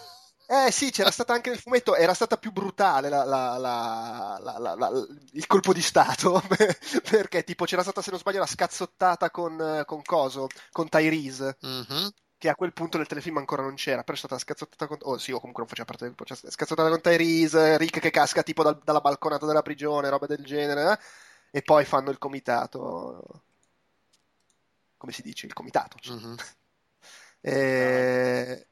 Eh 0.53 0.71
sì, 0.71 0.91
c'era 0.91 1.09
stata 1.09 1.33
anche 1.33 1.49
nel 1.49 1.57
fumetto, 1.57 1.95
era 1.95 2.13
stata 2.13 2.37
più 2.37 2.51
brutale 2.51 3.09
la, 3.09 3.23
la, 3.23 3.57
la, 3.57 4.91
il 5.31 5.47
colpo 5.47 5.73
di 5.73 5.81
stato, 5.81 6.43
perché 7.09 7.43
tipo 7.43 7.65
c'era 7.65 7.81
stata, 7.81 8.03
se 8.03 8.11
non 8.11 8.19
sbaglio, 8.19 8.37
la 8.37 8.45
scazzottata 8.45 9.31
con, 9.31 9.83
con 9.87 10.03
Coso, 10.03 10.47
con 10.71 10.89
Tyrese. 10.89 11.57
Mm-hmm 11.65 12.07
che 12.43 12.49
a 12.49 12.55
quel 12.55 12.73
punto 12.73 12.97
nel 12.97 13.07
telefilm 13.07 13.37
ancora 13.37 13.61
non 13.61 13.75
c'era, 13.75 14.03
però 14.03 14.15
è 14.15 14.19
stata 14.19 14.37
scazzottata 14.37 14.85
con... 14.85 14.97
Oh 15.03 15.17
sì, 15.17 15.31
o 15.31 15.39
comunque 15.39 15.61
non 15.61 15.69
faceva 15.69 15.87
parte 15.87 16.03
del 16.03 16.13
processo. 16.13 16.51
Scazzottata 16.51 16.89
con 16.89 16.99
Tyrese, 16.99 17.77
Rick 17.77 18.01
che 18.01 18.11
casca 18.11 18.43
tipo 18.43 18.63
dal, 18.63 18.81
dalla 18.83 18.99
balconata 18.99 19.45
della 19.45 19.61
prigione, 19.61 20.09
roba 20.09 20.25
del 20.25 20.43
genere, 20.43 20.91
eh? 20.91 21.59
e 21.59 21.61
poi 21.61 21.85
fanno 21.85 22.09
il 22.09 22.17
comitato... 22.17 23.43
Come 24.97 25.13
si 25.13 25.21
dice? 25.21 25.45
Il 25.45 25.53
comitato. 25.53 25.95
Mm-hmm. 26.11 26.35
e... 27.39 28.67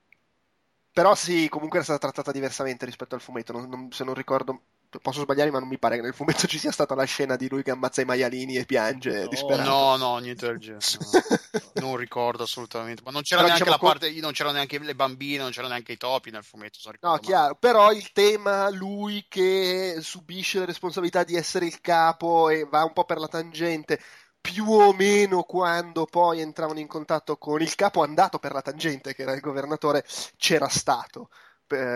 Però 0.93 1.15
sì, 1.15 1.47
comunque 1.49 1.77
era 1.77 1.85
stata 1.85 1.99
trattata 1.99 2.31
diversamente 2.31 2.85
rispetto 2.85 3.15
al 3.15 3.21
fumetto, 3.21 3.53
non, 3.53 3.69
non, 3.69 3.91
se 3.91 4.03
non 4.03 4.13
ricordo 4.13 4.61
posso 4.99 5.21
sbagliare, 5.21 5.51
ma 5.51 5.59
non 5.59 5.69
mi 5.69 5.77
pare 5.77 5.95
che 5.95 6.01
nel 6.01 6.13
fumetto 6.13 6.47
ci 6.47 6.57
sia 6.57 6.71
stata 6.71 6.95
la 6.95 7.05
scena 7.05 7.35
di 7.35 7.47
lui 7.47 7.63
che 7.63 7.71
ammazza 7.71 8.01
i 8.01 8.05
maialini 8.05 8.57
e 8.57 8.65
piange 8.65 9.21
no, 9.21 9.27
disperato. 9.27 9.69
No, 9.69 9.95
no, 9.95 10.17
niente 10.17 10.47
del 10.47 10.57
genere. 10.57 10.83
No. 10.99 11.81
non 11.81 11.95
ricordo 11.95 12.43
assolutamente. 12.43 13.01
Ma 13.05 13.11
non 13.11 13.21
c'era 13.21 13.41
però 13.41 13.53
neanche 13.53 13.69
diciamo 13.69 13.83
la 13.83 13.91
parte, 13.91 14.19
non 14.19 14.31
c'erano 14.31 14.55
neanche 14.55 14.79
le 14.79 14.95
bambine, 14.95 15.43
non 15.43 15.51
c'erano 15.51 15.69
neanche 15.69 15.93
i 15.93 15.97
topi 15.97 16.31
nel 16.31 16.43
fumetto. 16.43 16.79
No, 16.99 17.17
chiaro. 17.19 17.55
Però 17.55 17.91
il 17.91 18.11
tema, 18.11 18.69
lui 18.69 19.25
che 19.29 19.97
subisce 20.01 20.59
la 20.59 20.65
responsabilità 20.65 21.23
di 21.23 21.35
essere 21.35 21.65
il 21.65 21.79
capo 21.79 22.49
e 22.49 22.65
va 22.69 22.83
un 22.83 22.93
po' 22.93 23.05
per 23.05 23.17
la 23.17 23.27
tangente 23.27 23.99
più 24.41 24.69
o 24.69 24.91
meno 24.93 25.43
quando 25.43 26.05
poi 26.05 26.41
entravano 26.41 26.79
in 26.79 26.87
contatto 26.87 27.37
con 27.37 27.61
il 27.61 27.75
capo 27.75 28.03
andato 28.03 28.39
per 28.39 28.51
la 28.51 28.61
tangente, 28.61 29.13
che 29.13 29.21
era 29.21 29.33
il 29.33 29.39
governatore, 29.39 30.03
c'era 30.37 30.67
stato 30.67 31.29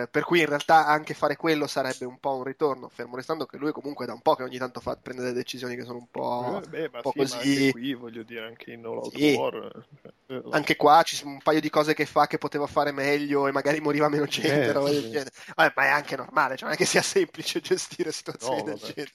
per 0.09 0.23
cui 0.23 0.39
in 0.39 0.45
realtà 0.45 0.85
anche 0.85 1.13
fare 1.13 1.35
quello 1.35 1.67
sarebbe 1.67 2.05
un 2.05 2.17
po' 2.19 2.35
un 2.35 2.43
ritorno, 2.43 2.87
fermo 2.87 3.17
restando 3.17 3.45
che 3.45 3.57
lui 3.57 3.71
comunque 3.71 4.05
da 4.05 4.13
un 4.13 4.21
po' 4.21 4.35
che 4.35 4.43
ogni 4.43 4.57
tanto 4.57 4.79
fa, 4.79 4.95
prende 4.95 5.21
delle 5.21 5.33
decisioni 5.33 5.75
che 5.75 5.83
sono 5.83 5.97
un 5.97 6.07
po', 6.09 6.61
eh, 6.63 6.69
beh, 6.69 6.91
un 6.93 7.01
po 7.01 7.11
sì, 7.11 7.17
così. 7.17 7.35
anche 7.35 7.71
qui 7.71 7.93
voglio 7.93 8.23
dire, 8.23 8.45
anche 8.45 8.71
in 8.71 8.85
All 8.85 9.09
sì. 9.11 9.33
War. 9.33 9.85
Eh, 10.27 10.43
anche 10.51 10.75
qua 10.75 11.03
ci 11.03 11.15
sono 11.15 11.31
un 11.31 11.41
paio 11.41 11.59
di 11.59 11.69
cose 11.69 11.93
che 11.93 12.05
fa 12.05 12.27
che 12.27 12.37
poteva 12.37 12.67
fare 12.67 12.91
meglio 12.91 13.47
e 13.47 13.51
magari 13.51 13.81
moriva 13.81 14.07
meno 14.07 14.25
gente. 14.25 14.71
Eh, 14.71 15.23
sì. 15.23 15.51
Vabbè, 15.55 15.73
ma 15.75 15.83
è 15.83 15.89
anche 15.89 16.15
normale, 16.15 16.55
cioè 16.55 16.65
non 16.65 16.73
è 16.73 16.77
che 16.77 16.85
sia 16.85 17.01
semplice 17.03 17.59
gestire 17.59 18.11
situazioni 18.11 18.57
no, 18.57 18.63
del 18.63 18.77
genere. 18.77 19.11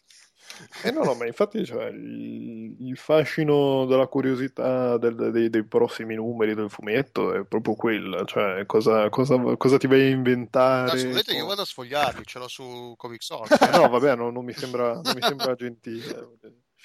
Eh 0.82 0.90
no, 0.90 1.04
no, 1.04 1.14
ma 1.14 1.26
infatti 1.26 1.64
cioè, 1.64 1.86
il, 1.86 2.76
il, 2.80 2.96
fascino 2.96 3.86
della 3.86 4.06
curiosità 4.06 4.98
del, 4.98 5.30
dei, 5.30 5.48
dei, 5.48 5.64
prossimi 5.64 6.14
numeri 6.14 6.54
del 6.54 6.70
fumetto 6.70 7.32
è 7.32 7.44
proprio 7.44 7.74
quello, 7.74 8.24
cioè 8.24 8.66
cosa, 8.66 9.08
cosa, 9.08 9.36
cosa 9.56 9.78
ti 9.78 9.86
vai 9.86 10.02
a 10.02 10.10
inventare. 10.10 11.04
Volete 11.04 11.34
io 11.34 11.46
vado 11.46 11.62
a 11.62 11.66
sfogliarli, 11.66 12.24
ce 12.24 12.38
l'ho 12.38 12.48
su 12.48 12.94
Comic 12.96 13.22
Source. 13.22 13.54
Eh, 13.54 13.76
no, 13.76 13.88
vabbè, 13.88 14.16
no, 14.16 14.30
non, 14.30 14.44
mi 14.44 14.52
sembra, 14.52 14.94
non 14.94 15.12
mi 15.14 15.22
sembra 15.22 15.54
gentile. 15.54 16.28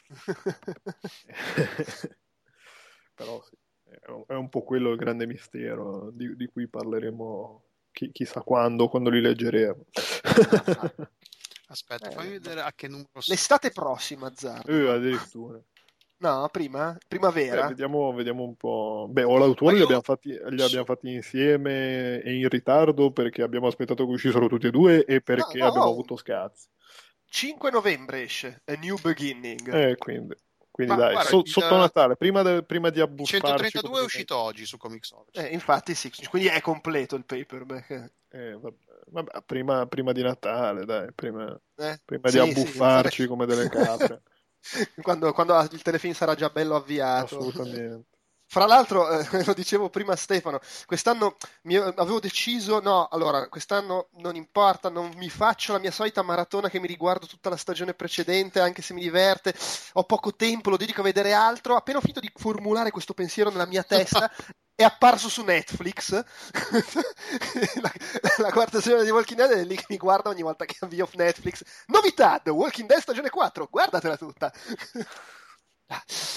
Però 3.16 3.42
sì, 3.44 3.56
è 4.28 4.34
un 4.34 4.50
po' 4.50 4.64
quello 4.64 4.92
il 4.92 4.98
grande 4.98 5.26
mistero 5.26 6.10
di, 6.12 6.36
di 6.36 6.48
cui 6.48 6.68
parleremo 6.68 7.64
chi, 7.92 8.12
chissà 8.12 8.42
quando, 8.42 8.90
quando 8.90 9.10
li 9.10 9.22
leggeremo. 9.22 9.86
Aspetta, 11.68 12.12
fammi 12.12 12.30
vedere 12.30 12.62
a 12.62 12.72
che 12.74 12.88
numero 12.88 13.10
L'estate 13.26 13.72
prossima, 13.72 14.32
Zar. 14.36 14.70
Eh, 14.70 14.90
addirittura. 14.90 15.60
No, 16.18 16.48
prima? 16.52 16.98
Primavera? 17.08 17.66
Eh, 17.66 17.68
vediamo, 17.70 18.14
vediamo, 18.14 18.44
un 18.44 18.56
po'. 18.56 19.08
Beh, 19.10 19.24
o 19.24 19.38
l'autunno 19.38 19.72
io... 19.72 19.78
li, 19.78 19.84
abbiamo 19.84 20.02
fatti, 20.02 20.30
li 20.30 20.62
abbiamo 20.62 20.86
fatti 20.86 21.12
insieme 21.12 22.22
e 22.22 22.36
in 22.36 22.48
ritardo 22.48 23.12
perché 23.12 23.42
abbiamo 23.42 23.68
aspettato 23.68 24.06
che 24.06 24.12
uscissero 24.12 24.48
tutti 24.48 24.68
e 24.68 24.72
due 24.72 25.04
e 25.06 25.22
perché 25.22 25.58
no, 25.58 25.64
no, 25.66 25.70
abbiamo 25.70 25.90
avuto 25.90 26.16
scazzi. 26.16 26.68
5 27.28 27.70
novembre 27.70 28.24
esce 28.24 28.62
A 28.66 28.74
New 28.74 28.98
Beginning. 29.02 29.74
Eh, 29.74 29.96
quindi. 29.98 30.36
Quindi 30.76 30.94
Ma, 30.94 31.00
dai, 31.00 31.14
guarda, 31.14 31.30
so, 31.30 31.46
sotto 31.46 31.78
Natale, 31.78 32.18
prima, 32.18 32.42
de, 32.42 32.62
prima 32.62 32.90
di 32.90 33.00
abbuffarci... 33.00 33.48
132 33.48 33.98
è 33.98 34.04
uscito 34.04 34.36
oggi 34.36 34.66
su 34.66 34.76
Comixology. 34.76 35.40
Eh, 35.40 35.54
infatti 35.54 35.96
sì, 35.96 36.12
quindi 36.30 36.50
è 36.50 36.60
completo 36.60 37.16
il 37.16 37.24
paperback. 37.24 38.12
Eh, 38.28 38.58
vabbè, 38.60 38.76
vabbè, 39.06 39.42
prima, 39.46 39.86
prima, 39.86 40.12
di 40.12 40.22
Natale, 40.22 40.84
dai, 40.84 41.14
prima, 41.14 41.58
eh? 41.78 42.02
prima 42.04 42.28
sì, 42.28 42.42
di 42.42 42.50
abbuffarci 42.50 43.22
sì, 43.22 43.28
come 43.30 43.46
delle 43.46 43.70
capre. 43.70 44.22
quando, 45.02 45.32
quando, 45.32 45.58
il 45.62 45.82
telefilm 45.82 46.12
sarà 46.12 46.36
già 46.36 46.50
bello 46.50 46.76
avviato. 46.76 47.38
Assolutamente. 47.38 48.08
Fra 48.48 48.66
l'altro, 48.66 49.10
eh, 49.10 49.26
lo 49.44 49.54
dicevo 49.54 49.90
prima 49.90 50.14
a 50.14 50.16
Stefano, 50.16 50.60
quest'anno 50.86 51.36
mi, 51.64 51.76
avevo 51.76 52.20
deciso, 52.20 52.80
no, 52.80 53.08
allora, 53.08 53.48
quest'anno 53.50 54.10
non 54.18 54.36
importa, 54.36 54.90
non 54.90 55.12
mi 55.16 55.30
faccio 55.30 55.74
la 55.74 55.80
mia 55.80 55.92
solita 55.92 56.22
maratona 56.22 56.70
che 56.70 56.80
mi 56.80 56.88
riguardo 56.88 57.26
tutta 57.26 57.50
la 57.50 57.58
stagione 57.58 57.94
precedente, 57.94 58.60
anche 58.60 58.82
se 58.82 58.94
mi 58.94 59.02
diverte, 59.02 59.54
ho 59.94 60.04
poco 60.04 60.36
tempo, 60.36 60.70
lo 60.70 60.78
dedico 60.78 61.02
a 61.02 61.04
vedere 61.06 61.34
altro. 61.34 61.76
Appena 61.76 61.98
ho 61.98 62.02
finito 62.02 62.20
di 62.20 62.32
formulare 62.34 62.92
questo 62.92 63.14
pensiero 63.14 63.50
nella 63.50 63.66
mia 63.66 63.84
testa, 63.84 64.32
è 64.76 64.84
apparso 64.84 65.30
su 65.30 65.42
Netflix 65.44 66.12
la, 67.80 67.92
la, 68.40 68.52
quarta 68.52 68.82
stagione 68.82 69.06
di 69.06 69.10
Walking 69.10 69.40
Dead 69.40 69.52
è 69.52 69.64
lì 69.64 69.78
che 69.78 69.86
mi 69.88 69.96
guarda 69.96 70.30
ogni 70.30 70.42
volta 70.42 70.66
che 70.66 70.76
avvio 70.82 71.08
Netflix 71.14 71.64
novità 71.86 72.42
The 72.44 72.50
Walking 72.50 72.86
Dead 72.86 73.00
stagione 73.00 73.30
4 73.30 73.70
guardatela 73.72 74.18
tutta 74.18 74.52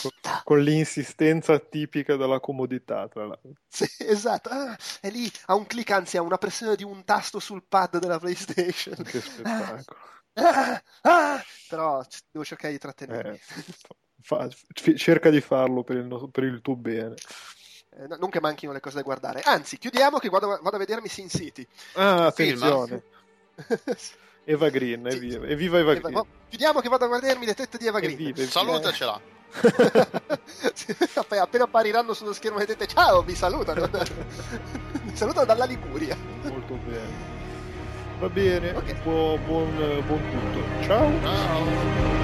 con, 0.03 0.11
con 0.45 0.61
l'insistenza 0.61 1.59
tipica 1.59 2.17
della 2.17 2.41
comodità 2.41 3.09
tra 3.09 3.27
l'altro 3.27 3.53
sì, 3.67 3.87
esatto 4.05 4.51
ah, 4.51 4.77
è 5.01 5.11
lì 5.11 5.31
a 5.47 5.55
un 5.55 5.67
clic 5.67 5.91
anzi 5.91 6.17
a 6.17 6.23
una 6.23 6.39
pressione 6.39 6.77
di 6.77 6.85
un 6.85 7.05
tasto 7.05 7.39
sul 7.39 7.65
pad 7.67 7.99
della 7.99 8.19
PlayStation 8.19 9.03
che 9.03 9.21
spettacolo 9.21 10.01
ah, 10.35 10.83
ah, 11.03 11.45
però 11.69 12.05
devo 12.31 12.45
cercare 12.45 12.73
di 12.73 12.79
trattenermi 12.79 13.35
eh, 13.37 13.41
fa, 14.21 14.49
cerca 14.97 15.31
di 15.31 15.41
farlo 15.41 15.83
per 15.83 15.97
il, 15.97 16.29
per 16.31 16.45
il 16.45 16.61
tuo 16.61 16.77
bene 16.77 17.15
eh, 17.99 18.07
non 18.19 18.31
che 18.31 18.41
manchino 18.41 18.73
le 18.73 18.81
cose 18.81 18.97
da 18.97 19.03
guardare. 19.03 19.41
Anzi, 19.41 19.77
chiudiamo 19.77 20.19
che 20.19 20.29
vado, 20.29 20.59
vado 20.63 20.77
a 20.77 20.79
vedermi 20.79 21.09
Sin 21.09 21.29
City. 21.29 21.67
Ah, 21.95 22.27
attenzione. 22.27 23.03
Eva 24.45 24.69
Green, 24.71 25.07
evviva, 25.07 25.47
evviva 25.47 25.79
Eva, 25.79 25.93
Eva 25.93 26.09
Green. 26.09 26.27
chiudiamo 26.49 26.81
che 26.81 26.89
vado 26.89 27.05
a 27.07 27.09
vedermi 27.09 27.45
le 27.45 27.55
tette 27.55 27.77
di 27.77 27.87
Eva 27.87 27.99
Green. 27.99 28.13
Evviva, 28.13 28.31
evviva. 28.31 28.51
Salutacela. 28.51 29.21
Appena 31.39 31.65
appariranno 31.65 32.13
sullo 32.15 32.33
schermo 32.33 32.59
le 32.59 32.67
tette, 32.67 32.87
ciao, 32.87 33.23
vi 33.23 33.35
salutano. 33.35 33.89
mi 35.03 35.17
salutano 35.17 35.47
dalla 35.47 35.65
Liguria. 35.65 36.17
Molto 36.43 36.75
bene. 36.85 37.37
Va 38.19 38.29
bene, 38.29 38.75
okay. 38.75 38.95
buon, 39.03 39.45
buon, 39.45 40.03
buon 40.07 40.21
tutto. 40.31 40.85
Ciao. 40.85 41.11
Ciao. 41.23 41.65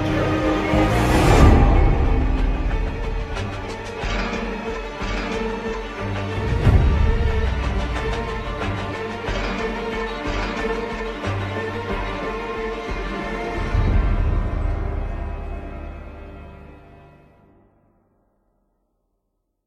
Ciao. 0.03 1.04